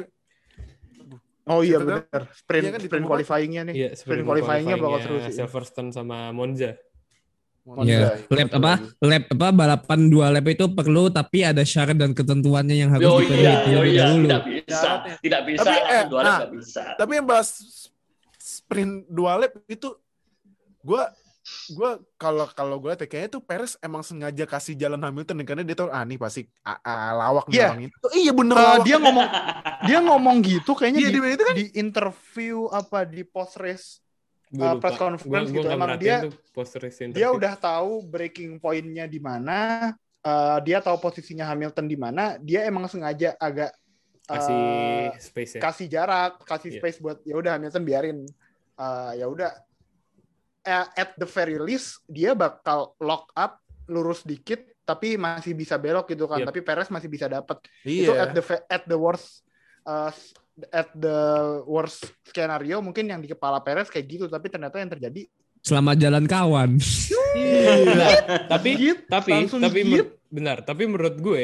oh 1.45 1.61
iya 1.61 1.71
Siapa 1.71 1.81
tahu? 1.83 1.89
benar 2.01 2.21
sprint 2.31 2.63
Iya 2.63 2.71
kan, 2.71 2.79
sprint 2.81 3.05
qualifyingnya 3.05 3.61
nih 3.63 3.73
Iya, 3.75 3.89
sprint 3.93 4.23
qualifyingnya 4.23 4.75
bakal 4.75 4.99
seru 4.99 5.17
sih 5.23 5.33
Silverstone 5.35 5.89
sama 5.89 6.29
Monza. 6.29 6.73
Monza, 7.63 7.81
Ya, 7.83 7.97
iya, 8.13 8.35
lap 8.35 8.49
apa? 8.51 8.73
Lap 8.99 9.23
apa 9.27 9.47
balapan 9.51 9.99
dua 10.05 10.29
lap 10.29 10.45
itu 10.45 10.65
perlu 10.67 11.09
tapi 11.09 11.41
ada 11.41 11.61
syarat 11.63 11.93
dan 11.95 12.13
ketentuannya 12.13 12.77
yang 12.77 12.89
harus 12.91 13.01
Oh 13.03 13.17
dipenuhi 13.17 13.41
iya, 13.41 13.49
oh 13.49 13.61
terlebih 13.63 13.89
iya, 13.89 14.01
dahulu. 14.03 14.21
tidak 14.23 14.43
bisa, 14.45 14.89
tidak 15.17 15.41
bisa, 15.43 15.63
Tapi, 15.63 15.77
eh, 15.91 16.03
dua 16.05 16.19
lap 16.19 16.25
nah, 16.27 16.37
nggak 16.39 16.51
bisa. 16.55 16.83
Tapi 16.93 17.11
yang 17.15 17.25
bahas 17.25 17.49
sprint 18.65 19.05
dua 19.07 19.37
lap 19.37 19.53
itu 19.65 19.93
gua 20.81 21.13
gua 21.71 22.01
kalau 22.17 22.49
kalau 22.49 22.81
gue 22.81 22.97
kayaknya 22.97 23.29
tuh 23.29 23.41
Perez 23.41 23.77
emang 23.77 24.01
sengaja 24.01 24.43
kasih 24.43 24.73
jalan 24.73 24.97
Hamilton 24.97 25.45
karena 25.45 25.61
dia 25.61 25.77
tahu 25.77 25.93
ah 25.93 26.01
nih 26.01 26.17
pasti 26.17 26.49
ah, 26.61 26.81
ah, 26.81 27.13
lawak 27.13 27.45
nih 27.45 27.55
Iya. 27.55 27.67
orang 27.69 27.83
itu. 27.85 27.97
Iya 28.11 28.31
bener 28.33 28.55
lawak. 28.57 28.81
dia 28.81 28.97
ngomong 28.97 29.27
dia 29.85 29.99
ngomong 30.01 30.37
gitu 30.41 30.71
kayaknya 30.73 30.99
Iya, 31.05 31.09
di, 31.09 31.19
di- 31.21 31.29
itu 31.29 31.43
kan- 31.45 31.57
di 31.61 31.65
interview 31.77 32.57
apa 32.69 32.99
di 33.05 33.21
post 33.21 33.55
race 33.57 33.87
Uh, 34.55 34.77
press 34.79 34.95
conference 34.95 35.25
Gua- 35.25 35.41
gua 35.51 35.51
gitu. 35.51 35.67
Emang 35.67 35.89
dia- 35.99 36.21
dia 37.11 37.27
udah 37.27 37.53
tahu 37.55 38.05
breaking 38.05 38.55
pointnya 38.57 39.03
di 39.03 39.19
mana 39.19 39.91
eh, 40.21 40.57
dia 40.63 40.79
tahu 40.79 40.95
posisinya 40.97 41.43
Hamilton 41.45 41.85
di 41.85 41.97
mana 41.97 42.37
dia 42.39 42.63
emang 42.63 42.85
sengaja 42.87 43.35
agak 43.35 43.73
kasih 44.23 44.65
space 45.19 45.51
ya. 45.57 45.61
kasih 45.61 45.85
jarak 45.85 46.31
kasih 46.41 46.71
Iya. 46.71 46.77
space 46.79 46.97
buat 46.97 47.17
ya 47.21 47.35
udah 47.35 47.51
Hamilton 47.57 47.83
biarin 47.83 48.17
Eh, 48.75 49.11
ya 49.17 49.25
udah. 49.25 49.51
Eh, 50.61 50.85
at 50.97 51.13
the 51.15 51.25
very 51.25 51.55
least 51.55 52.01
dia 52.05 52.33
bakal 52.33 52.97
lock 52.97 53.29
up 53.31 53.61
lurus 53.85 54.21
dikit 54.21 54.65
tapi 54.81 55.13
masih 55.15 55.53
bisa 55.53 55.77
belok 55.77 56.09
gitu 56.09 56.25
kan. 56.25 56.41
Yep. 56.41 56.47
tapi 56.49 56.59
Perez 56.61 56.89
masih 56.89 57.05
bisa 57.05 57.25
dapat 57.25 57.57
Iya. 57.81 58.01
itu 58.01 58.11
at 58.13 58.29
the 58.31 58.41
fa- 58.41 58.65
at 58.65 58.83
the 58.83 58.97
worst 58.97 59.45
uh, 59.83 60.09
at 60.69 60.89
the 60.91 61.17
worst 61.65 62.09
skenario 62.23 62.79
mungkin 62.79 63.05
yang 63.05 63.19
di 63.19 63.27
kepala 63.27 63.61
Perez 63.61 63.87
kayak 63.87 64.05
gitu. 64.05 64.25
Tapi 64.25 64.49
ternyata 64.49 64.77
yang 64.77 64.89
terjadi 64.89 65.25
Selamat 65.61 65.97
jalan 65.97 66.25
kawan. 66.25 66.77
tapi 68.45 68.69
Git, 68.77 68.99
tapi 69.09 69.49
tapi 69.49 69.79
menur- 69.81 70.13
benar. 70.29 70.57
Tapi 70.61 70.83
menurut 70.85 71.15
gue 71.17 71.43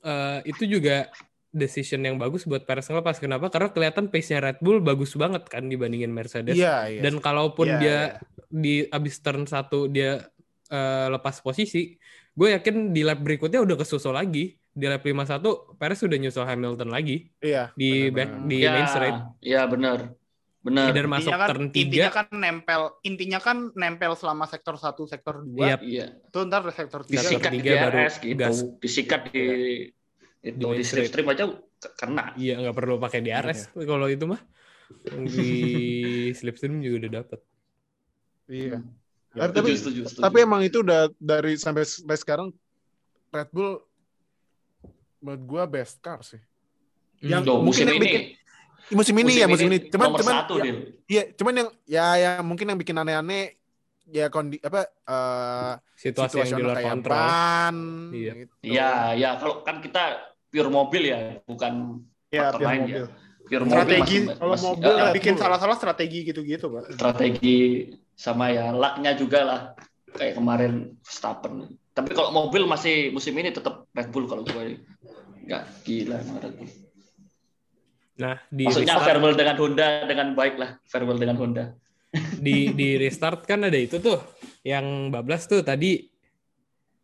eh, 0.00 0.38
itu 0.44 0.64
juga 0.66 1.08
decision 1.50 2.06
yang 2.06 2.16
bagus 2.16 2.46
buat 2.46 2.62
Perez 2.62 2.86
ngelepas 2.86 3.18
kenapa 3.18 3.50
karena 3.50 3.74
kelihatan 3.74 4.06
pace-nya 4.06 4.38
Red 4.38 4.58
Bull 4.62 4.78
bagus 4.78 5.18
banget 5.18 5.46
kan 5.50 5.66
dibandingin 5.66 6.14
Mercedes 6.14 6.54
Iya, 6.54 6.86
iya. 6.86 7.00
dan 7.02 7.18
kalaupun 7.18 7.66
Iya, 7.66 7.78
dia 7.82 7.90
iya. 7.90 8.06
di 8.50 8.74
abis 8.86 9.18
turn 9.18 9.44
satu 9.50 9.90
dia 9.90 10.30
eh, 10.70 11.06
lepas 11.10 11.42
posisi 11.42 11.98
gue 12.30 12.48
yakin 12.54 12.94
di 12.94 13.02
lap 13.02 13.18
berikutnya 13.18 13.58
udah 13.58 13.76
kesusul 13.76 14.14
lagi 14.14 14.54
di 14.70 14.86
lap 14.86 15.02
51 15.02 15.74
Perez 15.74 15.98
sudah 15.98 16.14
nyusul 16.16 16.46
Hamilton 16.46 16.88
lagi 16.88 17.26
iya. 17.42 17.74
di 17.74 18.06
benar-benar. 18.06 18.14
back 18.14 18.30
di 18.46 18.56
ya, 18.62 18.70
main 18.70 18.86
straight 18.86 19.18
ya 19.42 19.60
benar, 19.66 19.98
benar. 20.62 20.86
either 20.94 21.06
masuk 21.10 21.26
intinya 21.34 21.42
kan, 21.42 21.48
turn 21.50 21.64
intinya 21.74 22.10
3 22.14 22.14
kan 22.14 22.26
nempel 22.30 22.82
intinya 23.02 23.38
kan 23.42 23.56
nempel 23.74 24.12
selama 24.14 24.46
sektor 24.46 24.78
1 24.78 24.94
sektor 25.10 25.42
2 25.42 25.58
Iya. 25.58 25.76
Iya, 25.82 26.06
itu 26.22 26.38
ntar 26.46 26.62
sektor 26.70 27.02
3 27.02 27.10
Sektor 27.10 27.18
disikat 27.18 27.50
di 27.50 27.58
tiga 27.58 27.72
baru 27.82 27.98
gitu, 28.06 28.38
gas. 28.38 28.56
disikat 28.78 29.20
di 29.34 29.44
itu 30.40 30.56
Di 30.56 30.72
di 30.72 30.84
slipstream 30.84 31.26
aja 31.28 31.44
ke- 31.50 31.94
kena. 31.94 32.32
iya 32.34 32.56
nggak 32.56 32.72
perlu 32.72 32.96
pakai 32.96 33.20
DRS 33.20 33.72
kalau 33.76 34.06
itu 34.06 34.24
mah 34.24 34.40
di 35.26 35.48
slipstream 36.38 36.80
juga 36.80 36.96
udah 36.98 37.12
dapet 37.20 37.40
Iya. 38.46 38.82
Ya, 39.30 39.46
Tapi- 39.46 39.78
setuju, 39.78 39.78
setuju, 39.78 40.00
setuju. 40.10 40.22
Tapi 40.26 40.36
emang 40.42 40.58
itu 40.60 40.82
udah 40.82 41.06
dari 41.14 41.54
sampai 41.54 41.86
sampai 41.86 42.18
sekarang 42.18 42.48
Red 43.30 43.46
Bull 43.48 43.78
menurut 45.20 45.42
gua 45.44 45.62
best 45.64 46.00
car 46.00 46.18
sih. 46.20 46.42
Yang 47.20 47.46
Tuh, 47.46 47.62
mungkin 47.62 47.64
musim 47.64 47.86
yang 47.86 47.94
ini, 47.94 48.02
bikin 48.02 48.22
musim 48.90 49.14
ini 49.14 49.32
ya 49.36 49.46
musim 49.46 49.70
ini. 49.70 49.86
Cuman 49.86 50.06
nomor 50.08 50.18
cuman 50.18 50.34
satu 50.34 50.54
ya. 50.58 50.72
Iya, 51.06 51.22
cuman 51.32 51.52
yang 51.54 51.68
ya 51.86 52.06
yang 52.18 52.42
mungkin 52.42 52.66
yang 52.66 52.78
bikin 52.80 52.96
aneh-aneh 52.96 53.54
ya 54.10 54.26
kondi 54.26 54.58
apa 54.58 54.82
eh 54.82 55.72
situasi 55.94 56.42
yang 56.42 56.50
di 56.50 56.62
luar 56.64 56.78
kontrol 56.82 57.14
ban 57.14 57.76
Iya. 58.10 58.32
gitu. 58.34 58.52
Iya, 58.66 58.90
ya 59.14 59.30
kalau 59.38 59.62
kan 59.62 59.78
kita 59.78 60.29
pure 60.50 60.70
mobil 60.70 61.02
ya, 61.08 61.38
bukan 61.46 62.02
ya 62.30 62.50
faktor 62.50 62.60
biar 62.60 62.68
lain 62.68 62.82
mobil 62.84 62.94
ya. 62.94 63.06
Pure 63.50 63.64
Strategi, 63.66 64.16
mobil 64.22 64.38
kalau 64.38 64.52
masih, 64.54 64.66
mobil 64.70 64.86
eh, 64.86 64.94
yang 64.94 65.06
Red 65.10 65.16
bikin 65.18 65.34
Bull. 65.34 65.42
salah-salah 65.42 65.76
strategi 65.78 66.18
gitu-gitu 66.22 66.66
pak 66.70 66.84
strategi 66.94 67.58
sama 68.14 68.46
ya 68.54 68.70
lucknya 68.70 69.12
juga 69.18 69.40
lah 69.42 69.60
kayak 70.14 70.34
kemarin 70.38 70.72
Verstappen. 71.02 71.54
Tapi 71.90 72.10
kalau 72.14 72.30
mobil 72.30 72.62
masih 72.66 73.10
musim 73.10 73.34
ini 73.38 73.50
tetap 73.50 73.90
Red 73.90 74.10
Bull 74.14 74.30
kalau 74.30 74.46
gue 74.46 74.78
nggak 75.46 75.62
gila 75.82 76.18
sama 76.22 76.38
Red 76.42 76.54
Bull. 76.58 76.70
nah 78.20 78.36
di 78.52 78.68
Maksudnya 78.68 79.00
restart, 79.00 79.08
farewell 79.08 79.34
dengan 79.38 79.56
Honda 79.56 79.86
dengan 80.04 80.28
baik 80.36 80.54
lah, 80.60 80.70
farewell 80.84 81.16
dengan 81.16 81.36
Honda. 81.40 81.64
di 82.44 82.74
di 82.74 82.98
restart 82.98 83.46
kan 83.46 83.64
ada 83.64 83.78
itu 83.78 84.02
tuh 84.02 84.18
yang 84.66 85.08
bablas 85.14 85.46
tuh 85.46 85.62
tadi 85.62 86.04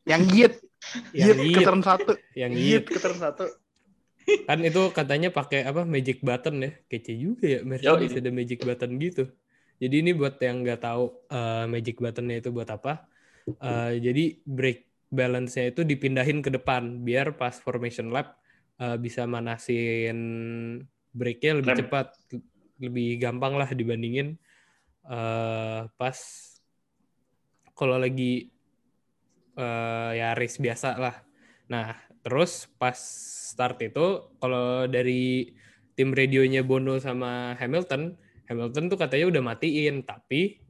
yang 0.07 0.26
git 0.30 0.65
yang 1.14 1.36
git 1.36 1.38
ke 1.38 1.61
Yeet, 1.61 1.66
turn 1.66 1.80
1 1.82 2.38
yang 2.38 2.51
Yeet. 2.53 2.84
ke 2.88 2.99
turn 3.01 3.18
1 3.18 3.32
kan 4.26 4.59
itu 4.59 4.82
katanya 4.90 5.30
pakai 5.30 5.62
apa 5.62 5.86
magic 5.86 6.18
button 6.18 6.59
ya. 6.59 6.70
Kece 6.90 7.14
juga 7.14 7.47
ya 7.47 7.61
Mercedes 7.62 8.11
Yoi. 8.11 8.18
ada 8.18 8.30
magic 8.34 8.59
button 8.66 8.99
gitu. 8.99 9.30
Jadi 9.78 9.94
ini 10.03 10.11
buat 10.18 10.34
yang 10.42 10.66
nggak 10.66 10.82
tahu 10.82 11.05
eh, 11.30 11.64
magic 11.70 12.03
buttonnya 12.03 12.42
itu 12.42 12.51
buat 12.51 12.66
apa? 12.66 13.07
Eh, 13.47 13.92
jadi 14.03 14.24
brake 14.42 14.90
balance-nya 15.07 15.70
itu 15.70 15.86
dipindahin 15.86 16.42
ke 16.42 16.51
depan 16.51 17.07
biar 17.07 17.38
pas 17.38 17.55
formation 17.62 18.11
lap 18.11 18.42
eh, 18.82 18.99
bisa 18.99 19.22
manasin 19.30 20.18
brake-nya 21.14 21.62
lebih 21.62 21.72
Rem. 21.72 21.80
cepat 21.86 22.07
lebih 22.82 23.22
gampang 23.22 23.55
lah 23.55 23.70
dibandingin 23.70 24.34
eh, 25.07 25.80
pas 25.94 26.18
kalau 27.78 28.01
lagi 28.03 28.51
eh, 29.57 30.11
ya 30.20 30.36
race 30.36 30.61
biasa 30.61 31.00
lah. 31.00 31.16
Nah 31.72 31.96
terus 32.22 32.68
pas 32.76 32.98
start 33.50 33.80
itu 33.82 34.28
kalau 34.42 34.84
dari 34.90 35.54
tim 35.96 36.12
radionya 36.12 36.61
Bono 36.66 36.98
sama 36.98 37.54
Hamilton 37.57 38.18
Hamilton 38.50 38.84
tuh 38.92 38.98
katanya 38.98 39.26
udah 39.32 39.42
matiin 39.42 40.04
tapi 40.04 40.61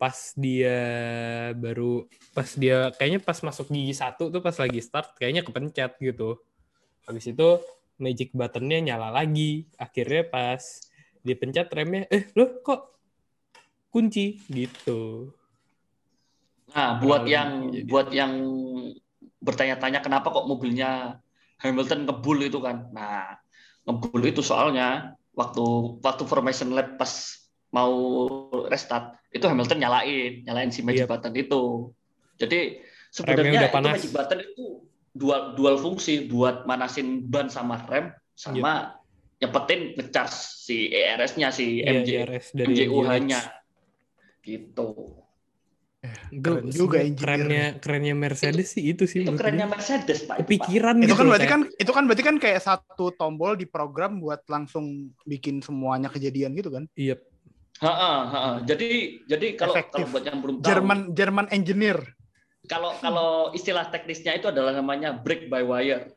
pas 0.00 0.34
dia 0.34 0.78
baru 1.54 2.10
pas 2.34 2.48
dia 2.58 2.90
kayaknya 2.98 3.22
pas 3.22 3.38
masuk 3.46 3.70
gigi 3.70 3.94
satu 3.94 4.34
tuh 4.34 4.42
pas 4.42 4.56
lagi 4.58 4.82
start 4.82 5.14
kayaknya 5.14 5.46
kepencet 5.46 5.94
gitu. 6.02 6.42
Habis 7.06 7.30
itu 7.30 7.48
magic 8.02 8.34
buttonnya 8.34 8.82
nyala 8.82 9.14
lagi. 9.14 9.70
Akhirnya 9.78 10.26
pas 10.26 10.62
dipencet 11.22 11.70
remnya 11.70 12.10
eh 12.10 12.26
loh 12.34 12.58
kok 12.66 12.98
kunci? 13.94 14.42
Gitu 14.50 15.30
Nah, 16.70 17.02
buat 17.02 17.26
yang 17.26 17.74
jadi. 17.74 17.88
buat 17.90 18.08
yang 18.14 18.32
bertanya-tanya 19.42 19.98
kenapa 20.00 20.30
kok 20.30 20.46
mobilnya 20.46 21.18
Hamilton 21.58 22.06
ngebul 22.06 22.38
itu 22.46 22.62
kan. 22.62 22.88
Nah, 22.94 23.34
ngebul 23.86 24.22
itu 24.22 24.40
soalnya 24.40 25.18
waktu 25.34 25.64
waktu 26.00 26.22
formation 26.28 26.70
lap 26.72 26.94
pas 26.96 27.10
mau 27.72 27.92
restart 28.68 29.16
itu 29.32 29.44
Hamilton 29.48 29.80
nyalain, 29.80 30.44
nyalain 30.44 30.70
si 30.70 30.84
magic 30.84 31.08
Yep. 31.08 31.10
button 31.10 31.34
itu. 31.34 31.62
Jadi 32.36 32.60
sebenarnya 33.08 33.68
itu 33.68 33.78
magic 33.80 34.12
button 34.12 34.40
itu 34.44 34.64
dual 35.12 35.56
dual 35.56 35.76
fungsi 35.76 36.28
buat 36.28 36.64
manasin 36.64 37.28
ban 37.28 37.52
sama 37.52 37.80
rem 37.84 38.12
sama 38.32 38.96
nyepetin 39.42 39.92
ngecharge 39.98 40.36
si 40.62 40.88
ERS-nya 40.88 41.48
si 41.52 41.82
Iya, 41.82 42.00
MJ 42.00 42.10
dari 42.54 42.72
MJUH-nya. 42.86 43.40
Gitu. 44.42 45.21
Itu 46.34 46.42
Keren 46.42 46.66
juga 46.68 46.98
kerennya 47.14 47.78
kerennya 47.78 48.14
Mercedes 48.18 48.74
sih 48.74 48.90
itu 48.90 49.06
sih 49.06 49.22
Itu 49.22 49.38
kerennya. 49.38 49.70
Mercedes, 49.70 50.26
Pak. 50.26 50.42
kepikiran 50.42 50.98
itu 50.98 51.06
gitu 51.06 51.14
kan 51.14 51.22
loh, 51.22 51.30
berarti 51.30 51.46
kayak- 51.46 51.54
kan 51.54 51.78
itu 51.78 51.92
kan 51.92 52.02
berarti 52.10 52.24
kan 52.24 52.36
kayak 52.36 52.60
satu 52.60 53.14
tombol 53.14 53.54
di 53.54 53.64
program 53.64 54.18
buat 54.18 54.42
langsung 54.46 54.84
bikin 55.22 55.62
semuanya 55.62 56.10
kejadian 56.10 56.52
gitu 56.52 56.74
kan 56.74 56.90
iya 56.94 57.14
ha-ha. 57.78 58.62
Jadi 58.62 58.90
jadi 59.26 59.46
kalau 59.54 59.74
Efektif. 59.74 59.94
kalau 60.00 60.12
buat 60.12 60.24
yang 60.24 60.38
belum 60.38 60.56
tahu, 60.58 60.66
Jerman 60.68 60.98
Jerman 61.12 61.46
engineer 61.50 61.98
kalau 62.64 62.94
kalau 62.98 63.30
istilah 63.50 63.86
teknisnya 63.86 64.34
itu 64.34 64.46
adalah 64.46 64.70
namanya 64.70 65.10
brake 65.12 65.46
by 65.46 65.62
wire. 65.62 66.10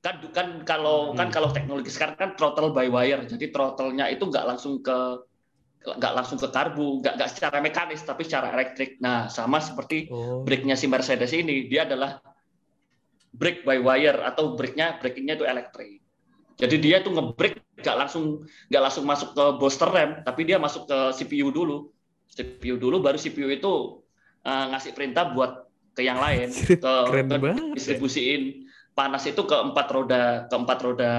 Kan 0.00 0.24
kan 0.28 0.48
kalau 0.62 1.12
kan 1.12 1.28
Hmm. 1.28 1.34
kalau 1.34 1.48
teknologi 1.48 1.88
sekarang 1.88 2.16
kan 2.16 2.30
throttle 2.32 2.72
by 2.72 2.88
wire. 2.88 3.24
Jadi 3.24 3.48
throttle-nya 3.48 4.08
itu 4.08 4.24
nggak 4.24 4.44
langsung 4.46 4.80
ke 4.80 5.20
nggak 5.82 6.12
langsung 6.14 6.38
ke 6.38 6.48
karbu, 6.48 7.02
nggak 7.02 7.14
nggak 7.18 7.30
secara 7.30 7.58
mekanis 7.58 8.02
tapi 8.06 8.22
secara 8.22 8.54
elektrik. 8.54 9.02
Nah, 9.02 9.26
sama 9.26 9.58
seperti 9.58 10.06
oh 10.08 10.46
brake-nya 10.46 10.78
si 10.78 10.86
Mercedes 10.86 11.34
ini, 11.34 11.66
dia 11.66 11.84
adalah 11.84 12.22
brake 13.34 13.66
by 13.66 13.82
wire 13.82 14.22
atau 14.22 14.54
brake-nya 14.54 15.00
itu 15.02 15.44
elektrik. 15.44 15.98
Jadi 16.60 16.76
dia 16.78 17.02
tuh 17.02 17.16
ngebrake 17.16 17.58
nggak 17.82 17.96
langsung 17.98 18.46
nggak 18.70 18.82
langsung 18.82 19.04
masuk 19.04 19.34
ke 19.34 19.44
booster 19.58 19.90
rem, 19.90 20.22
tapi 20.22 20.46
dia 20.46 20.62
masuk 20.62 20.86
ke 20.86 20.98
CPU 21.18 21.50
dulu. 21.50 21.90
CPU 22.32 22.80
dulu, 22.80 23.02
baru 23.04 23.20
CPU 23.20 23.52
itu 23.52 24.00
uh, 24.46 24.64
ngasih 24.72 24.96
perintah 24.96 25.34
buat 25.34 25.68
ke 25.92 26.00
yang 26.00 26.16
lain, 26.16 26.48
ke, 26.84 26.92
Keren 27.08 27.28
ke 27.28 27.36
banget. 27.36 27.74
distribusiin 27.76 28.64
panas 28.92 29.24
itu 29.24 29.42
ke 29.48 29.56
empat 29.56 29.86
roda 29.88 30.22
ke 30.48 30.54
empat 30.56 30.78
roda 30.84 31.12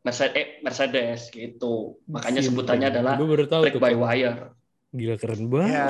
Mercedes, 0.00 0.32
eh, 0.32 0.46
Mercedes 0.60 1.20
gitu. 1.28 2.00
Makanya 2.08 2.40
sebutannya 2.40 2.88
adalah 2.88 3.14
tuh. 3.16 3.76
by 3.76 3.94
wire. 3.94 4.56
Gila 4.90 5.16
keren 5.16 5.42
banget. 5.46 5.70
Ya, 5.70 5.88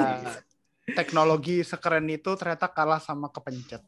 teknologi 0.92 1.62
sekeren 1.62 2.04
itu 2.06 2.34
ternyata 2.34 2.66
kalah 2.68 2.98
sama 2.98 3.30
kepencet. 3.30 3.80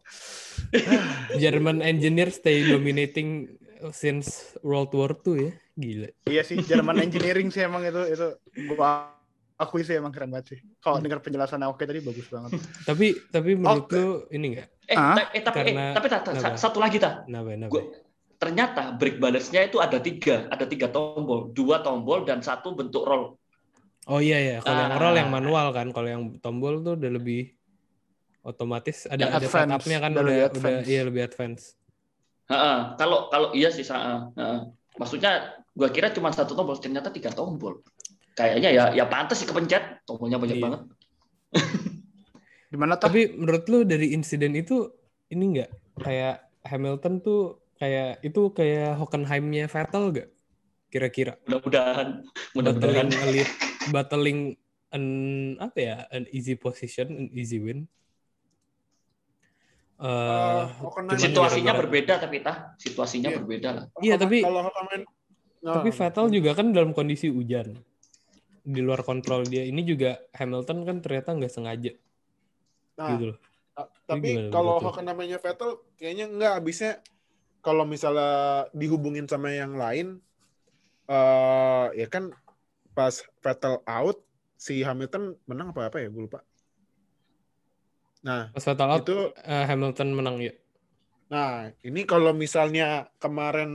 German 1.43 1.83
engineer 1.83 2.31
stay 2.31 2.62
dominating 2.64 3.51
since 3.91 4.55
World 4.62 4.95
War 4.95 5.12
II 5.16 5.35
ya. 5.37 5.53
Gila. 5.73 6.09
Iya 6.29 6.43
sih, 6.45 6.61
German 6.62 7.01
engineering 7.01 7.49
sih 7.49 7.64
emang 7.64 7.83
itu 7.83 8.03
itu 8.07 8.27
gua 8.70 9.11
akui 9.57 9.83
sih 9.83 9.99
emang 9.99 10.11
keren 10.11 10.31
banget 10.31 10.55
sih. 10.55 10.59
Kalau 10.79 10.99
dengar 10.99 11.18
penjelasannya 11.18 11.66
oke 11.66 11.83
tadi 11.83 11.99
bagus 11.99 12.27
banget. 12.29 12.59
Tapi 12.83 13.07
tapi 13.29 13.51
menurut 13.55 13.87
Oke. 13.87 13.99
lu 13.99 14.11
ini 14.31 14.47
enggak? 14.55 14.68
Eh, 14.87 14.97
Hah? 14.97 15.14
ta- 15.16 15.31
eh, 15.33 15.43
tapi 15.43 15.57
eh, 15.59 15.64
Karena- 15.70 15.95
tapi 15.95 16.07
ta- 16.07 16.23
ta- 16.23 16.59
satu 16.59 16.79
lagi 16.79 16.99
ta. 16.99 17.23
Kenapa 17.25 17.49
kenapa? 17.53 17.70
Gua- 17.73 17.91
Ternyata 18.43 18.90
brake 18.99 19.22
balance-nya 19.22 19.70
itu 19.70 19.78
ada 19.78 20.03
tiga, 20.03 20.51
ada 20.51 20.66
tiga 20.66 20.90
tombol, 20.90 21.55
dua 21.55 21.78
tombol 21.78 22.26
dan 22.26 22.43
satu 22.43 22.74
bentuk 22.74 23.07
roll. 23.07 23.38
Oh 24.11 24.18
iya 24.18 24.43
ya, 24.43 24.57
kalau 24.59 24.82
yang 24.82 24.93
Ah. 24.93 24.99
roll 24.99 25.14
yang 25.14 25.30
manual 25.30 25.70
kan, 25.70 25.95
kalau 25.95 26.09
yang 26.11 26.22
tombol 26.43 26.82
tuh 26.82 26.99
udah 26.99 27.11
lebih 27.14 27.55
otomatis 28.43 29.07
ada 29.07 29.30
Yang 29.30 29.30
ada 29.38 29.47
setupnya 29.47 29.99
kan 30.03 30.11
udah 30.11 30.18
udah 30.18 30.26
lebih 30.26 30.43
udah 30.43 30.51
advance. 30.51 30.86
iya 30.90 31.03
lebih 31.07 31.22
advance. 31.22 31.62
Heeh, 32.51 32.78
kalau 32.99 33.30
kalau 33.30 33.55
iya 33.55 33.70
sih, 33.70 33.86
sa- 33.86 34.26
heeh. 34.34 34.59
maksudnya 34.99 35.55
gua 35.70 35.86
kira 35.95 36.11
cuma 36.11 36.34
satu 36.34 36.59
tombol, 36.59 36.74
ternyata 36.82 37.14
tiga 37.14 37.30
tombol. 37.30 37.78
Kayaknya 38.34 38.74
ya 38.74 38.84
ya 38.90 39.07
pantas 39.07 39.38
sih 39.38 39.47
kepencet, 39.47 40.03
tombolnya 40.03 40.43
banyak 40.43 40.59
Iya. 40.59 40.64
banget. 40.66 40.80
Gimana? 42.74 42.99
Tapi 42.99 43.38
menurut 43.38 43.70
lu 43.70 43.86
dari 43.86 44.11
insiden 44.11 44.59
itu 44.59 44.90
ini 45.30 45.45
enggak 45.55 45.70
kayak 45.95 46.43
Hamilton 46.66 47.22
tuh 47.22 47.62
kayak 47.83 48.22
itu 48.22 48.55
kayak 48.55 48.95
Hockenheimnya 48.95 49.66
Vettel 49.66 50.05
gak? 50.14 50.28
Kira-kira 50.87 51.35
Mudah-mudahan, 51.51 52.22
mudah-mudahan. 52.55 53.09
battling 53.11 53.26
elite, 53.26 53.53
battling 53.91 54.39
an 54.93 55.05
apa 55.59 55.78
ya 55.83 55.97
an 56.14 56.30
easy 56.30 56.55
position, 56.55 57.11
an 57.11 57.26
easy 57.35 57.59
win. 57.59 57.91
Hockenheim- 59.99 61.14
cuman 61.18 61.18
Situasinya 61.18 61.72
berbeda 61.74 62.18
tapi 62.18 62.43
tah, 62.43 62.74
situasinya 62.78 63.30
Iya. 63.30 63.37
berbeda 63.39 63.68
lah. 63.74 63.85
Iya, 63.99 64.14
tapi- 64.18 64.43
kalau 64.47 64.62
Hockenheim 64.62 65.03
Tapi 65.62 65.91
Nah, 65.91 65.95
Vettel 65.95 66.26
juga 66.35 66.51
kan 66.59 66.74
dalam 66.74 66.91
kondisi 66.91 67.30
hujan. 67.30 67.78
Di 68.66 68.83
luar 68.83 69.07
kontrol 69.07 69.47
dia. 69.47 69.62
Ini 69.62 69.78
juga 69.87 70.18
Hamilton 70.35 70.83
kan 70.83 70.97
ternyata 70.99 71.39
nggak 71.39 71.51
sengaja 71.55 71.95
nah, 72.99 73.14
gitu 73.14 73.30
loh. 73.30 73.39
tapi 74.05 74.51
kalau? 74.51 74.83
Hockenheimnya 74.83 75.39
Vettel 75.39 75.80
kayaknya 75.95 76.26
enggak 76.35 76.53
habisnya 76.59 76.99
kalau 77.65 77.85
misalnya 77.95 78.69
dihubungin 78.81 79.27
sama 79.33 79.49
yang 79.63 79.75
lain 79.83 80.07
eh 81.13 81.85
ya 82.01 82.07
kan 82.15 82.25
pas 82.97 83.15
Vettel 83.45 83.75
out 83.97 84.17
si 84.67 84.75
Hamilton 84.89 85.23
menang 85.51 85.69
apa 85.73 85.83
apa 85.91 85.99
ya 86.05 86.09
gue 86.15 86.23
lupa. 86.27 86.41
Nah, 88.23 88.51
Pas 88.53 88.65
Vettel 88.67 88.91
out, 88.95 89.05
itu 89.05 89.13
eh, 89.45 89.65
Hamilton 89.69 90.09
menang 90.17 90.37
ya. 90.47 90.53
Nah, 91.33 91.73
ini 91.87 92.01
kalau 92.11 92.31
misalnya 92.43 93.09
kemarin 93.23 93.71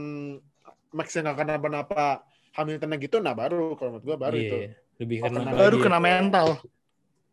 Max 0.96 1.08
yang 1.16 1.24
nggak 1.28 1.38
kenapa-napa 1.44 2.24
Hamiltonnya 2.56 2.96
gitu, 3.04 3.16
nah 3.20 3.36
baru 3.36 3.76
kalau 3.76 3.90
menurut 3.96 4.06
gua 4.08 4.16
baru 4.18 4.36
Iya, 4.36 4.40
itu. 4.40 4.58
Lebih 5.00 5.18
Oh, 5.22 5.30
kena 5.34 5.50
kena. 5.50 5.50
lagi 5.58 5.60
Baru 5.60 5.76
kena 5.82 5.98
mental. 6.00 6.48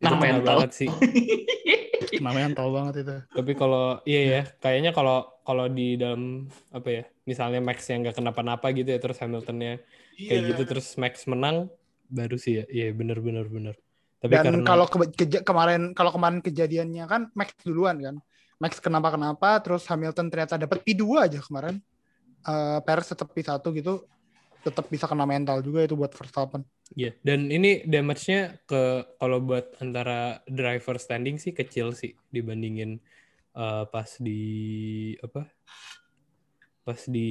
Nah, 0.04 0.16
kena 0.20 0.20
mental. 0.26 0.44
banget 0.48 0.70
sih. 0.80 0.92
Kena 2.20 2.32
mental 2.32 2.68
banget 2.70 2.94
itu. 3.02 3.16
Tapi 3.32 3.52
kalau 3.54 4.00
iya 4.04 4.22
ya, 4.22 4.42
kayaknya 4.58 4.92
kalau 4.92 5.28
kalau 5.42 5.66
di 5.68 5.96
dalam 5.96 6.46
apa 6.70 6.88
ya, 6.90 7.04
misalnya 7.24 7.62
Max 7.62 7.86
yang 7.88 8.02
nggak 8.02 8.18
kenapa-napa 8.18 8.68
gitu 8.72 8.90
ya, 8.90 9.00
terus 9.00 9.18
Hamiltonnya 9.20 9.80
kayak 10.16 10.42
Iya. 10.42 10.50
gitu, 10.54 10.62
terus 10.66 10.88
Max 10.96 11.28
menang, 11.28 11.70
baru 12.08 12.36
sih 12.36 12.60
ya. 12.60 12.66
Iya 12.68 12.94
bener-bener 12.94 13.46
bener. 13.46 13.76
Tapi 14.18 14.32
Dan 14.32 14.44
karena 14.48 14.66
kalau 14.66 14.86
ke- 14.88 15.14
keja- 15.14 15.44
kemarin 15.46 15.94
kalau 15.94 16.10
kemarin 16.10 16.40
kejadiannya 16.42 17.06
kan 17.06 17.22
Max 17.34 17.54
duluan 17.62 17.98
kan. 18.00 18.16
Max 18.58 18.80
kenapa-kenapa 18.80 19.60
terus 19.60 19.84
Hamilton 19.86 20.32
ternyata 20.32 20.56
dapat 20.56 20.80
P2 20.82 21.04
aja 21.20 21.40
kemarin. 21.44 21.78
Eh 22.46 22.80
Perez 22.82 23.12
tetap 23.12 23.30
P1 23.30 23.60
gitu. 23.76 24.08
Tetap 24.66 24.90
bisa 24.90 25.06
kena 25.06 25.30
mental 25.30 25.62
juga 25.62 25.86
itu 25.86 25.94
buat 25.94 26.10
Verstappen. 26.10 26.66
Iya, 26.98 27.14
dan 27.22 27.54
ini 27.54 27.86
damage-nya 27.86 28.66
ke 28.66 29.06
kalau 29.22 29.38
buat 29.42 29.78
antara 29.78 30.42
driver 30.50 30.98
standing 30.98 31.38
sih 31.38 31.54
kecil 31.54 31.94
sih 31.94 32.18
dibandingin 32.34 32.98
eh, 33.54 33.84
pas 33.86 34.10
di 34.18 34.42
apa? 35.22 35.46
Pas 36.82 37.02
di 37.06 37.30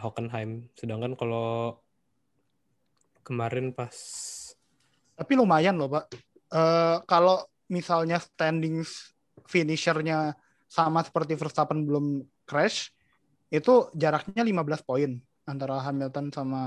Hockenheim. 0.00 0.72
Sedangkan 0.72 1.12
kalau 1.20 1.80
kemarin 3.24 3.72
pas 3.76 3.92
Tapi 5.14 5.32
lumayan 5.38 5.76
loh, 5.76 5.92
Pak. 5.92 6.04
Eh 6.48 6.96
kalau 7.04 7.44
misalnya 7.68 8.18
standing 8.20 8.82
finishernya 9.44 10.32
sama 10.64 11.04
seperti 11.04 11.36
Verstappen 11.36 11.84
belum 11.84 12.24
crash, 12.48 12.90
itu 13.52 13.92
jaraknya 13.94 14.42
15 14.42 14.82
poin 14.82 15.20
antara 15.44 15.76
Hamilton 15.78 16.28
sama 16.28 16.62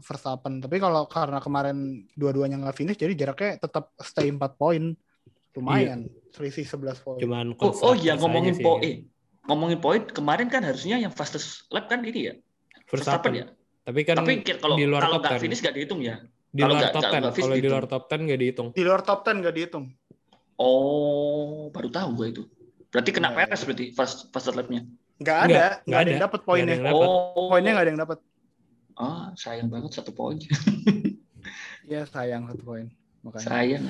Verstappen. 0.00 0.60
Tapi 0.60 0.76
kalau 0.76 1.04
karena 1.04 1.38
kemarin 1.38 1.78
dua-duanya 2.12 2.56
nggak 2.58 2.76
finish, 2.76 2.96
jadi 2.96 3.12
jaraknya 3.14 3.58
tetap 3.58 3.92
stay 3.98 4.28
4 4.28 4.38
poin. 4.54 4.92
Lumayan, 5.52 6.06
selisih 6.30 6.62
11 6.62 7.02
poin. 7.02 7.18
cuman 7.18 7.50
Oh, 7.58 7.74
oh 7.82 7.94
iya 7.96 8.14
ngomongin 8.14 8.54
poin, 8.56 8.78
eh, 8.78 8.94
ngomongin 9.44 9.80
poin 9.80 10.06
kemarin 10.06 10.46
kan 10.46 10.62
harusnya 10.62 10.96
yang 10.96 11.10
fastest 11.10 11.66
lap 11.68 11.90
kan 11.90 11.98
ini 12.00 12.30
ya, 12.30 12.34
Verstappen. 12.86 13.32
ya. 13.34 13.46
Tapi 13.82 14.00
kan 14.04 14.22
Tapi 14.22 14.44
kalau 14.54 14.76
di 14.76 14.86
luar 14.86 15.02
kalau 15.02 15.18
top 15.18 15.22
nggak 15.24 15.40
10. 15.40 15.44
finish 15.48 15.60
nggak 15.64 15.74
dihitung 15.74 16.00
ya. 16.00 16.16
di 16.48 16.60
kalau 16.62 16.70
luar 16.70 16.78
nggak- 16.78 16.94
top 16.94 17.02
nggak- 17.02 17.10
10. 17.10 17.18
nggak 17.18 17.34
finish 17.34 17.42
Kalau 17.42 17.50
di 17.50 17.58
dihitung. 17.58 17.74
luar 17.74 17.86
top 17.88 18.02
10 18.06 18.20
nggak 18.22 18.38
dihitung. 18.38 18.68
Di 18.70 18.82
luar 18.86 19.00
top 19.02 19.20
10 19.20 19.36
nggak 19.42 19.54
dihitung. 19.56 19.84
Oh, 20.58 21.70
baru 21.70 21.88
tahu 21.88 22.08
gue 22.14 22.26
itu. 22.30 22.42
Berarti 22.88 23.10
kena 23.10 23.28
Iya, 23.30 23.36
Perez 23.44 23.60
berarti 23.62 23.84
fast 23.92 24.18
fast 24.30 24.46
lap-nya. 24.52 24.82
Nggak 24.84 25.07
Nggak, 25.18 25.38
ada, 25.38 25.50
nggak 25.50 25.70
nggak 25.82 25.98
ada 25.98 26.10
yang 26.10 26.22
dapat 26.22 26.40
poinnya. 26.46 26.74
yang. 26.78 26.94
Oh, 26.94 27.50
Poinnya 27.50 27.70
nggak 27.74 27.84
ada 27.84 27.92
yang 27.92 28.02
dapat. 28.06 28.18
Ah, 28.98 29.30
sayang 29.38 29.68
banget 29.70 29.90
satu 29.94 30.10
poin. 30.14 30.38
Iya 31.88 32.04
sayang 32.04 32.44
satu 32.52 32.60
poin. 32.60 32.86
Makanya. 33.24 33.48
sayang. 33.48 33.84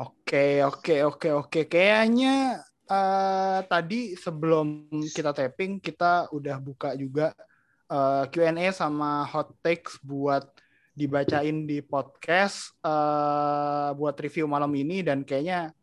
Oke, 0.00 0.64
oke, 0.64 0.96
oke, 1.04 1.28
oke. 1.44 1.60
Kayaknya 1.68 2.64
eh, 2.88 3.60
tadi 3.68 4.16
sebelum 4.16 4.88
kita 5.12 5.36
tapping 5.36 5.76
kita 5.76 6.32
udah 6.32 6.56
buka 6.56 6.96
juga 6.96 7.36
eh, 7.84 8.24
Q&A 8.32 8.72
sama 8.72 9.28
hot 9.28 9.52
takes 9.60 10.00
buat 10.00 10.48
dibacain 10.96 11.68
di 11.68 11.84
podcast 11.84 12.72
eh, 12.80 13.90
buat 13.92 14.16
review 14.16 14.48
malam 14.48 14.72
ini 14.72 15.04
dan 15.04 15.20
kayaknya 15.20 15.76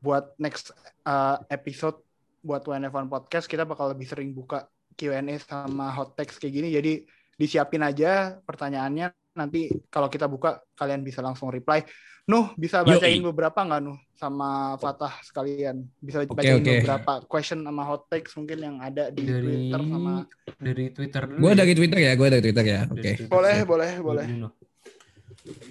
buat 0.00 0.32
next 0.40 0.72
eh, 1.04 1.36
episode 1.52 2.00
buat 2.44 2.60
WNF1 2.68 3.08
podcast 3.08 3.48
kita 3.48 3.64
bakal 3.64 3.96
lebih 3.96 4.04
sering 4.04 4.36
buka 4.36 4.68
Q&A 4.94 5.40
sama 5.40 5.90
hot 5.90 6.14
takes 6.14 6.36
kayak 6.36 6.54
gini. 6.60 6.68
Jadi 6.70 6.92
disiapin 7.34 7.82
aja 7.82 8.38
pertanyaannya 8.44 9.10
nanti 9.34 9.72
kalau 9.90 10.06
kita 10.06 10.30
buka 10.30 10.62
kalian 10.78 11.02
bisa 11.02 11.24
langsung 11.24 11.50
reply. 11.50 11.82
Nuh, 12.24 12.56
bisa 12.56 12.80
Yoi. 12.80 12.96
bacain 12.96 13.20
beberapa 13.20 13.58
nggak 13.60 13.80
Nuh 13.84 14.00
sama 14.16 14.80
Fatah 14.80 15.12
sekalian? 15.20 15.84
Bisa 16.00 16.24
Oke, 16.24 16.32
bacain 16.32 16.62
oke. 16.62 16.72
beberapa 16.80 17.12
question 17.28 17.60
sama 17.60 17.82
hot 17.84 18.08
takes 18.08 18.32
mungkin 18.38 18.58
yang 18.64 18.76
ada 18.80 19.12
di 19.12 19.28
Dari 19.28 19.44
Twitter 19.44 19.80
sama 19.84 20.12
dari 20.56 20.84
Twitter 20.92 21.22
dulu. 21.28 21.40
Gue 21.44 21.52
ya. 21.52 21.56
dari 21.60 21.72
Twitter 21.76 21.98
ya, 22.00 22.12
gue 22.16 22.28
dari 22.32 22.42
Twitter 22.44 22.64
ya. 22.64 22.80
Oke. 22.88 23.10
Twitter 23.12 23.28
boleh, 23.28 23.56
boleh, 23.68 23.90
boleh. 24.00 24.24
Dulu. 24.24 24.48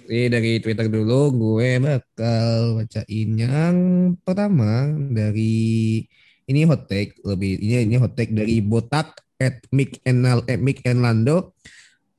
Jadi 0.06 0.24
dari 0.30 0.52
Twitter 0.62 0.86
dulu, 0.86 1.20
gue 1.34 1.70
bakal 1.82 2.78
bacain 2.78 3.30
yang 3.34 3.76
pertama 4.22 4.86
dari 5.10 6.06
ini 6.44 6.64
hot 6.64 6.86
take 6.86 7.16
lebih 7.22 7.56
ini 7.58 7.84
ini 7.84 7.96
hot 7.96 8.12
take 8.12 8.32
dari 8.32 8.60
Botak 8.60 9.16
at 9.40 9.64
Mick 9.70 10.00
Enal 10.04 10.44
at 10.44 10.60
Mick 10.60 10.84
Enlando. 10.84 11.52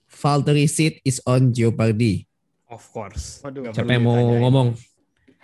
Valtteri 0.09 0.65
seat 0.65 1.03
is 1.03 1.19
on 1.27 1.51
jeopardy. 1.51 2.23
Of 2.71 2.87
course. 2.89 3.43
Waduh. 3.43 3.69
Siapa 3.69 3.93
yang 3.93 4.03
mau 4.07 4.15
ditanyain. 4.15 4.41
ngomong? 4.41 4.67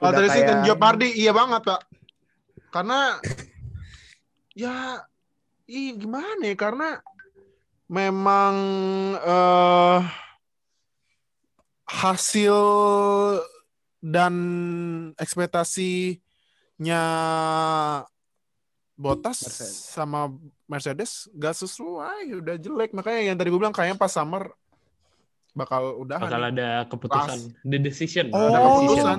Dari 0.01 0.27
situ 0.31 0.49
kayak- 0.49 0.65
Jeopardy 0.65 1.09
iya 1.13 1.31
banget 1.35 1.61
pak. 1.61 1.81
Karena 2.71 3.19
ya, 4.55 5.03
ih 5.67 5.93
gimana 5.99 6.41
ya? 6.41 6.55
Karena 6.55 6.97
memang 7.85 8.55
eh 9.19 9.99
hasil 11.91 12.55
dan 14.01 14.33
ekspektasinya 15.19 17.03
Botas 19.01 19.41
Mercedes. 19.41 19.73
sama 19.89 20.29
Mercedes 20.69 21.11
gak 21.33 21.57
sesuai, 21.57 22.37
udah 22.37 22.55
jelek. 22.61 22.93
Makanya 22.93 23.33
yang 23.33 23.37
tadi 23.41 23.49
gue 23.49 23.57
bilang 23.57 23.73
kayaknya 23.73 23.97
pas 23.97 24.13
summer 24.13 24.53
bakal 25.51 26.05
udah 26.05 26.21
Bakal 26.21 26.43
ada 26.53 26.69
keputusan. 26.85 27.39
The 27.65 27.79
decision. 27.81 28.29
Oh, 28.31 28.53
ada 28.53 28.61
decision. 28.61 28.77
keputusan. 28.85 29.17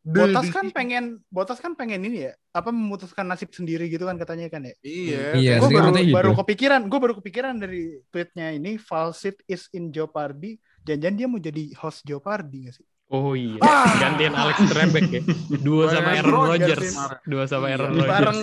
Botas 0.00 0.48
kan 0.48 0.72
pengen 0.72 1.20
Botas 1.28 1.60
kan 1.60 1.76
pengen 1.76 2.00
ini 2.08 2.24
ya 2.24 2.32
apa 2.56 2.72
memutuskan 2.72 3.28
nasib 3.28 3.52
sendiri 3.52 3.84
gitu 3.92 4.08
kan 4.08 4.16
katanya 4.16 4.48
kan 4.48 4.64
ya 4.64 4.72
Iya. 4.80 5.24
Iya, 5.36 5.52
gue 5.60 5.68
sering 5.68 5.76
baru, 5.76 5.88
katanya 5.92 6.06
gitu. 6.08 6.16
baru 6.16 6.30
kepikiran 6.40 6.80
gue 6.88 6.98
baru 7.04 7.14
kepikiran 7.20 7.54
dari 7.60 7.82
tweetnya 8.08 8.48
ini 8.56 8.80
Falsit 8.80 9.44
is 9.44 9.68
in 9.76 9.92
Jeopardy 9.92 10.56
jangan-jangan 10.88 11.16
dia 11.20 11.26
mau 11.28 11.36
jadi 11.36 11.64
host 11.76 12.00
Jeopardy 12.08 12.72
gak 12.72 12.80
sih 12.80 12.86
Oh 13.10 13.34
iya, 13.34 13.58
Ah. 13.58 13.90
gantian 13.98 14.32
Alex 14.32 14.62
Trebek 14.64 15.06
ya. 15.10 15.22
Dua 15.58 15.90
sama 15.90 16.14
Aaron 16.14 16.30
Aaron 16.30 16.46
Rodgers. 16.46 16.94
Dua 17.26 17.44
sama 17.44 17.66
Iya. 17.66 17.74
Aaron 17.74 17.90
Rodgers. 17.92 18.06
bareng 18.08 18.38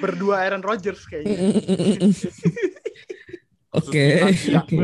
berdua 0.00 0.34
Aaron 0.40 0.62
Rodgers 0.62 1.04
kayaknya 1.04 1.36
Oke. 3.74 4.04
Oke. 4.54 4.76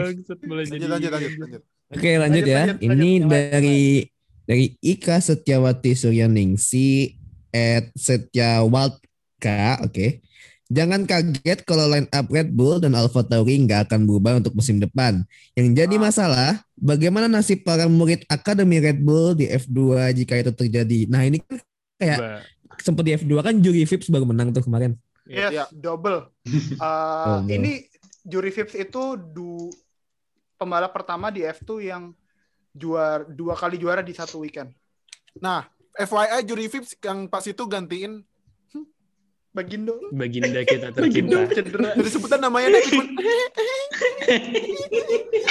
Boleh 0.42 0.66
jadi. 0.66 0.82
Lanjut, 0.82 1.09
lanjut, 1.09 1.11
lanjut, 1.11 1.32
lanjut. 1.38 1.62
Oke 1.90 2.11
lanjut 2.16 2.44
ya. 2.44 2.61
Lanjut, 2.66 2.76
lanjut, 2.76 2.84
Ini 2.84 3.11
lanjut. 3.16 3.30
dari 3.30 3.80
dari 4.44 4.64
Ika 4.76 5.16
Setiawati 5.18 5.92
Suryaningsi 5.94 7.14
at 7.51 7.88
Setiawalka. 7.94 9.86
Oke. 9.86 10.20
Jangan 10.70 11.02
kaget 11.02 11.66
kalau 11.66 11.84
line 11.84 12.06
up 12.08 12.26
Red 12.26 12.50
Bull 12.50 12.78
dan 12.78 12.94
Alfa 12.94 13.20
Tauri 13.20 13.58
nggak 13.60 13.90
akan 13.90 14.06
berubah 14.06 14.38
untuk 14.38 14.54
musim 14.54 14.78
depan. 14.78 15.26
Yang 15.52 15.68
jadi 15.76 15.96
Ah. 15.96 16.02
masalah, 16.02 16.50
bagaimana 16.72 17.26
nasib 17.26 17.60
para 17.60 17.84
murid 17.84 18.22
Akademi 18.24 18.78
Red 18.78 19.02
Bull 19.02 19.34
di 19.34 19.46
F2 19.46 19.78
jika 20.14 20.38
itu 20.38 20.52
terjadi? 20.52 21.04
Nah 21.04 21.22
ini 21.22 21.38
kan 21.38 21.58
kayak 21.96 22.18
Ba- 22.18 22.42
sempat 22.78 23.02
di 23.02 23.12
F2 23.12 23.34
kan 23.40 23.54
Juri 23.56 23.82
Vips 23.82 24.06
baru 24.06 24.24
menang 24.24 24.50
tuh 24.50 24.62
kemarin. 24.62 24.94
yes 25.26 25.50
Iya. 25.52 25.66
double 25.70 26.26
Uh, 26.26 26.46
Double. 27.42 27.50
ini 27.50 27.86
juri 28.22 28.50
Vips 28.50 28.74
itu 28.74 29.02
du 29.16 29.70
pembalap 30.54 30.90
pertama 30.90 31.28
di 31.28 31.42
F2 31.42 31.70
yang 31.82 32.14
juara 32.70 33.22
dua 33.24 33.54
kali 33.54 33.74
juara 33.76 34.00
di 34.00 34.10
satu 34.10 34.38
weekend 34.38 34.70
Nah, 35.36 35.66
FYI 35.92 36.42
juri 36.42 36.66
Vips 36.66 36.94
yang 37.00 37.26
pas 37.26 37.42
itu 37.42 37.58
gantiin 37.60 38.22
Bagindo 39.51 39.94
Baginda 40.11 40.62
kita 40.62 40.92
Bagindo 40.94 41.42
tercinta. 41.42 41.55
cedera 41.59 41.88
dari 41.92 42.07
sebutan 42.09 42.38
namanya 42.38 42.78
cuma 42.82 43.05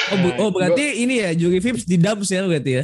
Oh, 0.09 0.17
bu- 0.17 0.35
oh 0.37 0.49
berarti 0.49 1.03
ini 1.03 1.19
ya 1.19 1.31
Juri 1.33 1.59
Vips 1.59 1.83
di 1.83 1.95
Dubs 1.95 2.27
ya 2.27 2.41
berarti 2.41 2.71
ya? 2.73 2.83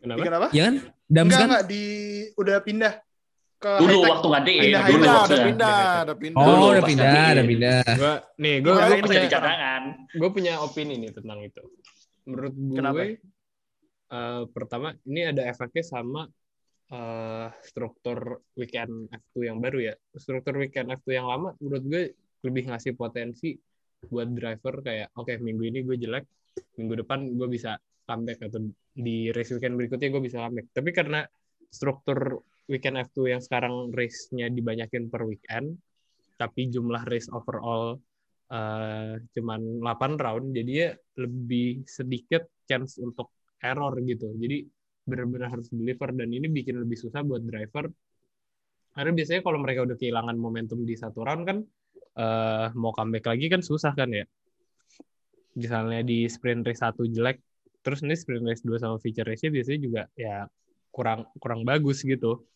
Kenapa? 0.00 0.20
kenapa 0.22 0.46
Iya 0.50 0.62
kan? 0.62 0.74
Dubs 1.06 1.24
enggak 1.26 1.38
kan? 1.38 1.48
enggak 1.48 1.64
di 1.66 1.82
udah 2.34 2.56
pindah 2.60 2.92
ke 3.56 3.70
Dulu 3.76 3.96
waktu 4.02 4.26
ngade 4.26 4.50
Pindah, 4.50 4.80
dulu 4.80 4.88
pindah, 4.90 5.12
udah 5.20 5.36
ya. 5.36 5.44
pindah, 5.44 5.76
udah 6.00 6.16
pindah. 6.16 6.40
Oh, 6.40 6.68
udah 6.70 6.82
pindah, 6.82 7.12
udah 7.30 7.44
pindah. 7.44 7.80
Gua 7.92 8.12
nih 8.34 8.54
gue 8.56 8.70
Gua 8.70 8.80
gue 8.80 8.88
ini 8.90 9.02
punya 9.02 9.18
jadi 9.18 9.28
cadangan. 9.30 9.82
gue 10.10 10.28
punya 10.30 10.52
opini 10.58 10.94
nih 10.96 11.10
tentang 11.10 11.38
itu. 11.40 11.62
Menurut 12.24 12.54
gue 12.54 12.76
Kenapa? 12.76 12.98
eh, 13.04 14.42
pertama 14.48 14.86
ini 15.02 15.20
ada 15.26 15.42
efeknya 15.44 15.82
sama 15.82 16.24
eh, 16.90 17.48
struktur 17.62 18.42
weekend 18.58 19.08
F2 19.10 19.50
yang 19.50 19.58
baru 19.62 19.78
ya. 19.90 19.94
Struktur 20.14 20.58
weekend 20.58 20.90
F2 20.90 21.08
yang 21.22 21.26
lama 21.30 21.54
menurut 21.62 21.82
gue 21.86 22.02
lebih 22.44 22.72
ngasih 22.72 22.96
potensi 22.96 23.54
buat 24.00 24.32
driver 24.32 24.80
kayak 24.80 25.12
oke 25.12 25.36
minggu 25.44 25.64
ini 25.68 25.78
gue 25.84 25.96
jelek, 26.00 26.24
minggu 26.80 27.04
depan 27.04 27.36
gue 27.36 27.48
bisa 27.52 27.76
comeback 28.08 28.40
atau 28.48 28.64
di 28.96 29.28
race 29.30 29.52
weekend 29.54 29.76
berikutnya 29.76 30.08
gue 30.10 30.22
bisa 30.24 30.38
comeback. 30.42 30.66
Tapi 30.72 30.90
karena 30.90 31.20
struktur 31.70 32.42
weekend 32.66 32.98
F2 33.10 33.38
yang 33.38 33.42
sekarang 33.42 33.94
race-nya 33.94 34.50
dibanyakin 34.50 35.10
per 35.10 35.22
weekend, 35.26 35.78
tapi 36.38 36.70
jumlah 36.70 37.06
race 37.06 37.30
overall 37.30 37.98
eh, 38.50 39.14
cuman 39.36 39.84
8 39.84 40.18
round, 40.18 40.46
jadi 40.54 40.72
ya 40.72 40.90
lebih 41.22 41.86
sedikit 41.86 42.50
chance 42.66 42.98
untuk 42.98 43.30
error 43.60 43.94
gitu. 44.02 44.32
Jadi 44.34 44.79
benar-benar 45.06 45.48
harus 45.52 45.68
deliver 45.72 46.10
dan 46.12 46.28
ini 46.30 46.46
bikin 46.48 46.80
lebih 46.80 46.98
susah 46.98 47.24
buat 47.24 47.42
driver. 47.42 47.88
Karena 48.90 49.12
biasanya 49.14 49.40
kalau 49.46 49.58
mereka 49.62 49.86
udah 49.86 49.96
kehilangan 49.96 50.36
momentum 50.36 50.82
di 50.82 50.98
satu 50.98 51.22
round 51.22 51.42
kan 51.46 51.58
eh, 52.18 52.66
mau 52.74 52.90
comeback 52.90 53.30
lagi 53.30 53.46
kan 53.46 53.62
susah 53.62 53.94
kan 53.94 54.10
ya. 54.10 54.26
Misalnya 55.54 56.02
di 56.06 56.26
sprint 56.30 56.62
race 56.66 56.82
satu 56.82 57.06
jelek, 57.06 57.42
terus 57.82 58.02
ini 58.06 58.14
sprint 58.14 58.46
race 58.46 58.62
2 58.62 58.78
sama 58.78 58.96
feature 59.02 59.26
race-nya 59.26 59.50
biasanya 59.50 59.80
juga 59.82 60.02
ya 60.14 60.46
kurang 60.90 61.26
kurang 61.38 61.62
bagus 61.66 62.02
gitu. 62.02 62.46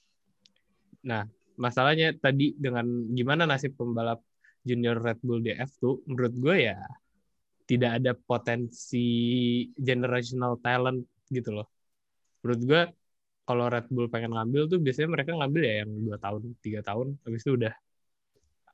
Nah, 1.06 1.26
masalahnya 1.58 2.14
tadi 2.18 2.54
dengan 2.54 2.86
gimana 3.12 3.46
nasib 3.46 3.74
pembalap 3.78 4.22
junior 4.64 4.98
Red 4.98 5.20
Bull 5.20 5.44
di 5.44 5.52
F2, 5.52 6.08
menurut 6.08 6.34
gue 6.34 6.56
ya 6.72 6.78
tidak 7.64 8.00
ada 8.00 8.12
potensi 8.16 9.08
generational 9.76 10.60
talent 10.60 11.04
gitu 11.28 11.50
loh. 11.60 11.73
Menurut 12.44 12.62
gue 12.70 12.82
kalau 13.48 13.66
Red 13.72 13.86
Bull 13.94 14.08
pengen 14.12 14.32
ngambil 14.36 14.62
tuh 14.72 14.78
biasanya 14.84 15.08
mereka 15.16 15.32
ngambil 15.40 15.62
ya 15.68 15.74
yang 15.84 15.90
dua 16.06 16.18
tahun, 16.20 16.42
tiga 16.64 16.80
tahun, 16.84 17.08
habis 17.24 17.40
itu 17.44 17.52
udah 17.60 17.72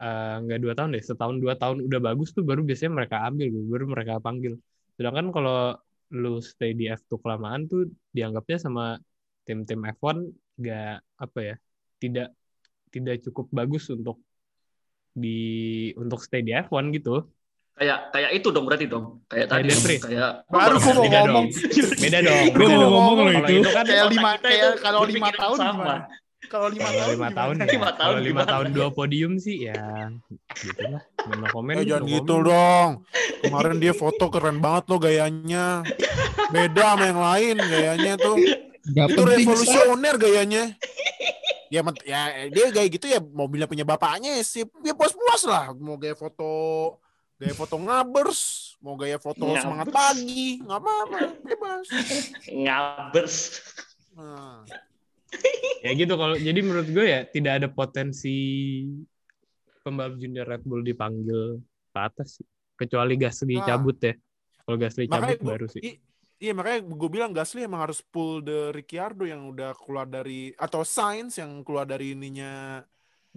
eh, 0.03 0.35
nggak 0.45 0.59
dua 0.65 0.73
tahun 0.77 0.91
deh, 0.97 1.03
setahun 1.09 1.37
dua 1.43 1.55
tahun 1.61 1.77
udah 1.89 2.01
bagus 2.07 2.29
tuh 2.37 2.43
baru 2.49 2.61
biasanya 2.69 2.93
mereka 2.99 3.17
ambil, 3.29 3.47
baru 3.73 3.85
mereka 3.95 4.13
panggil. 4.27 4.55
Sedangkan 4.97 5.27
kalau 5.35 5.55
lu 6.11 6.43
stay 6.43 6.71
di 6.79 6.85
F2 6.91 7.19
kelamaan 7.23 7.61
tuh 7.71 7.87
dianggapnya 8.17 8.59
sama 8.67 8.83
tim-tim 9.47 9.81
F1 9.95 10.17
nggak 10.61 10.91
apa 11.25 11.39
ya, 11.49 11.55
tidak 12.03 12.27
tidak 12.95 13.15
cukup 13.27 13.47
bagus 13.59 13.85
untuk 13.95 14.17
di 15.23 15.29
untuk 16.03 16.19
stay 16.27 16.41
di 16.47 16.53
F1 16.55 16.85
gitu. 16.97 17.11
Kayak 17.81 18.13
kayak 18.13 18.31
itu 18.37 18.49
dong 18.53 18.65
berarti 18.69 18.85
dong. 18.85 19.25
Kayak 19.25 19.47
tadi 19.49 19.73
Race. 19.73 20.05
kayak 20.05 20.31
baru 20.53 20.77
gue 20.77 20.93
mau 20.93 21.05
ngomong 21.09 21.47
Beda 21.97 22.19
dong. 22.21 22.45
Gua 22.53 22.61
beda 22.61 22.69
mau 22.69 22.77
dong. 22.77 22.93
ngomong 22.93 23.17
loh 23.17 23.33
itu. 23.33 23.53
itu 23.65 23.71
kan 23.73 23.85
kayak 23.89 24.07
lima 24.13 24.31
kayak 24.37 24.71
kalau 24.85 25.01
lima 25.09 25.29
berpikiran 25.33 25.41
tahun 25.41 25.59
sama. 25.65 25.95
kalau 26.51 26.69
lima 26.69 26.91
tahun 26.93 27.13
lima 27.17 27.29
tahun 27.33 27.55
Lima 27.57 27.65
ya, 27.65 27.97
tahun 27.97 27.97
kalau 27.97 28.21
lima 28.21 28.43
tahun 28.45 28.67
dua 28.77 28.89
podium 28.93 29.33
sih 29.41 29.71
ya 29.71 30.13
gitu 30.61 30.83
lah 30.93 31.03
comment 31.49 31.79
Eh 31.81 31.89
jangan 31.89 32.05
gitu 32.05 32.35
dong. 32.45 32.89
Kemarin 33.41 33.77
dia 33.81 33.95
foto 33.97 34.25
keren 34.29 34.61
banget 34.61 34.85
loh 34.93 35.01
gayanya. 35.01 35.81
Beda 36.53 36.85
sama 36.85 37.05
yang 37.09 37.21
lain 37.25 37.57
gayanya 37.65 38.13
tuh. 38.21 38.37
Gak 38.93 39.09
Itu 39.09 39.23
revolusioner 39.25 40.15
gayanya. 40.21 40.77
Ya, 41.73 41.81
ya 42.05 42.21
dia 42.53 42.67
gaya 42.75 42.89
gitu 42.93 43.09
ya 43.09 43.25
mobilnya 43.25 43.65
punya 43.65 43.89
bapaknya 43.89 44.37
sih. 44.45 44.69
Ya 44.85 44.93
puas-puas 44.93 45.49
lah. 45.49 45.73
Mau 45.81 45.97
gaya 45.97 46.13
foto 46.13 46.53
gaya 47.41 47.55
foto 47.57 47.75
ngabers, 47.75 48.41
mau 48.79 48.95
gaya 48.95 49.17
foto 49.17 49.41
Ngabers. 49.43 49.65
semangat 49.65 49.89
pagi, 49.89 50.61
nggak 50.61 50.77
apa-apa, 50.79 51.19
bebas. 51.41 51.87
ngabers. 52.47 53.37
Nah, 54.13 54.61
ya 55.85 55.91
gitu 55.95 56.15
kalau 56.15 56.37
jadi 56.37 56.61
menurut 56.61 56.85
gue 56.87 57.07
ya 57.07 57.21
tidak 57.25 57.53
ada 57.57 57.69
potensi 57.71 58.37
pembalap 59.81 60.19
junior 60.19 60.45
Red 60.45 60.63
Bull 60.63 60.83
dipanggil 60.83 61.57
ke 61.89 61.99
atas 61.99 62.37
sih 62.37 62.47
kecuali 62.77 63.17
Gasly 63.17 63.57
Nah. 63.57 63.65
cabut 63.67 63.97
ya 63.97 64.13
kalau 64.61 64.77
Gasly 64.77 65.07
makanya 65.07 65.39
cabut 65.39 65.47
baru 65.47 65.67
sih 65.67 65.81
i- 65.81 66.01
iya 66.37 66.53
makanya 66.53 66.83
gue 66.85 67.09
bilang 67.09 67.31
Gasly 67.31 67.65
emang 67.65 67.87
harus 67.87 68.03
pull 68.03 68.43
the 68.43 68.69
Ricciardo 68.71 69.23
yang 69.23 69.49
udah 69.49 69.73
keluar 69.73 70.05
dari 70.05 70.53
atau 70.53 70.83
Sainz 70.83 71.39
yang 71.39 71.63
keluar 71.63 71.87
dari 71.87 72.13
ininya 72.13 72.83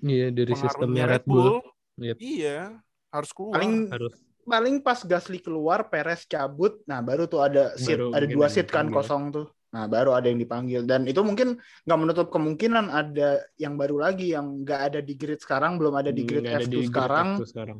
iya 0.01 0.27
dari 0.27 0.51
sistemnya 0.51 1.05
Red 1.07 1.23
Bull, 1.23 1.61
Yep. 1.93 2.17
Iya, 2.17 2.73
harus 3.13 3.29
keluar. 3.29 3.53
paling 3.55 3.73
harus. 3.87 4.13
paling 4.43 4.75
pas 4.81 4.99
Gasly 4.99 5.37
keluar 5.37 5.87
Perez 5.87 6.25
cabut. 6.25 6.81
Nah 6.83 6.99
baru 6.99 7.23
tuh 7.25 7.39
ada 7.39 7.77
seat 7.77 7.95
Baru 7.95 8.11
ada 8.11 8.25
dua 8.25 8.47
seat 8.49 8.67
kan 8.67 8.89
kosong 8.89 9.29
tuh. 9.29 9.47
Nah 9.69 9.85
baru 9.85 10.13
ada 10.13 10.27
yang 10.27 10.37
dipanggil. 10.37 10.83
Dan 10.83 11.05
itu 11.05 11.21
mungkin 11.21 11.55
nggak 11.85 11.99
menutup 11.99 12.27
kemungkinan 12.27 12.89
ada 12.89 13.39
yang 13.55 13.73
baru 13.73 14.01
lagi 14.01 14.33
yang 14.33 14.61
nggak 14.61 14.79
ada 14.91 14.99
di 14.99 15.13
grid 15.13 15.39
sekarang 15.39 15.77
belum 15.77 15.93
ada 15.95 16.09
di 16.09 16.25
grid 16.25 16.43
nggak 16.43 16.57
ada 16.57 16.65
F2 16.65 16.69
di 16.69 16.77
grid 16.77 16.89
sekarang. 16.89 17.27
F2 17.37 17.45
sekarang. 17.47 17.77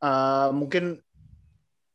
Eh, 0.00 0.48
mungkin 0.54 0.84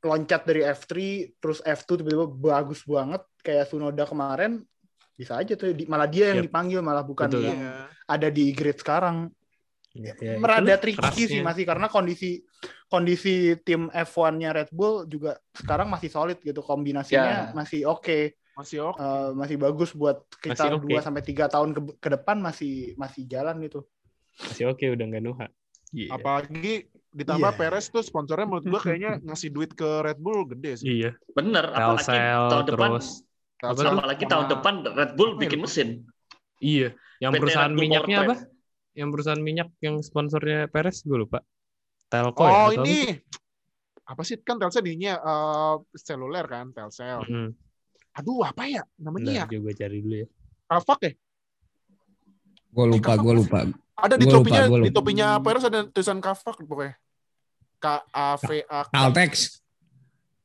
loncat 0.01 0.41
dari 0.45 0.61
F3 0.61 0.93
terus 1.39 1.59
F2 1.61 1.97
tiba-tiba 1.97 2.27
bagus 2.29 2.85
banget 2.85 3.21
kayak 3.41 3.65
Sunoda 3.65 4.05
kemarin. 4.05 4.61
Bisa 5.15 5.39
aja 5.39 5.55
tuh 5.55 5.71
di- 5.71 5.87
malah 5.87 6.05
dia 6.05 6.29
yang 6.29 6.43
Yep. 6.43 6.47
dipanggil 6.51 6.79
malah 6.83 7.01
bukan 7.01 7.31
Betul. 7.31 7.47
yang 7.47 7.57
Iya. 7.57 7.73
ada 8.05 8.27
di 8.29 8.51
grid 8.51 8.77
sekarang 8.77 9.31
Ya, 9.95 10.11
ya, 10.13 10.35
merada 10.35 10.75
tricky 10.75 10.99
kerasnya. 10.99 11.23
sih 11.25 11.39
masih 11.39 11.63
karena 11.63 11.87
kondisi 11.87 12.43
kondisi 12.85 13.33
tim 13.57 13.87
F1-nya 13.89 14.51
Red 14.51 14.69
Bull 14.69 15.07
juga 15.07 15.39
sekarang 15.51 15.87
masih 15.87 16.09
solid 16.09 16.37
gitu 16.37 16.59
kombinasinya 16.59 17.49
Ya. 17.49 17.55
masih 17.55 17.87
oke 17.87 18.35
Masih 18.53 18.83
oke. 18.85 18.95
Eh, 18.97 19.29
masih 19.33 19.55
bagus 19.57 19.91
buat 19.91 20.23
oke. 20.23 20.51
2 20.85 20.99
sampai 21.01 21.19
3 21.21 21.47
tahun 21.47 21.69
ke, 21.71 21.81
ke 21.97 22.09
depan 22.09 22.39
masih 22.39 22.73
masih 22.95 23.23
jalan 23.25 23.55
gitu. 23.61 23.83
masih 24.37 24.67
oke 24.67 24.83
udah 24.85 25.05
nggak 25.05 25.23
nuha 25.23 25.47
Iya. 25.91 26.11
Apalagi 26.11 26.91
ditambah 27.09 27.51
Iya. 27.51 27.59
Perez 27.61 27.87
tuh 27.87 27.99
sponsornya 28.01 28.43
menurut 28.43 28.63
gua 28.65 28.79
kayaknya 28.85 29.23
ngasih 29.23 29.47
duit 29.49 29.71
ke 29.71 29.87
Red 30.01 30.19
Bull 30.19 30.43
gede 30.45 30.71
sih. 30.77 30.87
iya 30.93 31.15
Bener, 31.31 31.67
apalagi 31.69 32.03
Telcel 32.03 32.43
tahun 32.49 32.65
depan 32.67 32.89
terus 32.91 33.07
apalagi 33.87 34.23
tahun 34.25 34.45
depan 34.51 34.73
Red 34.89 35.11
Bull 35.15 35.31
bikin 35.37 35.59
mesin. 35.61 35.87
iya 36.57 36.91
yang 37.17 37.31
PT 37.31 37.39
perusahaan 37.39 37.71
minyaknya 37.71 38.17
Power 38.19 38.27
apa. 38.29 38.54
Yang 38.95 39.11
perusahaan 39.11 39.37
minyak 39.37 39.69
yang 39.79 39.99
sponsornya 39.99 40.71
Perez 40.71 41.03
gue 41.03 41.19
lupa 41.19 41.43
Telco 42.07 42.41
ya 42.41 42.49
Oh 42.49 42.55
atau 42.71 42.79
apa? 42.79 42.87
ini 42.87 42.97
apa 44.05 44.21
sih 44.23 44.39
kan 44.39 44.55
Telcel 44.55 44.81
dinya 44.81 45.19
eh, 45.19 45.75
seluler 45.93 46.45
kan 46.45 46.71
Telcel. 46.71 47.19
Mm-mm. 47.27 47.51
Aduh 48.15 48.41
apa 48.41 48.63
ya 48.65 48.87
namanya 48.95 49.31
ya? 49.31 49.45
Bentar, 49.45 49.55
juga 49.59 49.71
cari 49.75 49.97
dulu 49.99 50.15
ya 50.23 50.27
Kavak 50.65 50.99
ya? 51.03 51.11
Gue 52.71 52.85
lupa, 52.89 53.11
gue 53.15 53.33
lupa. 53.35 53.59
Ada 53.95 54.15
di 54.15 54.27
Gua 54.27 54.33
lupa, 54.35 54.43
topinya, 54.43 54.63
gua 54.67 54.77
di 54.77 54.89
lupa. 54.91 54.95
topinya 54.99 55.27
Perez 55.39 55.63
ada 55.63 55.79
tulisan 55.87 56.19
Kavak 56.19 56.55
pokoknya. 56.59 56.93
K 57.75 57.85
A 58.09 58.27
V 58.35 58.49
A 58.65 58.79
K. 58.83 58.91
Caltex. 58.91 59.31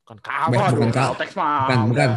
Bukan 0.02 0.18
Kavak. 0.18 0.70
bukan 0.74 0.90
Cal- 0.90 1.08
Caltex 1.14 1.30
mah 1.38 1.54
Bukan, 1.62 1.78
udah- 1.78 1.90
bukan. 1.90 2.10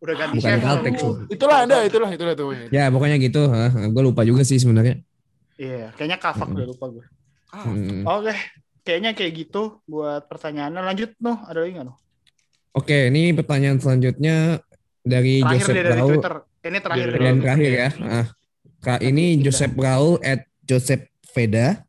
Udah 0.00 0.14
ganti 0.16 0.36
Bukan. 0.40 0.58
Caltex. 0.60 0.94
Itulah 1.28 1.58
ada, 1.68 1.76
itulah, 1.84 2.08
itulah 2.08 2.32
tuh. 2.32 2.56
Ya 2.72 2.88
pokoknya 2.88 3.16
gitu. 3.20 3.52
Gue 3.92 4.02
lupa 4.02 4.24
juga 4.24 4.40
sih 4.42 4.56
sebenarnya. 4.56 5.00
Iya, 5.60 5.92
kayaknya 5.92 6.16
kafak 6.16 6.48
udah 6.48 6.66
lupa 6.72 6.86
gue. 6.88 7.04
Ah, 7.52 7.68
Hmm. 7.68 8.00
Oke, 8.08 8.32
kayaknya 8.80 9.12
kayak 9.12 9.32
gitu 9.36 9.84
buat 9.84 10.24
pertanyaannya. 10.24 10.80
Lanjut 10.80 11.10
noh, 11.20 11.36
ada 11.44 11.60
lagi 11.60 11.76
nggak 11.76 11.86
noh? 11.86 12.00
Oke, 12.72 13.12
ini 13.12 13.36
pertanyaan 13.36 13.76
selanjutnya 13.76 14.62
dari 15.04 15.44
Terakhir 15.44 15.60
Joseph 15.60 15.76
dari 15.76 15.90
Raul. 15.92 16.08
Twitter. 16.16 16.34
Ini 16.60 16.78
terakhir 16.80 17.06
Dari 17.12 17.24
Dan 17.24 17.36
terakhir 17.44 17.72
ya. 17.72 17.88
Ah. 18.00 18.26
Kak 18.80 19.00
ini. 19.04 19.26
Joseph 19.44 19.76
Raul 19.76 20.16
at 20.24 20.48
Joseph 20.64 21.04
Veda. 21.36 21.84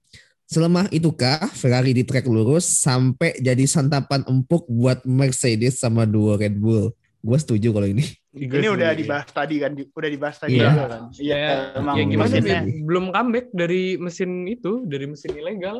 Selemah 0.51 0.91
itukah 0.91 1.47
Ferrari 1.55 1.95
di 1.95 2.03
trek 2.03 2.27
lurus 2.27 2.67
sampai 2.83 3.39
jadi 3.39 3.63
santapan 3.63 4.27
empuk 4.27 4.67
buat 4.67 4.99
Mercedes 5.07 5.79
sama 5.79 6.03
dua 6.03 6.35
Red 6.35 6.59
Bull? 6.59 6.91
Gue 7.21 7.37
setuju 7.37 7.69
kalau 7.69 7.85
ini. 7.85 8.01
Ini 8.33 8.67
udah 8.67 8.91
dibahas 8.91 9.29
tadi 9.29 9.55
kan, 9.57 9.77
udah 9.77 10.09
dibahas 10.09 10.37
tadi 10.37 10.57
Iya. 10.57 10.67
juga 10.67 10.83
kan. 10.87 11.01
Iya, 11.13 11.35
Ya, 11.35 11.49
emang 11.75 11.95
ya 11.95 12.03
gimana 12.03 12.27
mesinnya. 12.27 12.59
nih? 12.59 12.75
Belum 12.81 13.05
comeback 13.09 13.47
dari 13.51 13.83
mesin 13.95 14.31
itu, 14.45 14.71
dari 14.83 15.05
mesin 15.05 15.31
ilegal, 15.33 15.77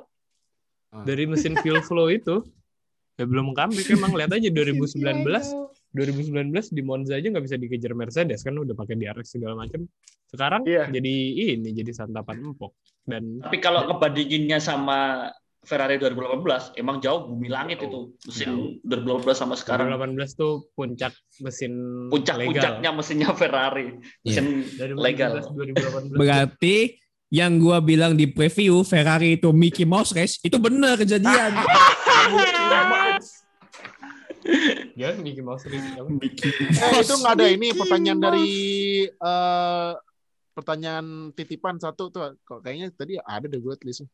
Ah. 0.91 1.01
dari 1.01 1.23
mesin 1.25 1.57
fuel 1.57 1.81
flow 1.81 2.07
itu. 2.07 2.45
Ya 3.15 3.25
belum 3.25 3.51
comeback 3.51 3.87
emang 3.89 4.13
lihat 4.13 4.31
aja 4.31 4.49
2019 4.49 5.49
2019 5.91 6.69
di 6.69 6.81
Monza 6.81 7.13
aja 7.13 7.27
nggak 7.27 7.43
bisa 7.43 7.55
dikejar 7.55 7.91
Mercedes 7.91 8.41
kan 8.41 8.53
udah 8.53 8.71
pakai 8.71 8.95
DRS 8.95 9.27
segala 9.31 9.53
macam. 9.55 9.83
Sekarang 10.25 10.63
Iya. 10.63 10.87
jadi 10.87 11.15
ini 11.57 11.69
jadi 11.71 11.91
santapan 11.91 12.39
empuk 12.41 12.71
dan 13.03 13.41
Tapi 13.41 13.57
kalau 13.57 13.83
ngebandinginnya 13.85 14.57
sama 14.57 15.27
Ferrari 15.61 16.01
2018, 16.01 16.73
emang 16.81 16.97
jauh 16.97 17.29
bumi 17.29 17.45
langit 17.45 17.85
itu 17.85 18.17
mesin 18.25 18.81
2018 18.81 19.37
sama 19.37 19.53
sekarang. 19.53 19.93
2018 19.93 20.33
tuh 20.33 20.65
puncak 20.73 21.13
mesin 21.37 21.71
legal. 22.09 22.09
Puncak-puncaknya 22.09 22.89
mesinnya 22.89 23.29
Ferrari, 23.37 23.87
mesin 24.25 24.65
Dari 24.73 24.93
legal. 24.97 25.37
2018 25.37 26.17
Berarti 26.17 26.97
yang 27.29 27.61
gua 27.61 27.77
bilang 27.77 28.17
di 28.17 28.25
preview 28.25 28.81
Ferrari 28.81 29.37
itu 29.37 29.53
Mickey 29.53 29.85
Mouse 29.85 30.17
race 30.17 30.41
itu 30.41 30.57
benar 30.57 30.97
kejadian. 30.97 31.53
ya 34.97 35.13
Mickey 35.21 35.45
Mouse 35.45 35.69
Race, 35.69 35.93
apa? 35.93 36.09
Eh, 36.09 37.05
itu 37.05 37.13
nggak 37.21 37.33
ada 37.37 37.45
ini 37.47 37.69
pertanyaan 37.77 38.19
dari 38.19 38.49
eh 39.05 39.93
pertanyaan 40.57 41.31
titipan 41.37 41.77
satu 41.77 42.09
tuh. 42.09 42.33
Kok 42.43 42.65
kayaknya 42.65 42.89
tadi 42.91 43.21
ada 43.21 43.45
deh 43.45 43.61
gue 43.61 43.75
tulisnya. 43.77 44.09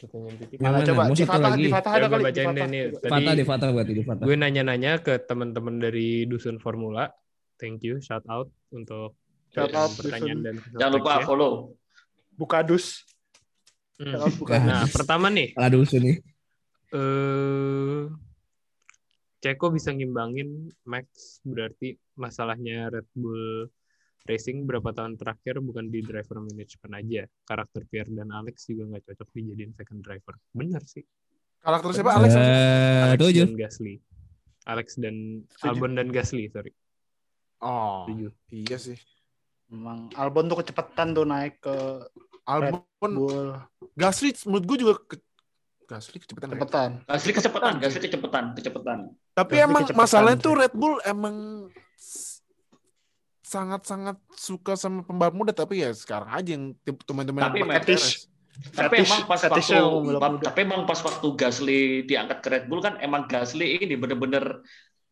Pertanyaan 0.00 0.36
titik. 0.36 0.56
Yang 0.56 0.62
Mana 0.64 0.78
coba 0.84 1.02
satu 1.02 1.24
Fatah, 1.26 1.50
lagi? 1.50 1.58
di 1.58 1.68
Fatah 1.68 1.90
Ya, 1.90 1.96
ada 1.96 2.06
kali. 2.08 2.22
bacain 2.22 2.36
deh 2.38 2.46
Fatah 2.48 2.66
nih. 2.66 2.82
Tadi 2.88 3.10
Fatah 3.10 3.34
di 3.34 3.44
Fatah 3.44 3.68
berarti 3.70 3.92
di 3.92 4.02
Fatah. 4.02 4.24
gue 4.24 4.36
nanya-nanya 4.36 4.92
ke 4.98 5.14
teman-teman 5.20 5.74
dari 5.76 6.08
Dusun 6.24 6.56
Formula. 6.56 7.04
Thank 7.56 7.82
you, 7.82 7.98
shout 7.98 8.22
out 8.26 8.46
untuk 8.70 9.18
Shout 9.48 9.72
out 9.72 9.90
pertanyaan 9.92 10.38
Dusun. 10.38 10.46
dan 10.46 10.54
Jangan 10.72 10.92
lupa 10.94 11.02
feedback-nya. 11.12 11.26
follow. 11.26 11.52
Bukadus. 12.32 12.86
Hmm. 13.96 14.14
Bukadus. 14.32 14.62
Nah, 14.64 14.84
pertama 14.86 15.26
nih, 15.26 15.50
Salah 15.52 15.68
dulu 15.68 15.84
nih. 15.98 16.16
eh 16.88 18.02
Ceko 19.38 19.70
bisa 19.70 19.90
ngimbangin 19.90 20.50
Max 20.82 21.06
berarti 21.42 21.94
masalahnya 22.14 22.90
Red 22.90 23.06
Bull 23.12 23.70
Racing 24.26 24.66
berapa 24.66 24.90
tahun 24.92 25.14
terakhir 25.16 25.62
bukan 25.62 25.88
di 25.88 26.02
driver 26.02 26.42
management 26.42 26.92
aja. 26.98 27.22
Karakter 27.46 27.82
Pierre 27.88 28.10
dan 28.12 28.28
Alex 28.34 28.66
juga 28.68 28.96
nggak 28.96 29.02
cocok 29.12 29.28
dijadiin 29.32 29.72
second 29.72 30.00
driver. 30.02 30.34
Benar 30.52 30.82
sih. 30.84 31.04
Karakter 31.58 31.90
siapa 31.94 32.12
Alex? 32.14 32.30
Eh, 32.34 32.42
Alex 33.08 33.18
setuju. 33.18 33.42
dan 33.44 33.56
Gasly. 33.56 33.94
Alex 34.68 34.86
dan 35.00 35.16
Setuju. 35.48 35.64
Albon 35.72 35.92
dan 35.96 36.08
Gasly, 36.12 36.44
sorry. 36.52 36.72
Oh, 37.64 38.04
Setuju. 38.04 38.28
iya 38.52 38.76
sih. 38.76 38.98
Emang 39.72 40.12
Albon 40.12 40.48
tuh 40.48 40.60
kecepatan 40.60 41.16
tuh 41.16 41.24
naik 41.24 41.58
ke 41.64 41.76
Albon 42.44 42.84
Bull. 43.00 43.56
Gasly 43.96 44.32
menurut 44.44 44.64
gue 44.68 44.76
juga 44.80 44.94
ke... 45.08 45.16
Gasly 45.88 46.20
kecepatan. 46.20 46.52
ya? 46.52 46.54
Kecepatan. 46.56 46.90
Gasly 47.08 47.32
kecepatan, 47.32 47.72
Gasly 47.80 48.00
kecepatan, 48.04 48.44
kecepatan. 48.52 48.98
Tapi 49.32 49.54
Gasly 49.56 49.66
emang 49.72 49.82
kecepatan 49.88 50.04
masalahnya 50.04 50.38
tuh 50.40 50.52
Red 50.52 50.74
Bull 50.76 50.96
emang 51.04 51.36
sangat-sangat 53.48 54.20
suka 54.36 54.76
sama 54.76 55.00
pembalap 55.00 55.32
muda 55.32 55.52
tapi 55.52 55.80
ya 55.80 55.88
sekarang 55.90 56.28
aja 56.28 56.50
yang 56.52 56.76
teman-teman 57.02 57.48
Tapi 57.48 57.64
fetish. 57.80 58.28
Tapi 58.58 59.00
Fetish- 59.00 59.06
emang 59.08 59.22
pas 59.24 59.40
waktu 59.40 60.42
tapi 60.42 60.58
emang 60.66 60.82
pas 60.82 60.98
waktu 60.98 61.26
Gasly 61.32 61.80
diangkat 62.04 62.38
ke 62.42 62.48
Red 62.50 62.64
Bull 62.66 62.82
kan 62.82 62.98
emang 62.98 63.24
Gasly 63.24 63.78
ini 63.78 63.94
bener-bener 63.94 64.60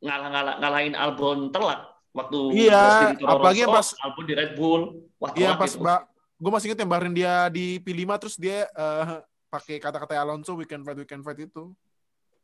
ngalah-ngalah 0.02 0.58
ngalahin 0.58 0.92
Albon 0.92 1.48
telak 1.48 1.86
waktu 2.10 2.66
Iya, 2.66 3.14
apalagi 3.16 3.62
Rosso, 3.62 3.72
pas- 3.72 3.94
Albon 4.02 4.24
di 4.26 4.34
Red 4.34 4.52
Bull. 4.52 4.82
Wah, 5.16 5.30
Iya 5.32 5.54
pas 5.54 5.72
mbak, 5.72 6.00
gue 6.36 6.50
masih 6.50 6.66
inget 6.68 6.80
yang 6.82 6.90
barin 6.90 7.14
dia 7.14 7.46
di 7.48 7.78
P5 7.78 8.02
terus 8.18 8.34
dia 8.34 8.66
eh, 8.66 9.04
pakai 9.46 9.78
kata-kata 9.78 10.18
Alonso 10.18 10.52
weekend 10.52 10.82
fight 10.82 10.98
weekend 10.98 11.22
fight 11.22 11.38
itu, 11.38 11.70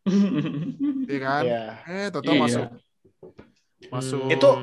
iya 1.11 1.18
kan? 1.20 1.43
Iya. 1.43 1.62
Eh, 1.84 2.09
total 2.11 2.32
Iya. 2.32 2.40
masuk 2.40 2.66
masuk. 3.89 4.28
Itu- 4.28 4.59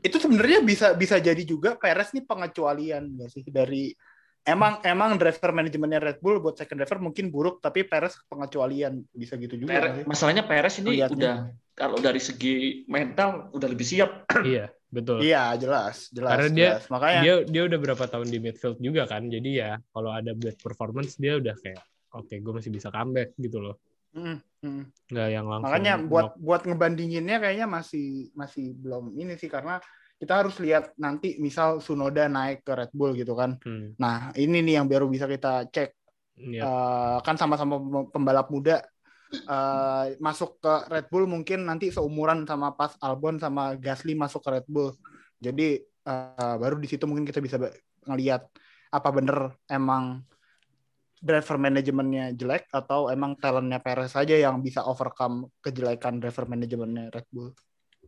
Itu 0.00 0.16
sebenarnya 0.16 0.64
bisa 0.64 0.96
bisa 0.96 1.20
jadi 1.20 1.44
juga 1.44 1.76
Perez 1.76 2.16
nih 2.16 2.24
pengecualian 2.24 3.20
nggak 3.20 3.28
sih 3.28 3.44
dari 3.44 3.92
emang 4.40 4.80
emang 4.80 5.20
driver 5.20 5.52
manajemennya 5.52 6.00
Red 6.00 6.18
Bull 6.24 6.40
buat 6.40 6.56
second 6.56 6.80
driver 6.80 6.96
mungkin 6.96 7.28
buruk 7.28 7.60
tapi 7.60 7.84
Perez 7.84 8.16
pengecualian 8.24 9.04
bisa 9.12 9.36
gitu 9.36 9.60
juga. 9.60 9.76
Sih? 9.92 10.08
masalahnya 10.08 10.48
Perez 10.48 10.80
ini 10.80 10.96
Lihatnya. 10.96 11.16
udah 11.20 11.36
kalau 11.76 12.00
dari 12.00 12.16
segi 12.16 12.84
mental 12.88 13.52
udah 13.52 13.68
lebih 13.68 13.84
siap. 13.84 14.24
iya, 14.48 14.72
betul. 14.88 15.20
Iya 15.20 15.52
jelas 15.60 16.08
jelas. 16.08 16.32
Karena 16.32 16.48
dia- 16.48 16.64
jelas. 16.80 16.84
makanya 16.88 17.20
Dia 17.20 17.34
dia 17.44 17.62
udah 17.68 17.78
berapa 17.84 18.04
tahun 18.08 18.28
di 18.28 18.38
midfield 18.40 18.80
juga 18.80 19.04
kan. 19.04 19.28
Jadi 19.28 19.50
ya 19.60 19.76
kalau 19.92 20.16
ada 20.16 20.32
bad 20.32 20.56
performance 20.56 21.20
dia 21.20 21.36
udah 21.36 21.52
kayak 21.60 21.84
oke, 22.16 22.32
gue 22.32 22.52
masih 22.56 22.72
bisa 22.72 22.88
comeback 22.88 23.36
gitu 23.36 23.60
loh. 23.60 23.76
Mm, 24.10 24.36
mm. 24.66 24.82
Nggak 25.10 25.28
yang 25.30 25.46
langsung 25.46 25.66
makanya 25.70 25.94
buat 26.02 26.26
knock. 26.34 26.42
buat 26.42 26.62
ngebandinginnya 26.66 27.36
kayaknya 27.42 27.66
masih 27.70 28.30
masih 28.34 28.74
belum 28.78 29.14
ini 29.18 29.34
sih 29.38 29.50
karena 29.50 29.78
kita 30.20 30.44
harus 30.44 30.56
lihat 30.60 30.92
nanti 31.00 31.40
misal 31.40 31.80
Sunoda 31.80 32.28
naik 32.28 32.60
ke 32.66 32.72
Red 32.76 32.92
Bull 32.92 33.16
gitu 33.16 33.32
kan. 33.32 33.56
Hmm, 33.64 33.96
Nah 33.96 34.34
ini 34.36 34.60
nih 34.60 34.82
yang 34.82 34.86
baru 34.90 35.08
bisa 35.08 35.24
kita 35.24 35.66
cek 35.70 35.96
iya. 36.36 36.62
Eh, 36.64 37.18
kan 37.24 37.36
sama-sama 37.40 37.80
pem- 37.80 38.10
pembalap 38.12 38.52
muda 38.52 38.84
eh, 39.32 40.04
masuk 40.20 40.60
ke 40.60 40.74
Red 40.92 41.06
Bull 41.08 41.24
mungkin 41.24 41.64
nanti 41.64 41.88
seumuran 41.94 42.44
sama 42.44 42.74
pas 42.76 42.92
Albon 43.00 43.40
sama 43.40 43.74
Gasly 43.80 44.12
masuk 44.18 44.44
ke 44.44 44.50
Red 44.60 44.66
Bull. 44.68 44.92
Jadi 45.40 45.80
eh, 45.80 46.54
baru 46.60 46.76
di 46.76 46.88
situ 46.90 47.04
mungkin 47.08 47.24
kita 47.24 47.40
bisa 47.40 47.56
ngelihat 48.08 48.44
apa 48.90 49.08
bener 49.14 49.54
emang 49.70 50.20
driver 51.20 51.56
manajemennya 51.56 52.32
jelek 52.32 52.72
atau 52.72 53.12
emang 53.12 53.36
talentnya 53.36 53.76
Perez 53.78 54.10
saja 54.10 54.32
yang 54.34 54.58
bisa 54.58 54.80
overcome 54.82 55.52
kejelekan 55.60 56.16
driver 56.16 56.48
manajemennya 56.48 57.12
Red 57.12 57.28
Bull. 57.28 57.52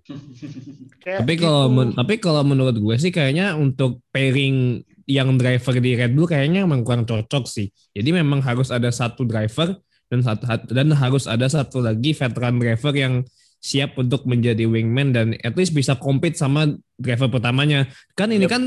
Kayak 1.02 1.22
Tapi 1.22 1.34
kalau 1.38 1.62
gitu. 1.68 1.76
men- 1.76 1.94
tapi 1.94 2.14
kalau 2.18 2.42
menurut 2.42 2.74
gue 2.74 2.96
sih 2.98 3.12
kayaknya 3.14 3.54
untuk 3.54 4.02
pairing 4.10 4.82
yang 5.06 5.36
driver 5.36 5.74
di 5.78 5.92
Red 5.94 6.12
Bull 6.14 6.26
kayaknya 6.26 6.64
memang 6.66 6.82
kurang 6.82 7.04
cocok 7.06 7.44
sih. 7.46 7.68
Jadi 7.92 8.10
memang 8.10 8.42
harus 8.42 8.72
ada 8.72 8.90
satu 8.90 9.22
driver 9.22 9.78
dan 10.10 10.20
satu 10.24 10.42
dan 10.72 10.88
harus 10.92 11.24
ada 11.28 11.46
satu 11.46 11.80
lagi 11.80 12.12
veteran 12.12 12.58
driver 12.58 12.92
yang 12.92 13.22
siap 13.62 13.94
untuk 13.94 14.26
menjadi 14.26 14.66
wingman 14.66 15.14
dan 15.14 15.26
at 15.38 15.54
least 15.54 15.70
bisa 15.70 15.94
compete 15.94 16.34
sama 16.34 16.66
driver 16.98 17.30
pertamanya. 17.30 17.86
Kan 18.18 18.34
ini 18.34 18.46
Yep. 18.46 18.50
kan 18.50 18.62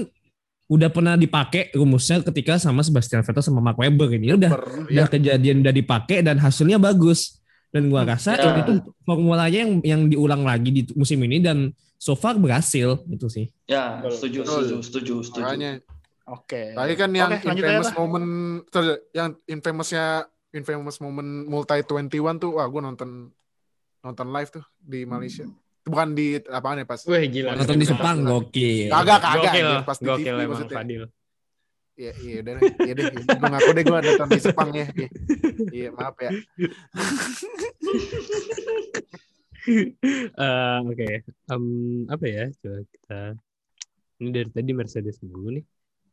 udah 0.66 0.90
pernah 0.90 1.14
dipakai 1.14 1.70
rumusnya 1.72 2.26
ketika 2.26 2.58
sama 2.58 2.82
Sebastian 2.82 3.22
Vettel 3.22 3.44
sama 3.44 3.62
Mark 3.62 3.78
Webber 3.78 4.10
ini 4.10 4.34
udah 4.34 4.50
Per- 4.50 4.90
udah 4.90 5.06
ya, 5.06 5.06
kejadian 5.06 5.62
udah 5.62 5.70
dipakai 5.72 6.26
dan 6.26 6.38
hasilnya 6.38 6.82
bagus 6.82 7.38
dan 7.70 7.86
gua 7.86 8.02
rasa 8.02 8.34
Ya. 8.34 8.66
itu 8.66 8.74
formulanya 9.04 9.54
yang 9.62 9.72
yang 9.82 10.02
diulang 10.08 10.42
lagi 10.42 10.72
di 10.72 10.82
musim 10.94 11.22
ini 11.22 11.38
dan 11.38 11.70
so 11.96 12.14
far 12.14 12.34
berhasil 12.36 12.98
itu 13.06 13.28
sih 13.30 13.46
Ya, 13.66 14.02
setuju, 14.06 14.42
setuju, 14.42 14.76
setuju, 14.82 15.16
setuju. 15.22 15.44
makanya 15.44 15.72
Oke. 16.26 16.74
tadi 16.74 16.94
kan 16.96 17.10
yang 17.14 17.30
aja 17.30 17.46
infamous 17.46 17.86
lah. 17.86 17.96
moment 17.96 18.30
sorry, 18.68 18.90
yang 19.14 19.30
infamousnya 19.46 20.06
infamous 20.50 20.98
moment 20.98 21.46
multi 21.46 21.78
21 21.78 22.10
tuh 22.40 22.58
wah 22.58 22.66
gue 22.66 22.82
nonton 22.82 23.30
nonton 24.02 24.28
live 24.30 24.50
tuh 24.50 24.66
di 24.80 25.02
Malaysia. 25.04 25.46
Bukan 25.86 26.08
di 26.12 26.28
apaan 26.42 26.82
ya 26.82 26.86
pas 26.86 26.98
Wah 27.06 27.22
gila. 27.22 27.54
nonton 27.54 27.78
di 27.78 27.86
Sepang 27.86 28.18
gokil 28.22 28.90
Kagak, 28.90 29.20
kagak, 29.22 29.54
Gokil, 29.54 29.70
pas 29.86 29.98
di 29.98 30.06
gokil 30.06 30.26
TV 30.26 30.34
emang 30.36 30.50
maksudnya. 30.52 30.76
Fadil. 30.76 31.04
Iya, 31.96 32.12
iya 32.20 32.36
udah. 32.44 32.54
Iya 32.82 32.94
deh. 32.94 33.06
Gue 33.14 33.48
ngaku 33.48 33.70
deh 33.72 33.84
gue 33.86 33.98
nonton 34.02 34.28
di 34.28 34.42
Sepang 34.42 34.70
ya. 34.74 34.88
Iya, 34.92 35.10
Iya, 35.72 35.88
maaf 35.94 36.18
ya. 36.18 36.32
Eh, 39.66 40.78
Oke, 40.86 41.10
Em, 41.26 41.64
apa 42.06 42.26
ya? 42.26 42.44
Coba 42.56 42.80
kita 42.86 43.20
Ini 44.16 44.30
dari 44.32 44.50
tadi 44.50 44.72
Mercedes 44.72 45.18
dulu 45.20 45.54
nih. 45.54 45.64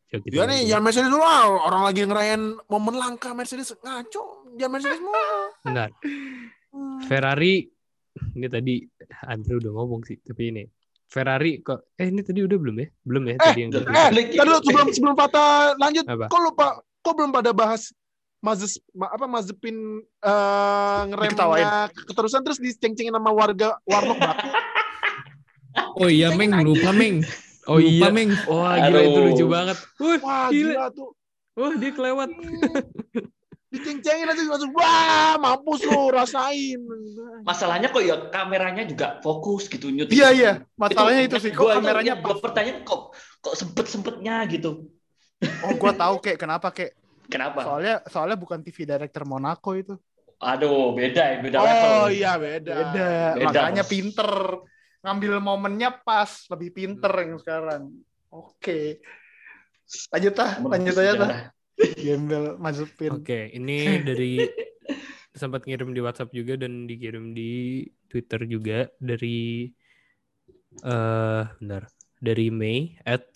Coba 0.07 0.21
kita 0.21 0.33
Ya 0.33 0.45
nih, 0.45 0.61
jangan 0.67 0.85
Mercedes 0.85 1.09
dulu. 1.09 1.25
Orang 1.63 1.83
lagi 1.83 2.01
ngerayain 2.03 2.43
momen 2.67 2.95
langka 2.95 3.33
Mercedes 3.33 3.73
ngaco. 3.75 4.53
Jangan 4.55 4.73
Mercedes 4.73 5.01
mulu. 5.01 5.33
Bentar. 5.63 5.89
Ferrari 7.05 7.72
ini 8.37 8.47
tadi 8.49 8.75
Andre 9.25 9.59
udah 9.61 9.73
ngomong 9.73 10.05
sih, 10.05 10.21
tapi 10.21 10.53
ini 10.53 10.63
Ferrari 11.09 11.61
kok 11.61 11.93
eh 12.01 12.09
ini 12.09 12.25
tadi 12.25 12.41
udah 12.41 12.57
belum 12.57 12.77
ya? 12.81 12.89
Belum 13.05 13.23
ya 13.29 13.37
tadi 13.41 13.61
yang. 13.65 13.73
Eh, 13.73 14.09
tadi 14.13 14.21
dulu 14.37 14.59
sebelum 14.65 14.89
sebelum 14.93 15.15
Fatah 15.17 15.77
lanjut, 15.77 16.05
Apa? 16.09 16.27
kok 16.33 16.41
lupa 16.41 16.67
kok 17.05 17.15
belum 17.17 17.31
pada 17.33 17.53
bahas 17.53 17.93
Mazes 18.43 18.83
ma- 18.91 19.13
apa 19.13 19.31
Mazepin 19.31 20.03
eh 20.03 21.01
ngeremnya 21.07 21.87
keterusan 21.95 22.43
terus 22.43 22.59
diceng-cengin 22.59 23.15
sama 23.15 23.31
warga 23.31 23.79
warlock 23.87 24.19
batu. 24.19 24.49
Oh 25.95 26.09
iya 26.09 26.33
Meng, 26.35 26.51
lupa 26.65 26.91
Meng. 26.91 27.23
Oh 27.71 27.79
lupa, 27.79 28.09
iya. 28.09 28.09
Meng. 28.11 28.31
Wah, 28.51 28.75
gila 28.83 29.01
itu 29.07 29.21
lucu 29.23 29.45
banget. 29.47 29.79
Wah, 30.03 30.17
Wah, 30.19 30.49
gila. 30.51 30.73
gila 30.75 30.87
tuh. 30.91 31.11
Wah, 31.55 31.73
dia 31.79 31.91
kelewat. 31.95 32.29
Diceng-cengin 33.73 34.29
aja 34.29 34.43
langsung 34.45 34.73
wah, 34.77 35.41
mampus 35.41 35.81
lu 35.89 36.13
rasain. 36.13 36.77
Masalahnya 37.41 37.89
kok 37.89 38.05
ya 38.05 38.29
kameranya 38.29 38.85
juga 38.85 39.17
fokus 39.25 39.65
gitu 39.65 39.89
nyuting. 39.89 40.13
Iya 40.13 40.29
iya, 40.37 40.53
masalahnya 40.77 41.25
itu, 41.25 41.41
sih. 41.41 41.57
Kok 41.57 41.65
Gua- 41.65 41.75
kameranya 41.81 42.21
gua 42.21 42.37
pertanyaan 42.37 42.85
kok 42.85 43.17
kok 43.41 43.55
sempet 43.57 43.89
sempetnya 43.89 44.45
gitu. 44.45 44.93
Oh, 45.65 45.73
gua 45.81 45.97
tahu 45.97 46.21
kek 46.21 46.37
kenapa 46.37 46.69
kek. 46.69 46.93
Kenapa? 47.33 47.65
Soalnya 47.65 48.05
soalnya 48.13 48.37
bukan 48.37 48.61
TV 48.61 48.85
director 48.85 49.25
Monaco 49.25 49.73
itu. 49.73 49.97
Aduh, 50.37 50.93
beda 50.93 51.23
ya, 51.33 51.37
beda 51.41 51.59
level. 51.65 51.89
Oh 51.97 52.09
iya 52.13 52.33
beda. 52.37 52.75
Beda. 52.77 53.09
Beda, 53.41 53.47
Makanya 53.49 53.85
Bos. 53.89 53.91
pinter. 53.91 54.31
Ngambil 55.03 55.33
momennya 55.43 55.91
pas, 56.05 56.47
lebih 56.53 56.71
pinter 56.77 57.11
yang 57.11 57.41
sekarang. 57.41 57.91
Oke. 58.31 59.01
Lanjut 60.13 60.35
ah, 60.39 60.53
lanjut 60.61 60.95
aja 60.95 61.51
Gembel 61.77 62.57
Mazepin. 62.59 63.11
Oke, 63.19 63.51
ini 63.53 64.03
dari 64.05 64.43
sempat 65.41 65.65
ngirim 65.65 65.97
di 65.97 66.01
WhatsApp 66.05 66.31
juga 66.31 66.61
dan 66.61 66.85
dikirim 66.85 67.33
di 67.33 67.83
Twitter 68.07 68.45
juga 68.45 68.89
dari 69.01 69.71
eh 70.83 71.45
bentar. 71.59 71.89
Dari 72.23 72.55
Mei 72.55 72.95
at 73.03 73.27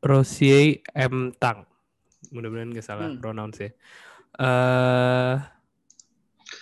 Rosier 0.00 0.78
M 0.94 1.34
Tang. 1.34 1.66
Mudah-mudahan 2.30 2.70
gak 2.70 2.86
salah 2.86 3.10
Hmm. 3.10 3.18
pronounce 3.18 3.58
ya. 3.58 3.70
Eh 4.38 5.36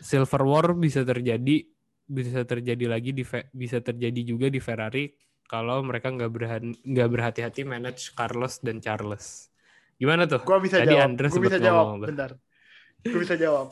Silver 0.00 0.42
War 0.44 0.66
bisa 0.76 1.04
terjadi 1.04 1.68
bisa 2.04 2.44
terjadi 2.44 2.84
lagi 2.88 3.12
di 3.16 3.24
bisa 3.52 3.80
terjadi 3.80 4.20
juga 4.24 4.48
di 4.48 4.60
Ferrari 4.60 5.08
kalau 5.44 5.80
mereka 5.84 6.08
nggak 6.12 6.32
berhan- 6.32 6.76
nggak 6.84 7.08
berhati-hati 7.08 7.64
manage 7.64 8.12
Carlos 8.12 8.60
dan 8.60 8.80
Charles. 8.80 9.52
Gimana 9.96 10.24
tuh? 10.24 10.40
Gua 10.42 10.58
bisa 10.58 10.80
Tadi 10.80 10.90
jawab. 10.90 11.06
Andre 11.06 11.26
Gua 11.28 11.40
bisa 11.40 11.58
jawab. 11.58 11.84
ngomong. 11.86 12.00
Bentar. 12.04 12.30
Gue 13.00 13.20
bisa 13.20 13.36
jawab. 13.36 13.68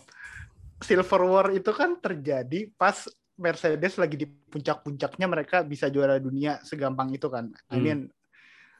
Silver 0.78 1.22
War 1.24 1.46
itu 1.50 1.70
kan 1.70 1.96
terjadi 1.96 2.68
pas 2.74 3.06
Mercedes 3.32 3.96
lagi 3.96 4.14
di 4.14 4.26
puncak-puncaknya 4.28 5.26
mereka 5.26 5.56
bisa 5.62 5.88
juara 5.88 6.18
dunia 6.18 6.60
segampang 6.60 7.10
itu 7.10 7.26
kan. 7.26 7.48
I 7.70 7.74
Hmm. 7.74 7.80
mean 7.80 7.98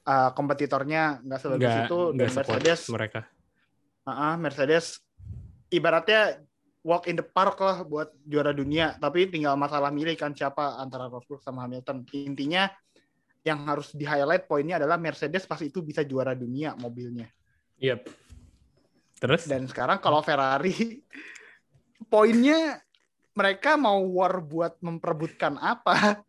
uh, 0.04 0.30
kompetitornya 0.32 1.22
nggak 1.22 1.40
sebagus 1.40 1.62
nggak 1.62 1.86
itu 1.86 1.98
dan 2.12 2.28
Mercedes 2.28 2.80
mereka. 2.90 3.20
uh, 4.04 4.34
Mercedes 4.36 4.98
ibaratnya 5.68 6.42
walk 6.82 7.06
in 7.06 7.16
the 7.16 7.24
park 7.24 7.56
lah 7.58 7.80
buat 7.80 8.10
juara 8.20 8.50
dunia 8.50 8.98
tapi 8.98 9.30
tinggal 9.30 9.54
masalah 9.54 9.88
milih 9.88 10.18
kan 10.18 10.34
siapa 10.34 10.76
antara 10.76 11.06
Rosberg 11.06 11.38
sama 11.38 11.62
Hamilton 11.64 12.02
intinya 12.12 12.66
yang 13.42 13.66
harus 13.66 13.90
di 13.90 14.06
highlight 14.06 14.46
poinnya 14.46 14.78
adalah 14.78 14.96
Mercedes 14.98 15.46
pas 15.46 15.58
itu 15.62 15.82
bisa 15.82 16.06
juara 16.06 16.32
dunia 16.34 16.74
mobilnya 16.78 17.26
Yep. 17.82 18.06
Terus? 19.22 19.42
dan 19.50 19.66
sekarang 19.66 19.98
kalau 19.98 20.22
Ferrari 20.22 21.02
poinnya 22.12 22.78
mereka 23.32 23.80
mau 23.80 23.96
war 24.12 24.44
buat 24.44 24.76
memperebutkan 24.84 25.56
apa 25.56 26.20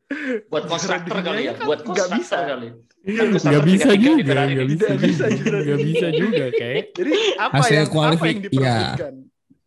Buat 0.48 0.70
konstruktor 0.70 1.20
kali 1.20 1.50
ya, 1.50 1.54
kan 1.58 1.66
buat 1.68 1.82
nggak 1.84 2.10
bisa. 2.16 2.38
kali. 2.48 2.70
Nggak 3.04 3.28
Konstruktor 3.36 3.64
bisa 3.68 3.90
tiga-tiga 3.92 4.14
di 4.16 4.24
juga, 4.24 4.34
nggak 4.48 4.68
bisa 4.72 4.88
bisa 4.96 5.26
juga, 5.28 5.58
nggak 5.60 5.80
bisa 5.84 6.08
juga 6.14 6.46
kayak. 6.56 6.84
jadi 6.96 7.14
apa 7.36 7.56
Hasil 7.60 7.76
yang 7.76 7.90
apa 7.92 8.26
yang 8.30 8.40
diperebutkan 8.40 9.14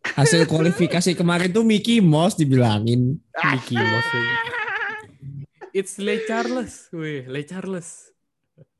Hasil 0.07 0.41
kualifikasi 0.47 1.11
kemarin 1.19 1.49
tuh 1.51 1.67
Mickey 1.67 1.99
Mouse 1.99 2.39
dibilangin. 2.39 3.19
Mickey 3.19 3.75
Mouse. 3.75 4.09
It's 5.75 5.99
Le 5.99 6.23
Charles, 6.23 6.87
weh, 6.93 7.25
Le 7.27 7.41
Charles. 7.43 8.11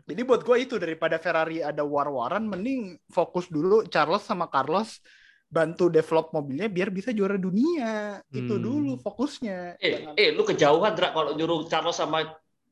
Jadi 0.08 0.22
buat 0.24 0.40
gue 0.40 0.58
itu 0.64 0.80
daripada 0.80 1.20
Ferrari 1.20 1.60
ada 1.60 1.84
war-waran, 1.84 2.48
mending 2.48 2.96
fokus 3.12 3.52
dulu 3.52 3.84
Charles 3.92 4.24
sama 4.24 4.48
Carlos 4.48 5.04
bantu 5.48 5.88
develop 5.92 6.32
mobilnya 6.32 6.68
biar 6.72 6.92
bisa 6.92 7.12
juara 7.12 7.36
dunia. 7.36 8.24
Itu 8.32 8.56
Hmm. 8.56 8.64
dulu 8.64 8.92
fokusnya. 9.04 9.76
Eh, 9.80 9.92
Jangan- 10.08 10.16
eh, 10.16 10.30
lu 10.32 10.44
kejauhan 10.48 10.94
Dra 10.96 11.12
kalau 11.12 11.36
nyuruh 11.36 11.68
Carlos 11.68 11.96
sama 11.96 12.24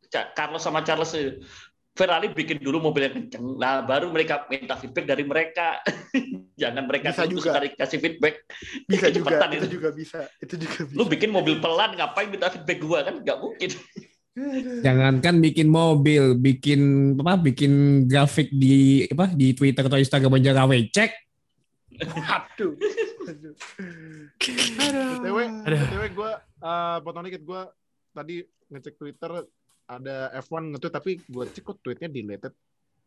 Ca- 0.07 0.32
Carlos 0.32 0.63
sama 0.63 0.80
Charles 0.86 1.11
itu. 1.11 1.43
Ferrari 1.95 2.27
bikin 2.27 2.59
dulu 2.59 2.83
mobil 2.83 3.07
yang 3.07 3.15
kenceng, 3.15 3.55
nah 3.55 3.79
baru 3.79 4.11
mereka 4.11 4.43
minta 4.51 4.75
feedback 4.75 5.07
dari 5.07 5.23
mereka. 5.23 5.79
Jangan 6.61 6.83
mereka 6.83 7.15
Bisa 7.15 7.23
juga. 7.23 7.55
sekali 7.55 7.67
kasih 7.71 7.99
feedback. 7.99 8.35
bisa 8.83 9.07
juga, 9.15 9.31
Cepetan 9.31 9.49
itu 9.51 9.57
itu. 9.63 9.67
juga 9.79 9.89
bisa. 9.91 10.19
Itu 10.43 10.55
juga 10.59 10.79
bisa. 10.87 10.95
Lu 10.95 11.07
bikin 11.07 11.31
mobil 11.31 11.55
pelan, 11.63 11.95
ngapain 11.95 12.27
minta 12.27 12.51
feedback 12.51 12.79
gua 12.83 12.99
kan? 13.03 13.23
Nggak 13.23 13.39
mungkin. 13.39 13.71
Jangankan 14.83 15.35
bikin 15.39 15.67
mobil, 15.71 16.35
bikin 16.35 16.81
apa? 17.15 17.39
Bikin 17.39 18.03
grafik 18.11 18.51
di 18.51 19.07
apa 19.07 19.31
di 19.31 19.55
Twitter 19.55 19.87
atau 19.87 19.95
Instagram 19.95 20.35
aja 20.35 20.51
gawe 20.51 20.77
cek. 20.91 21.11
Aduh. 21.95 22.75
Aduh. 23.23 23.55
BTW, 24.35 25.37
Aduh. 25.63 25.79
BTW 25.79 26.03
gue 26.11 26.31
uh, 26.59 26.97
potong 26.99 27.23
dikit 27.23 27.47
gue 27.47 27.61
tadi 28.11 28.35
ngecek 28.67 28.99
Twitter 28.99 29.31
ada 29.86 30.33
F1 30.41 30.75
nge-tweet 30.75 30.93
tapi 30.93 31.11
gue 31.21 31.43
cek 31.49 31.63
kok 31.63 31.77
tweetnya 31.81 32.09
deleted. 32.09 32.53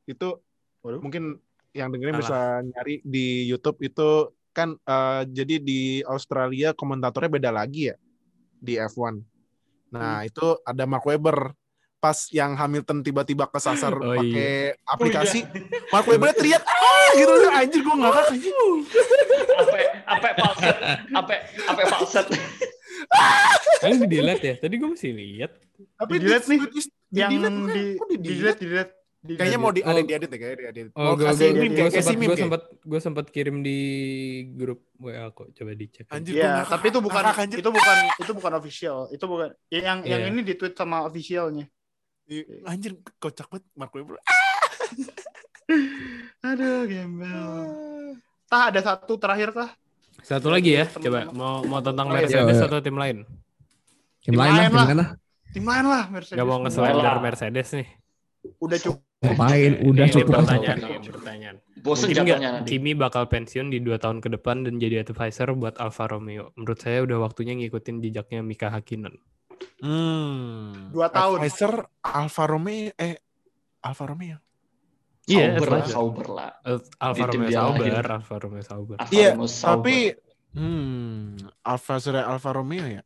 Itu 0.07 0.39
Waduh. 0.83 1.03
mungkin 1.03 1.39
yang 1.75 1.93
dengerin 1.93 2.17
Alah. 2.17 2.23
bisa 2.23 2.39
nyari 2.65 2.95
di 3.05 3.45
YouTube 3.47 3.79
itu 3.85 4.33
kan 4.57 4.75
uh, 4.89 5.23
jadi 5.29 5.63
di 5.63 6.03
Australia 6.03 6.75
komentatornya 6.75 7.31
beda 7.31 7.51
lagi 7.55 7.93
ya 7.93 7.97
di 8.59 8.75
F1. 8.79 9.23
Nah, 9.89 10.27
itu 10.27 10.59
ada 10.67 10.85
Mark 10.85 11.07
Webber 11.07 11.55
pas 11.99 12.31
yang 12.31 12.55
Hamilton 12.55 13.03
tiba-tiba 13.03 13.51
kesasar 13.51 13.91
Oh, 13.99 14.15
pakai 14.15 14.79
aplikasi 14.87 15.43
Mark 15.91 16.07
Webber 16.07 16.31
teriak 16.31 16.63
ah 16.63 17.11
gitu 17.19 17.35
anjir 17.51 17.81
gue 17.83 17.97
ngakak 17.99 18.25
anjir. 18.31 18.55
Apa 19.59 19.79
apa 20.07 20.29
falset, 20.39 20.77
apa 21.11 21.35
apa 21.67 21.83
falset. 21.91 22.27
Kan 23.83 23.99
di 23.99 24.07
delete 24.07 24.47
ya? 24.47 24.55
Tadi 24.63 24.75
gue 24.79 24.89
masih 24.91 25.11
lihat. 25.15 25.53
Tapi 25.79 26.13
Di-delete 26.15 26.47
nih. 26.49 26.59
yang 27.11 27.31
di 27.31 27.85
Kok 27.95 28.07
di 28.07 28.17
di-delete? 28.17 28.59
delete, 28.59 28.59
di 28.59 28.67
delete, 28.67 28.93
di 29.19 29.33
Kayaknya 29.35 29.59
mau 29.59 29.71
di 29.71 29.81
Oh. 29.81 29.89
ada 29.89 30.01
diedit 30.01 30.27
ya, 30.27 30.39
kayaknya 30.39 30.59
diedit. 30.69 30.91
Oh, 30.93 31.03
Mau 31.03 31.15
gue 31.15 31.27
kasih 31.27 31.47
gue- 31.49 31.91
sempat 31.93 32.15
gue 32.19 32.37
sempat 32.37 32.63
gue 32.81 33.01
sempat 33.01 33.27
kirim 33.29 33.57
di 33.61 33.79
grup 34.53 34.81
WA 34.97 35.27
kok. 35.29 35.51
Coba 35.53 35.71
dicek. 35.73 36.07
Anjir, 36.09 36.35
Ya, 36.37 36.63
tapi 36.65 36.87
itu 36.89 36.99
bukan 36.99 37.23
anjir. 37.25 37.59
itu 37.59 37.69
bukan 37.69 37.97
itu 38.17 38.33
bukan 38.33 38.53
official. 38.55 38.99
Itu 39.09 39.25
bukan 39.25 39.49
yang 39.69 40.03
yang 40.03 40.23
Iya. 40.23 40.29
ini 40.29 40.41
di 40.43 40.55
tweet 40.55 40.75
sama 40.75 41.03
officialnya. 41.03 41.67
Ih, 42.27 42.45
Anjir, 42.63 42.93
kocak 43.17 43.49
banget 43.49 43.65
Mark 43.73 43.91
Webber. 43.91 44.19
Aduh, 46.41 46.87
gembel. 46.87 47.49
Tah 48.47 48.63
ada 48.69 48.81
satu 48.81 49.17
terakhir 49.17 49.53
tah. 49.53 49.71
Satu 50.21 50.49
lagi 50.49 50.75
ya. 50.75 50.85
Teman-teman. 50.87 51.25
Coba 51.25 51.33
mau 51.33 51.55
mau 51.65 51.81
tentang 51.81 52.07
Oh, 52.07 52.13
iya. 52.13 52.19
Mercedes 52.23 52.57
Iya. 52.57 52.67
atau 52.67 52.79
tim 52.81 52.97
lain? 52.97 53.17
Tim 54.19 54.33
Tim 54.33 54.37
lain 54.37 54.53
lah, 54.53 54.65
tim 54.65 54.77
lain 54.79 54.99
lah. 54.99 55.09
Tim 55.53 55.65
lain 55.65 55.87
lah 55.89 56.05
Mercedes. 56.13 56.37
Gak 56.37 56.47
mau 56.47 56.61
lah. 56.61 57.19
Mercedes 57.21 57.69
nih. 57.73 57.89
Udah 58.61 58.79
cukup. 58.79 59.03
Ngapain? 59.19 59.73
Udah 59.83 60.07
Ini 60.07 60.15
cukup. 60.15 60.31
pertanyaan, 60.47 60.79
pertanyaan. 61.11 61.57
Bosen 61.83 62.07
jatuhnya 62.15 62.51
nanti. 62.63 62.79
Kimi 62.79 62.95
bakal 62.95 63.27
pensiun 63.27 63.67
di 63.75 63.83
dua 63.83 63.99
tahun 63.99 64.23
ke 64.23 64.31
depan 64.39 64.63
dan 64.63 64.79
jadi 64.79 65.03
advisor 65.03 65.59
buat 65.59 65.75
Alfa 65.83 66.07
Romeo. 66.07 66.55
Menurut 66.55 66.79
saya 66.79 67.03
udah 67.03 67.19
waktunya 67.19 67.59
ngikutin 67.59 67.99
jejaknya 67.99 68.47
Mika 68.47 68.71
Hakkinen. 68.71 69.19
Hmm. 69.83 70.95
Dua 70.95 71.11
tahun. 71.11 71.43
Advisor 71.43 71.91
Alfa 72.07 72.45
Romeo 72.47 72.95
eh 72.95 73.19
Alfa 73.83 74.05
Romeo. 74.07 74.39
Iya, 75.29 75.61
Sauber 75.61 75.69
lah, 75.69 75.85
sauber 75.85 76.27
lah. 76.33 76.51
Eh, 76.65 76.81
Alfa 77.05 77.25
Romeo 77.29 77.51
Sauber. 77.53 77.85
Alfa 77.93 78.35
Romeo 78.39 78.63
Sauber. 78.65 78.97
Alfa 78.97 79.13
Iya, 79.13 79.29
Romeo 79.35 79.49
sauber. 79.51 79.75
Tapi 79.83 79.97
hmm 80.57 81.37
Alfa 81.67 81.95
Alfa 82.23 82.51
Romeo 82.55 82.87
ya. 82.87 83.03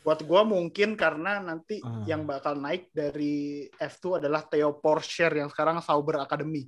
Buat 0.00 0.24
gua 0.24 0.42
mungkin 0.42 0.96
karena 0.96 1.38
nanti 1.38 1.76
Hmm. 1.78 2.04
yang 2.04 2.24
bakal 2.24 2.56
naik 2.56 2.88
dari 2.90 3.68
F2 3.70 4.16
adalah 4.16 4.42
Theo 4.42 4.72
Porsche 4.74 5.28
yang 5.28 5.46
sekarang 5.46 5.80
Sauber 5.80 6.18
Academy. 6.18 6.64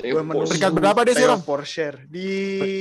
Gue 0.00 0.24
menunggu 0.24 0.48
Peringkat 0.48 0.72
berapa 0.72 1.00
dia 1.04 1.12
sih, 1.12 1.20
Theo 1.20 1.36
Rom? 1.36 1.44
Porsche 1.44 2.08
di 2.08 2.28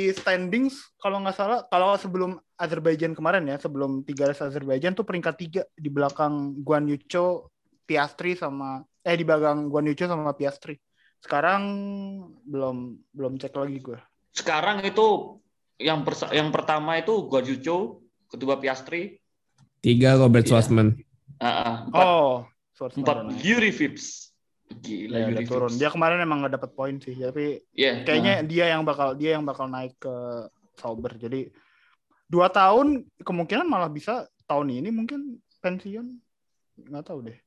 standings 0.09 0.95
kalau 0.95 1.19
nggak 1.19 1.35
salah 1.35 1.59
kalau 1.67 1.91
sebelum 1.93 2.31
Azerbaijan 2.55 3.11
kemarin 3.11 3.43
ya 3.43 3.59
sebelum 3.59 4.03
tiga 4.03 4.23
race 4.23 4.39
Azerbaijan 4.39 4.95
tuh 4.95 5.03
peringkat 5.03 5.35
tiga 5.35 5.61
di 5.73 5.91
belakang 5.91 6.55
Guan 6.57 6.87
Yu 6.87 6.95
Zhou, 7.01 7.51
Piastri 7.83 8.33
sama 8.33 8.79
Eh 8.99 9.15
di 9.15 9.23
belakang 9.23 9.67
Guan 9.67 9.83
Yu 9.83 9.95
Zhou 9.95 10.07
sama 10.07 10.31
Piastri. 10.31 10.79
Sekarang 11.19 11.61
belum 12.41 12.77
belum 13.11 13.35
cek 13.35 13.51
lagi 13.51 13.79
gue. 13.81 13.99
Sekarang 14.31 14.79
itu 14.81 15.39
yang 15.75 16.03
persa- 16.03 16.31
yang 16.31 16.47
pertama 16.49 16.95
itu 16.95 17.27
Guan 17.27 17.43
Yu 17.43 17.59
Zhou, 17.59 17.99
kedua 18.29 18.55
Piastri, 18.55 19.17
Tiga 19.79 20.15
Robert 20.15 20.43
Iya. 20.43 20.49
Schwarzman. 20.53 20.87
ah, 21.37 21.47
ah, 21.47 21.75
empat, 21.83 22.05
Oh, 22.05 22.33
Schwarzman 22.73 23.01
empat 23.01 23.17
udah. 23.25 23.35
Yuri 23.39 23.71
Vips. 23.71 24.05
Gila 24.69 25.15
Ya, 25.15 25.25
Yuri 25.25 25.33
udah 25.33 25.43
turun. 25.47 25.69
Vips. 25.69 25.79
Dia 25.79 25.89
kemarin 25.89 26.19
emang 26.19 26.37
nggak 26.43 26.53
dapat 26.55 26.71
poin 26.73 26.95
sih, 26.97 27.15
tapi 27.15 27.57
Iya, 27.73 28.03
kayaknya 28.03 28.33
dia 28.43 28.65
yang 28.69 28.83
bakal 28.83 29.15
dia 29.15 29.33
yang 29.33 29.43
bakal 29.43 29.65
naik 29.65 29.97
ke 29.97 30.13
Sauber. 30.75 31.15
Jadi 31.15 31.49
dua 32.25 32.47
tahun 32.47 33.01
kemungkinan 33.19 33.65
malah 33.65 33.89
bisa 33.89 34.27
tahun 34.45 34.69
ini 34.69 34.89
mungkin 34.89 35.39
pensiun. 35.57 36.05
Nggak 36.85 37.03
tahu 37.03 37.19
deh. 37.25 37.37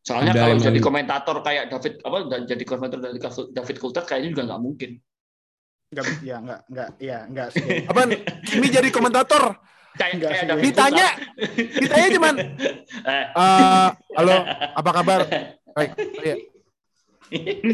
Soalnya 0.00 0.32
Ada 0.32 0.40
kalau 0.40 0.54
yang- 0.56 0.64
jadi 0.64 0.80
komentator 0.80 1.36
kayak 1.40 1.64
David 1.68 1.94
apa 2.00 2.16
dan 2.26 2.40
jadi 2.44 2.64
komentator 2.64 2.98
dari 2.98 3.20
David 3.52 3.76
Coulthard 3.78 4.06
kayaknya 4.08 4.28
juga 4.32 4.42
nggak 4.48 4.62
mungkin. 4.64 4.90
Nggak, 5.90 6.06
ya 6.24 6.36
nggak 6.40 6.60
nggak 6.66 6.88
ya 6.98 7.18
nggak 7.28 7.48
sih. 7.52 7.68
Apaan? 7.84 8.10
Kimi 8.42 8.66
jadi 8.66 8.88
komentator. 8.88 9.60
Kayak 10.00 10.12
Enggak 10.16 10.56
Ditanya, 10.64 11.06
ditanya 11.76 12.08
cuman, 12.16 12.34
Eh, 13.04 13.24
eh, 13.36 13.88
halo, 14.16 14.34
apa 14.72 14.90
kabar? 14.96 15.20
Baik, 15.76 15.90
iya. 16.24 16.34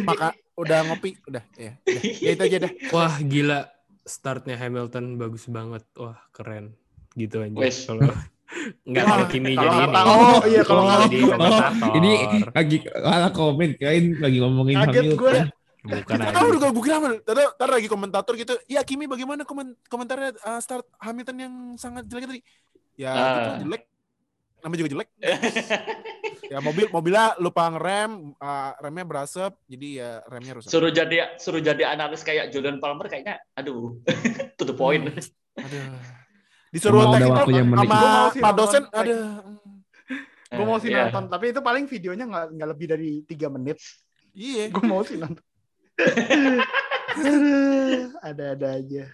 Maka 0.02 0.34
udah 0.58 0.78
ngopi, 0.90 1.14
udah, 1.24 1.40
ya. 1.54 1.78
Udah. 1.80 2.02
Ya 2.18 2.30
itu 2.34 2.42
aja 2.44 2.56
dah. 2.66 2.72
Wah 2.90 3.14
gila 3.22 3.70
startnya 4.02 4.58
Hamilton 4.58 5.16
bagus 5.16 5.46
banget. 5.46 5.86
Wah 5.96 6.18
keren. 6.34 6.74
Gitu 7.14 7.40
aja. 7.40 7.56
Wes. 7.56 7.86
Kalau 7.86 8.04
nggak 8.86 9.04
kalau 9.04 9.26
Kimi 9.26 9.58
jadi 9.58 9.68
ini. 9.68 9.90
oh 10.06 10.42
iya 10.46 10.62
kalau 10.62 10.82
Oh, 10.82 10.86
nggak 10.86 11.10
jadi 11.10 11.18
oh, 11.18 11.28
komentator. 11.34 11.92
ini 11.98 12.10
lagi 12.54 12.76
ala 12.94 13.28
komen 13.34 13.68
kirain 13.74 14.04
lagi 14.22 14.38
ngomongin 14.38 14.76
Kaget 14.76 14.86
Hamilton. 14.86 15.18
gue. 15.18 15.32
Bukan 15.86 16.16
Kita 16.18 16.26
aja. 16.26 16.34
tahu 16.34 16.48
juga 16.52 16.66
gue 16.68 16.82
kira 16.82 16.98
tadi 17.22 17.42
ntar 17.54 17.68
lagi 17.70 17.88
komentator 17.88 18.34
gitu. 18.34 18.54
Ya 18.66 18.82
Kimi 18.82 19.06
bagaimana 19.06 19.46
komen 19.46 19.78
komentarnya 19.86 20.34
uh, 20.42 20.58
start 20.58 20.84
Hamilton 20.98 21.36
yang 21.38 21.54
sangat 21.74 22.04
jelek 22.06 22.26
tadi? 22.26 22.40
Ya 22.96 23.12
gitu, 23.14 23.50
jelek. 23.64 23.82
Namanya 24.60 24.78
juga 24.82 24.90
jelek. 24.98 25.08
ya 26.46 26.58
mobil 26.58 26.86
mobilnya 26.88 27.34
lupa 27.38 27.70
ngerem, 27.70 28.34
uh, 28.36 28.70
remnya 28.78 29.04
berasap, 29.04 29.52
jadi 29.66 29.88
ya 29.92 30.10
remnya 30.26 30.52
rusak. 30.58 30.70
suruh 30.70 30.90
jadi 30.90 31.38
suruh 31.38 31.58
jadi 31.58 31.82
analis 31.86 32.22
kayak 32.22 32.50
Jordan 32.50 32.78
Palmer 32.78 33.06
kayaknya 33.06 33.38
aduh 33.54 33.98
to 34.58 34.64
the 34.64 34.74
point. 34.74 35.06
Aduh. 35.56 35.86
Disuruh 36.70 36.98
Emang 36.98 37.08
udah 37.08 37.18
teknik 37.18 37.36
waktunya 37.36 37.62
sama 37.62 37.72
menikah. 37.72 37.94
Gua 37.96 38.10
mau 38.10 38.28
sih 38.28 38.40
Pak 38.40 38.50
nonton. 38.50 38.58
dosen, 38.58 38.82
ada. 38.90 39.16
Gue 40.46 40.64
mau 40.64 40.78
sih 40.78 40.88
Iya. 40.88 40.98
nonton, 41.04 41.24
tapi 41.26 41.44
itu 41.50 41.60
paling 41.60 41.84
videonya 41.86 42.24
nggak 42.26 42.44
nggak 42.54 42.68
lebih 42.70 42.86
dari 42.86 43.10
tiga 43.24 43.48
menit. 43.48 43.78
Iya. 44.32 44.70
Gue 44.70 44.84
mau 44.84 45.02
sih 45.02 45.16
nonton. 45.16 45.42
Ada-ada 48.28 48.76
aja. 48.76 49.04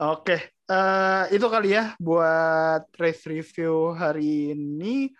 Oke, 0.00 0.56
eh, 0.56 1.24
itu 1.28 1.44
kali 1.44 1.76
ya 1.76 1.92
buat 2.00 2.88
race 2.96 3.28
review 3.28 3.92
hari 3.92 4.56
ini. 4.56 5.12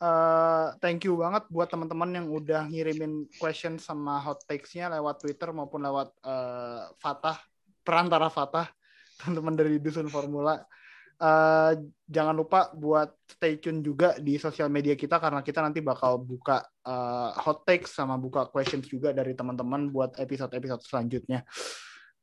Eh, 0.00 0.66
thank 0.80 1.04
you 1.08 1.16
banget 1.16 1.48
buat 1.48 1.72
teman-teman 1.72 2.12
yang 2.12 2.28
udah 2.28 2.68
ngirimin 2.68 3.32
question 3.40 3.80
sama 3.80 4.20
hot 4.20 4.44
takes-nya 4.44 4.92
lewat 4.92 5.24
Twitter 5.24 5.48
maupun 5.56 5.80
lewat 5.84 6.12
eh, 6.20 6.84
Fatah, 7.00 7.40
perantara 7.80 8.28
Fatah, 8.28 8.68
teman-teman 9.24 9.56
dari 9.56 9.80
Dusun 9.80 10.12
Formula. 10.12 10.60
Eh, 11.20 11.72
jangan 12.08 12.32
lupa 12.32 12.72
buat 12.72 13.12
stay 13.28 13.60
tune 13.60 13.84
juga 13.84 14.16
di 14.16 14.40
sosial 14.40 14.72
media 14.72 14.96
kita 14.96 15.20
karena 15.20 15.44
kita 15.44 15.60
nanti 15.60 15.84
bakal 15.84 16.16
buka 16.16 16.64
eh, 16.64 17.30
hot 17.44 17.68
takes 17.68 17.92
sama 17.92 18.16
buka 18.16 18.48
questions 18.48 18.88
juga 18.88 19.12
dari 19.12 19.36
teman-teman 19.36 19.92
buat 19.92 20.16
episode-episode 20.16 20.80
selanjutnya. 20.80 21.44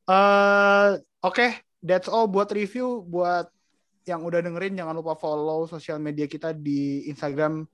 Eh, 0.10 0.92
Oke, 1.22 1.62
that's 1.86 2.10
all 2.10 2.26
buat 2.26 2.50
review. 2.50 3.06
Buat 3.06 3.54
yang 4.10 4.26
udah 4.26 4.42
dengerin 4.42 4.74
jangan 4.74 4.98
lupa 4.98 5.14
follow 5.14 5.70
sosial 5.70 6.02
media 6.02 6.26
kita 6.26 6.58
di 6.58 7.06
Instagram, 7.06 7.70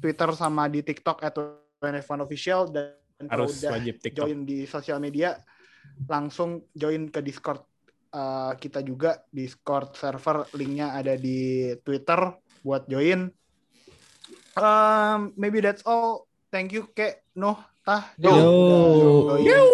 Twitter 0.00 0.32
sama 0.32 0.64
di 0.72 0.80
TikTok 0.80 1.28
at 1.28 1.36
Official 2.24 2.72
dan 2.72 2.96
Harus 3.28 3.60
udah 3.60 3.76
wajib 3.76 4.00
TikTok. 4.00 4.24
join 4.24 4.48
di 4.48 4.64
sosial 4.64 4.96
media 4.96 5.36
langsung 6.08 6.64
join 6.72 7.12
ke 7.12 7.20
Discord 7.20 7.67
uh, 8.10 8.52
kita 8.56 8.80
juga 8.80 9.20
Discord 9.28 9.94
server 9.94 10.48
linknya 10.54 10.94
ada 10.94 11.14
di 11.14 11.72
Twitter 11.80 12.18
buat 12.60 12.84
join. 12.86 13.28
Um, 14.58 15.32
maybe 15.38 15.62
that's 15.62 15.84
all. 15.84 16.26
Thank 16.48 16.72
you 16.72 16.88
ke 16.90 17.20
Noh 17.36 17.60
Tah 17.84 18.12
Yo. 18.16 18.32
join 18.32 19.64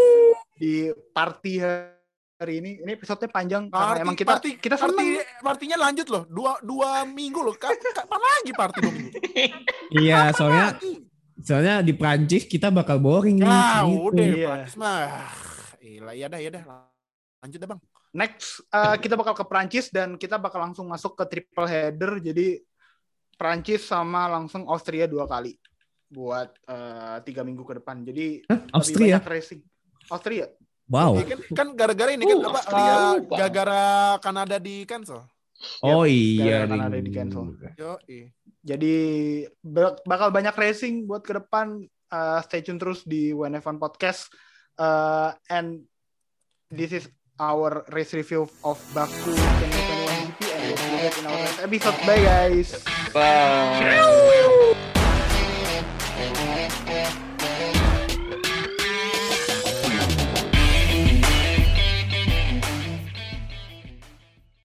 di 0.54 0.74
party 1.10 1.54
hari 1.60 2.54
ini. 2.60 2.82
Ini 2.82 2.90
episode 2.94 3.26
panjang 3.26 3.70
karena 3.70 3.94
Party, 3.94 4.02
emang 4.02 4.16
kita 4.18 4.30
party, 4.30 4.50
kita 4.58 4.76
party, 4.76 4.90
seneng. 4.90 5.40
partinya 5.40 5.76
lanjut 5.80 6.06
loh. 6.10 6.22
Dua 6.26 6.58
dua 6.60 7.02
minggu 7.06 7.40
loh. 7.40 7.54
Ka- 7.54 7.74
Kapan 7.74 8.20
lagi 8.20 8.52
party 8.52 8.76
dua 8.82 8.92
minggu? 8.92 9.12
Iya, 9.94 10.34
soalnya 10.34 10.74
soalnya 11.38 11.74
di 11.84 11.94
Prancis 11.94 12.50
kita 12.50 12.74
bakal 12.74 12.98
boring 12.98 13.38
nih. 13.38 13.46
Ah, 13.46 13.86
gitu. 13.86 14.10
udah 14.10 14.24
Iya. 14.26 14.46
Prancis 14.50 14.74
mah. 14.74 14.98
Iya, 15.78 16.10
ya 16.16 16.26
dah, 16.26 16.40
ya 16.42 16.50
dah. 16.50 16.62
Lanjut 17.44 17.58
dah, 17.62 17.68
Bang. 17.70 17.80
Next 18.14 18.62
uh, 18.70 18.94
kita 18.94 19.18
bakal 19.18 19.34
ke 19.34 19.42
Prancis 19.42 19.90
dan 19.90 20.14
kita 20.14 20.38
bakal 20.38 20.62
langsung 20.62 20.86
masuk 20.86 21.18
ke 21.18 21.24
triple 21.26 21.66
header. 21.66 22.22
Jadi 22.22 22.62
Prancis 23.34 23.82
sama 23.82 24.30
langsung 24.30 24.70
Austria 24.70 25.10
dua 25.10 25.26
kali 25.26 25.58
buat 26.06 26.54
uh, 26.70 27.18
tiga 27.26 27.42
minggu 27.42 27.66
ke 27.66 27.82
depan. 27.82 28.06
Jadi 28.06 28.46
Hah, 28.46 28.62
lebih 28.62 28.70
Austria. 28.70 29.18
banyak 29.18 29.26
racing. 29.34 29.60
Austria. 30.14 30.46
Wow. 30.86 31.18
Ya 31.18 31.24
kan, 31.26 31.40
kan 31.50 31.68
gara-gara 31.74 32.10
ini 32.14 32.22
kan 32.22 32.38
Uh, 32.38 32.46
apa? 32.46 32.58
Austria 32.62 32.86
uh, 32.86 33.12
gara-gara 33.34 33.82
Kanada 34.22 34.56
di 34.62 34.86
cancel. 34.86 35.26
Oh 35.82 36.04
iya. 36.06 36.68
gara-gara 36.68 36.86
ada 36.92 36.98
ding. 37.00 37.06
di 37.08 37.10
cancel. 37.10 37.44
Yo, 37.74 37.98
Jadi 38.62 38.96
bak- 39.58 40.06
bakal 40.06 40.28
banyak 40.30 40.54
racing 40.54 41.10
buat 41.10 41.26
ke 41.26 41.34
depan. 41.34 41.82
Uh, 42.14 42.38
stay 42.46 42.62
tune 42.62 42.78
terus 42.78 43.02
di 43.02 43.34
WNF1 43.34 43.82
Podcast. 43.82 44.30
Uh, 44.78 45.34
and 45.50 45.82
this 46.70 46.94
is 46.94 47.10
our 47.40 47.84
race 47.92 48.14
review 48.14 48.48
of 48.64 48.78
Baku 48.94 49.34
2021 49.34 50.34
GP 50.38 50.54
and 50.54 50.62
we'll 50.68 50.76
see 50.76 50.90
you 50.90 50.98
guys 51.02 51.18
in 51.18 51.26
our 51.26 51.36
next 51.36 51.58
episode. 51.60 52.06
Bye 52.06 52.22
guys. 52.22 52.84
Bye. 53.12 54.40